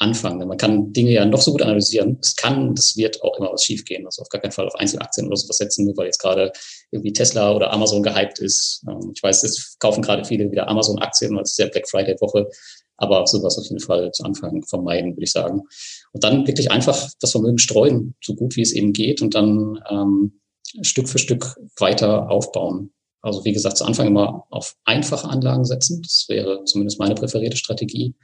anfangen. 0.00 0.48
Man 0.48 0.56
kann 0.56 0.92
Dinge 0.92 1.12
ja 1.12 1.24
noch 1.26 1.42
so 1.42 1.52
gut 1.52 1.62
analysieren. 1.62 2.18
Es 2.22 2.34
kann, 2.34 2.72
es 2.72 2.96
wird 2.96 3.22
auch 3.22 3.38
immer 3.38 3.52
was 3.52 3.64
schiefgehen. 3.64 4.04
Also 4.06 4.22
auf 4.22 4.28
gar 4.30 4.40
keinen 4.40 4.52
Fall 4.52 4.66
auf 4.66 4.74
Einzelaktien 4.74 5.26
oder 5.26 5.36
sowas 5.36 5.58
setzen, 5.58 5.84
nur 5.84 5.96
weil 5.96 6.06
jetzt 6.06 6.20
gerade 6.20 6.52
irgendwie 6.90 7.12
Tesla 7.12 7.54
oder 7.54 7.70
Amazon 7.72 8.02
gehypt 8.02 8.38
ist. 8.38 8.82
Ähm, 8.88 9.12
ich 9.14 9.22
weiß, 9.22 9.44
es 9.44 9.76
kaufen 9.78 10.02
gerade 10.02 10.24
viele 10.24 10.50
wieder 10.50 10.68
Amazon-Aktien, 10.68 11.34
weil 11.36 11.42
es 11.42 11.52
ist 11.52 11.58
ja 11.58 11.68
Black 11.68 11.88
Friday-Woche. 11.88 12.48
Aber 12.96 13.26
sowas 13.26 13.58
auf 13.58 13.64
jeden 13.64 13.80
Fall 13.80 14.10
zu 14.12 14.24
Anfang 14.24 14.62
vermeiden, 14.66 15.12
würde 15.12 15.24
ich 15.24 15.32
sagen. 15.32 15.62
Und 16.12 16.24
dann 16.24 16.46
wirklich 16.46 16.70
einfach 16.70 17.08
das 17.20 17.32
Vermögen 17.32 17.58
streuen, 17.58 18.14
so 18.22 18.34
gut 18.34 18.56
wie 18.56 18.62
es 18.62 18.72
eben 18.72 18.92
geht 18.92 19.22
und 19.22 19.34
dann 19.34 19.80
ähm, 19.90 20.39
Stück 20.82 21.08
für 21.08 21.18
Stück 21.18 21.56
weiter 21.78 22.30
aufbauen. 22.30 22.92
Also 23.22 23.44
wie 23.44 23.52
gesagt, 23.52 23.76
zu 23.76 23.84
Anfang 23.84 24.06
immer 24.06 24.46
auf 24.50 24.76
einfache 24.84 25.28
Anlagen 25.28 25.64
setzen. 25.64 26.02
Das 26.02 26.26
wäre 26.28 26.64
zumindest 26.64 26.98
meine 26.98 27.14
präferierte 27.14 27.56
Strategie. 27.56 28.14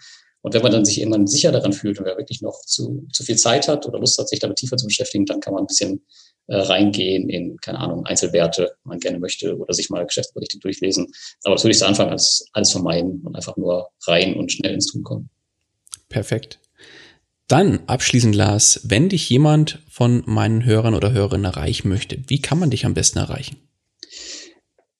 Und 0.42 0.54
wenn 0.54 0.62
man 0.62 0.70
dann 0.70 0.84
sich 0.84 1.00
irgendwann 1.00 1.26
sicher 1.26 1.50
daran 1.50 1.72
fühlt 1.72 1.98
und 1.98 2.04
wer 2.04 2.16
wirklich 2.16 2.40
noch 2.40 2.60
zu, 2.62 3.08
zu 3.12 3.24
viel 3.24 3.36
Zeit 3.36 3.66
hat 3.66 3.84
oder 3.86 3.98
Lust 3.98 4.18
hat, 4.18 4.28
sich 4.28 4.38
damit 4.38 4.58
tiefer 4.58 4.76
zu 4.76 4.86
beschäftigen, 4.86 5.26
dann 5.26 5.40
kann 5.40 5.52
man 5.52 5.64
ein 5.64 5.66
bisschen 5.66 6.06
äh, 6.46 6.56
reingehen 6.56 7.28
in, 7.28 7.56
keine 7.56 7.80
Ahnung, 7.80 8.06
Einzelwerte, 8.06 8.76
wenn 8.84 8.90
man 8.90 9.00
gerne 9.00 9.18
möchte, 9.18 9.58
oder 9.58 9.74
sich 9.74 9.90
mal 9.90 10.06
Geschäftsberichte 10.06 10.60
durchlesen. 10.60 11.08
Aber 11.42 11.56
das 11.56 11.64
würde 11.64 11.72
ich 11.72 11.78
zu 11.78 11.86
Anfang 11.86 12.10
als 12.10 12.46
alles 12.52 12.70
vermeiden 12.70 13.22
und 13.24 13.34
einfach 13.34 13.56
nur 13.56 13.90
rein 14.06 14.34
und 14.36 14.52
schnell 14.52 14.74
ins 14.74 14.86
Tun 14.86 15.02
kommen. 15.02 15.30
Perfekt. 16.08 16.60
Dann 17.48 17.80
abschließend, 17.86 18.34
Lars, 18.34 18.80
wenn 18.84 19.08
dich 19.08 19.28
jemand 19.30 19.80
von 19.88 20.22
meinen 20.26 20.64
Hörern 20.64 20.94
oder 20.94 21.12
Hörerinnen 21.12 21.44
erreichen 21.44 21.88
möchte, 21.88 22.18
wie 22.26 22.40
kann 22.40 22.58
man 22.58 22.70
dich 22.70 22.84
am 22.84 22.94
besten 22.94 23.18
erreichen? 23.18 23.56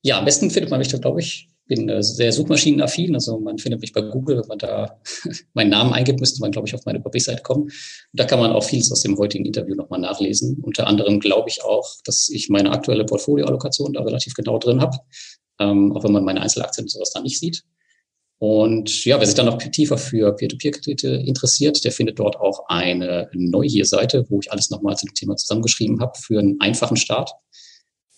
Ja, 0.03 0.19
am 0.19 0.25
besten 0.25 0.51
findet 0.51 0.71
man 0.71 0.79
mich 0.79 0.89
da, 0.89 0.99
glaube 0.99 1.21
ich, 1.21 1.49
bin 1.67 1.89
äh, 1.89 2.03
sehr 2.03 2.33
suchmaschinenaffin, 2.33 3.15
also 3.15 3.41
man 3.41 3.59
findet 3.59 3.81
mich 3.81 3.93
bei 3.93 4.01
Google, 4.01 4.39
wenn 4.39 4.47
man 4.47 4.59
da 4.59 5.01
meinen 5.55 5.71
Namen 5.71 5.93
eingibt, 5.93 6.21
müsste 6.21 6.41
man, 6.41 6.53
glaube 6.53 6.69
ich, 6.69 6.75
auf 6.75 6.85
meine 6.85 7.05
Website 7.05 7.43
kommen. 7.43 7.71
Da 8.13 8.25
kann 8.25 8.39
man 8.39 8.53
auch 8.53 8.63
vieles 8.63 8.93
aus 8.93 9.03
dem 9.03 9.19
heutigen 9.19 9.45
Interview 9.45 9.75
nochmal 9.75 10.01
nachlesen. 10.01 10.59
Unter 10.63 10.87
anderem 10.87 11.21
glaube 11.21 11.49
ich 11.49 11.65
auch, 11.65 11.97
dass 12.05 12.29
ich 12.29 12.49
meine 12.49 12.71
aktuelle 12.71 13.05
Portfolioallokation 13.05 13.93
da 13.93 14.03
relativ 14.03 14.35
genau 14.35 14.59
drin 14.59 14.81
habe, 14.81 14.97
ähm, 15.59 15.93
auch 15.93 16.05
wenn 16.05 16.13
man 16.13 16.25
meine 16.25 16.41
Einzelaktien 16.41 16.85
und 16.85 16.91
sowas 16.91 17.11
da 17.11 17.21
nicht 17.21 17.41
sieht. 17.41 17.65
Und 18.39 19.05
ja, 19.07 19.18
wer 19.18 19.26
sich 19.26 19.34
dann 19.34 19.47
noch 19.47 19.59
tiefer 19.59 19.97
für 19.97 20.34
Peer-to-Peer-Kredite 20.34 21.09
interessiert, 21.09 21.84
der 21.84 21.93
findet 21.93 22.18
dort 22.18 22.37
auch 22.37 22.68
eine 22.68 23.30
Neugier-Seite, 23.32 24.26
wo 24.28 24.41
ich 24.41 24.53
alles 24.53 24.70
nochmal 24.70 24.97
zu 24.97 25.07
dem 25.07 25.14
Thema 25.14 25.37
zusammengeschrieben 25.37 26.01
habe 26.01 26.18
für 26.18 26.39
einen 26.39 26.61
einfachen 26.61 26.97
Start. 26.97 27.30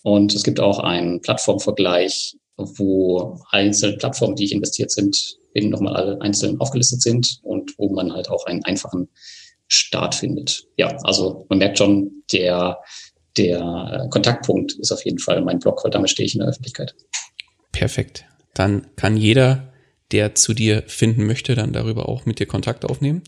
Und 0.03 0.35
es 0.35 0.43
gibt 0.43 0.59
auch 0.59 0.79
einen 0.79 1.21
Plattformvergleich 1.21 2.35
wo 2.59 3.39
einzelne 3.51 3.97
Plattformen, 3.97 4.35
die 4.35 4.45
ich 4.45 4.51
investiert 4.51 4.91
sind, 4.91 5.37
eben 5.53 5.69
nochmal 5.69 5.95
alle 5.95 6.21
einzeln 6.21 6.59
aufgelistet 6.59 7.01
sind 7.01 7.39
und 7.43 7.77
wo 7.77 7.89
man 7.89 8.13
halt 8.13 8.29
auch 8.29 8.45
einen 8.45 8.63
einfachen 8.65 9.09
Start 9.67 10.15
findet. 10.15 10.67
Ja, 10.77 10.97
also 11.03 11.45
man 11.49 11.59
merkt 11.59 11.77
schon, 11.77 12.23
der, 12.31 12.79
der 13.37 14.07
Kontaktpunkt 14.09 14.73
ist 14.73 14.91
auf 14.91 15.05
jeden 15.05 15.19
Fall 15.19 15.41
mein 15.41 15.59
Blog, 15.59 15.83
weil 15.83 15.91
damit 15.91 16.09
stehe 16.09 16.25
ich 16.25 16.35
in 16.35 16.39
der 16.39 16.49
Öffentlichkeit. 16.49 16.95
Perfekt. 17.71 18.25
Dann 18.53 18.87
kann 18.95 19.15
jeder, 19.15 19.68
der 20.11 20.35
zu 20.35 20.53
dir 20.53 20.83
finden 20.87 21.25
möchte, 21.25 21.55
dann 21.55 21.73
darüber 21.73 22.09
auch 22.09 22.25
mit 22.25 22.39
dir 22.39 22.45
Kontakt 22.45 22.85
aufnehmen. 22.85 23.21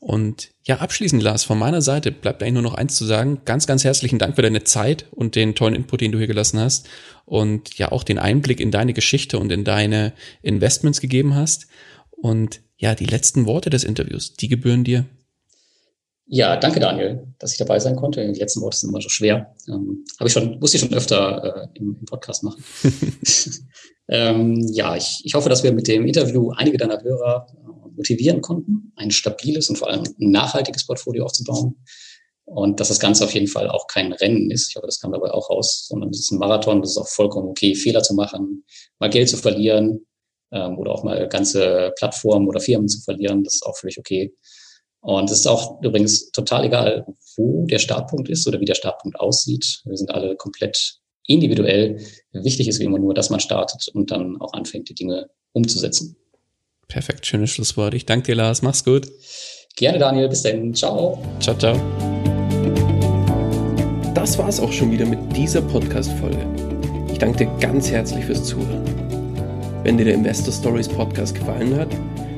Und 0.00 0.50
ja, 0.62 0.78
abschließend, 0.78 1.22
Lars, 1.22 1.44
von 1.44 1.58
meiner 1.58 1.82
Seite 1.82 2.12
bleibt 2.12 2.42
eigentlich 2.42 2.54
nur 2.54 2.62
noch 2.62 2.74
eins 2.74 2.94
zu 2.94 3.04
sagen. 3.04 3.40
Ganz, 3.44 3.66
ganz 3.66 3.82
herzlichen 3.82 4.18
Dank 4.18 4.36
für 4.36 4.42
deine 4.42 4.62
Zeit 4.62 5.06
und 5.10 5.34
den 5.34 5.54
tollen 5.54 5.74
Input, 5.74 6.00
den 6.00 6.12
du 6.12 6.18
hier 6.18 6.28
gelassen 6.28 6.60
hast. 6.60 6.88
Und 7.24 7.76
ja, 7.78 7.90
auch 7.90 8.04
den 8.04 8.18
Einblick 8.18 8.60
in 8.60 8.70
deine 8.70 8.92
Geschichte 8.92 9.38
und 9.38 9.50
in 9.50 9.64
deine 9.64 10.12
Investments 10.42 11.00
gegeben 11.00 11.34
hast. 11.34 11.66
Und 12.10 12.60
ja, 12.76 12.94
die 12.94 13.06
letzten 13.06 13.46
Worte 13.46 13.70
des 13.70 13.82
Interviews, 13.82 14.34
die 14.34 14.48
gebühren 14.48 14.84
dir. 14.84 15.06
Ja, 16.30 16.56
danke 16.56 16.78
Daniel, 16.78 17.26
dass 17.38 17.52
ich 17.52 17.58
dabei 17.58 17.78
sein 17.78 17.96
konnte. 17.96 18.30
Die 18.30 18.38
letzten 18.38 18.60
Worte 18.60 18.76
sind 18.76 18.90
immer 18.90 19.00
so 19.00 19.08
schwer. 19.08 19.54
Ähm, 19.66 20.04
Habe 20.18 20.28
ich 20.28 20.32
schon, 20.34 20.58
musste 20.60 20.76
ich 20.76 20.82
schon 20.82 20.92
öfter 20.92 21.68
äh, 21.72 21.78
im, 21.78 21.96
im, 21.98 22.04
Podcast 22.04 22.42
machen. 22.42 22.62
ähm, 24.08 24.60
ja, 24.70 24.94
ich, 24.94 25.22
ich 25.24 25.32
hoffe, 25.32 25.48
dass 25.48 25.62
wir 25.62 25.72
mit 25.72 25.88
dem 25.88 26.06
Interview 26.06 26.50
einige 26.50 26.76
deiner 26.76 27.02
Hörer 27.02 27.46
motivieren 27.96 28.42
konnten, 28.42 28.92
ein 28.96 29.10
stabiles 29.10 29.70
und 29.70 29.76
vor 29.76 29.88
allem 29.88 30.04
nachhaltiges 30.18 30.86
Portfolio 30.86 31.24
aufzubauen. 31.24 31.82
Und 32.44 32.78
dass 32.78 32.88
das 32.88 33.00
Ganze 33.00 33.24
auf 33.24 33.32
jeden 33.32 33.48
Fall 33.48 33.68
auch 33.68 33.86
kein 33.86 34.12
Rennen 34.12 34.50
ist. 34.50 34.68
Ich 34.68 34.76
hoffe, 34.76 34.86
das 34.86 35.00
kam 35.00 35.12
dabei 35.12 35.30
auch 35.30 35.48
raus, 35.48 35.86
sondern 35.88 36.10
es 36.10 36.20
ist 36.20 36.30
ein 36.30 36.38
Marathon. 36.38 36.82
Das 36.82 36.90
ist 36.90 36.98
auch 36.98 37.08
vollkommen 37.08 37.48
okay, 37.48 37.74
Fehler 37.74 38.02
zu 38.02 38.14
machen, 38.14 38.64
mal 38.98 39.08
Geld 39.08 39.30
zu 39.30 39.38
verlieren 39.38 40.06
ähm, 40.52 40.78
oder 40.78 40.92
auch 40.92 41.04
mal 41.04 41.26
ganze 41.28 41.92
Plattformen 41.96 42.48
oder 42.48 42.60
Firmen 42.60 42.88
zu 42.88 43.00
verlieren. 43.00 43.44
Das 43.44 43.54
ist 43.54 43.66
auch 43.66 43.76
völlig 43.76 43.98
okay. 43.98 44.34
Und 45.00 45.30
es 45.30 45.40
ist 45.40 45.46
auch 45.46 45.80
übrigens 45.82 46.30
total 46.32 46.64
egal, 46.64 47.06
wo 47.36 47.66
der 47.66 47.78
Startpunkt 47.78 48.28
ist 48.28 48.46
oder 48.46 48.60
wie 48.60 48.64
der 48.64 48.74
Startpunkt 48.74 49.18
aussieht. 49.20 49.82
Wir 49.84 49.96
sind 49.96 50.10
alle 50.10 50.36
komplett 50.36 50.98
individuell. 51.26 52.00
Wichtig 52.32 52.68
ist 52.68 52.80
wie 52.80 52.84
immer 52.84 52.98
nur, 52.98 53.14
dass 53.14 53.30
man 53.30 53.40
startet 53.40 53.88
und 53.94 54.10
dann 54.10 54.40
auch 54.40 54.52
anfängt, 54.54 54.88
die 54.88 54.94
Dinge 54.94 55.30
umzusetzen. 55.52 56.16
Perfekt, 56.88 57.26
schönes 57.26 57.50
Schlusswort. 57.50 57.94
Ich 57.94 58.06
danke 58.06 58.26
dir, 58.26 58.34
Lars. 58.34 58.62
Mach's 58.62 58.84
gut. 58.84 59.06
Gerne, 59.76 59.98
Daniel. 59.98 60.28
Bis 60.28 60.42
dann. 60.42 60.74
Ciao. 60.74 61.22
Ciao, 61.38 61.56
ciao. 61.56 61.78
Das 64.14 64.36
war's 64.38 64.58
auch 64.58 64.72
schon 64.72 64.90
wieder 64.90 65.06
mit 65.06 65.18
dieser 65.36 65.62
Podcast-Folge. 65.62 66.44
Ich 67.12 67.18
danke 67.18 67.44
dir 67.44 67.58
ganz 67.60 67.90
herzlich 67.90 68.24
fürs 68.24 68.44
Zuhören. 68.44 68.84
Wenn 69.84 69.96
dir 69.96 70.04
der 70.04 70.14
Investor 70.14 70.52
Stories 70.52 70.88
Podcast 70.88 71.34
gefallen 71.34 71.76
hat, 71.76 71.88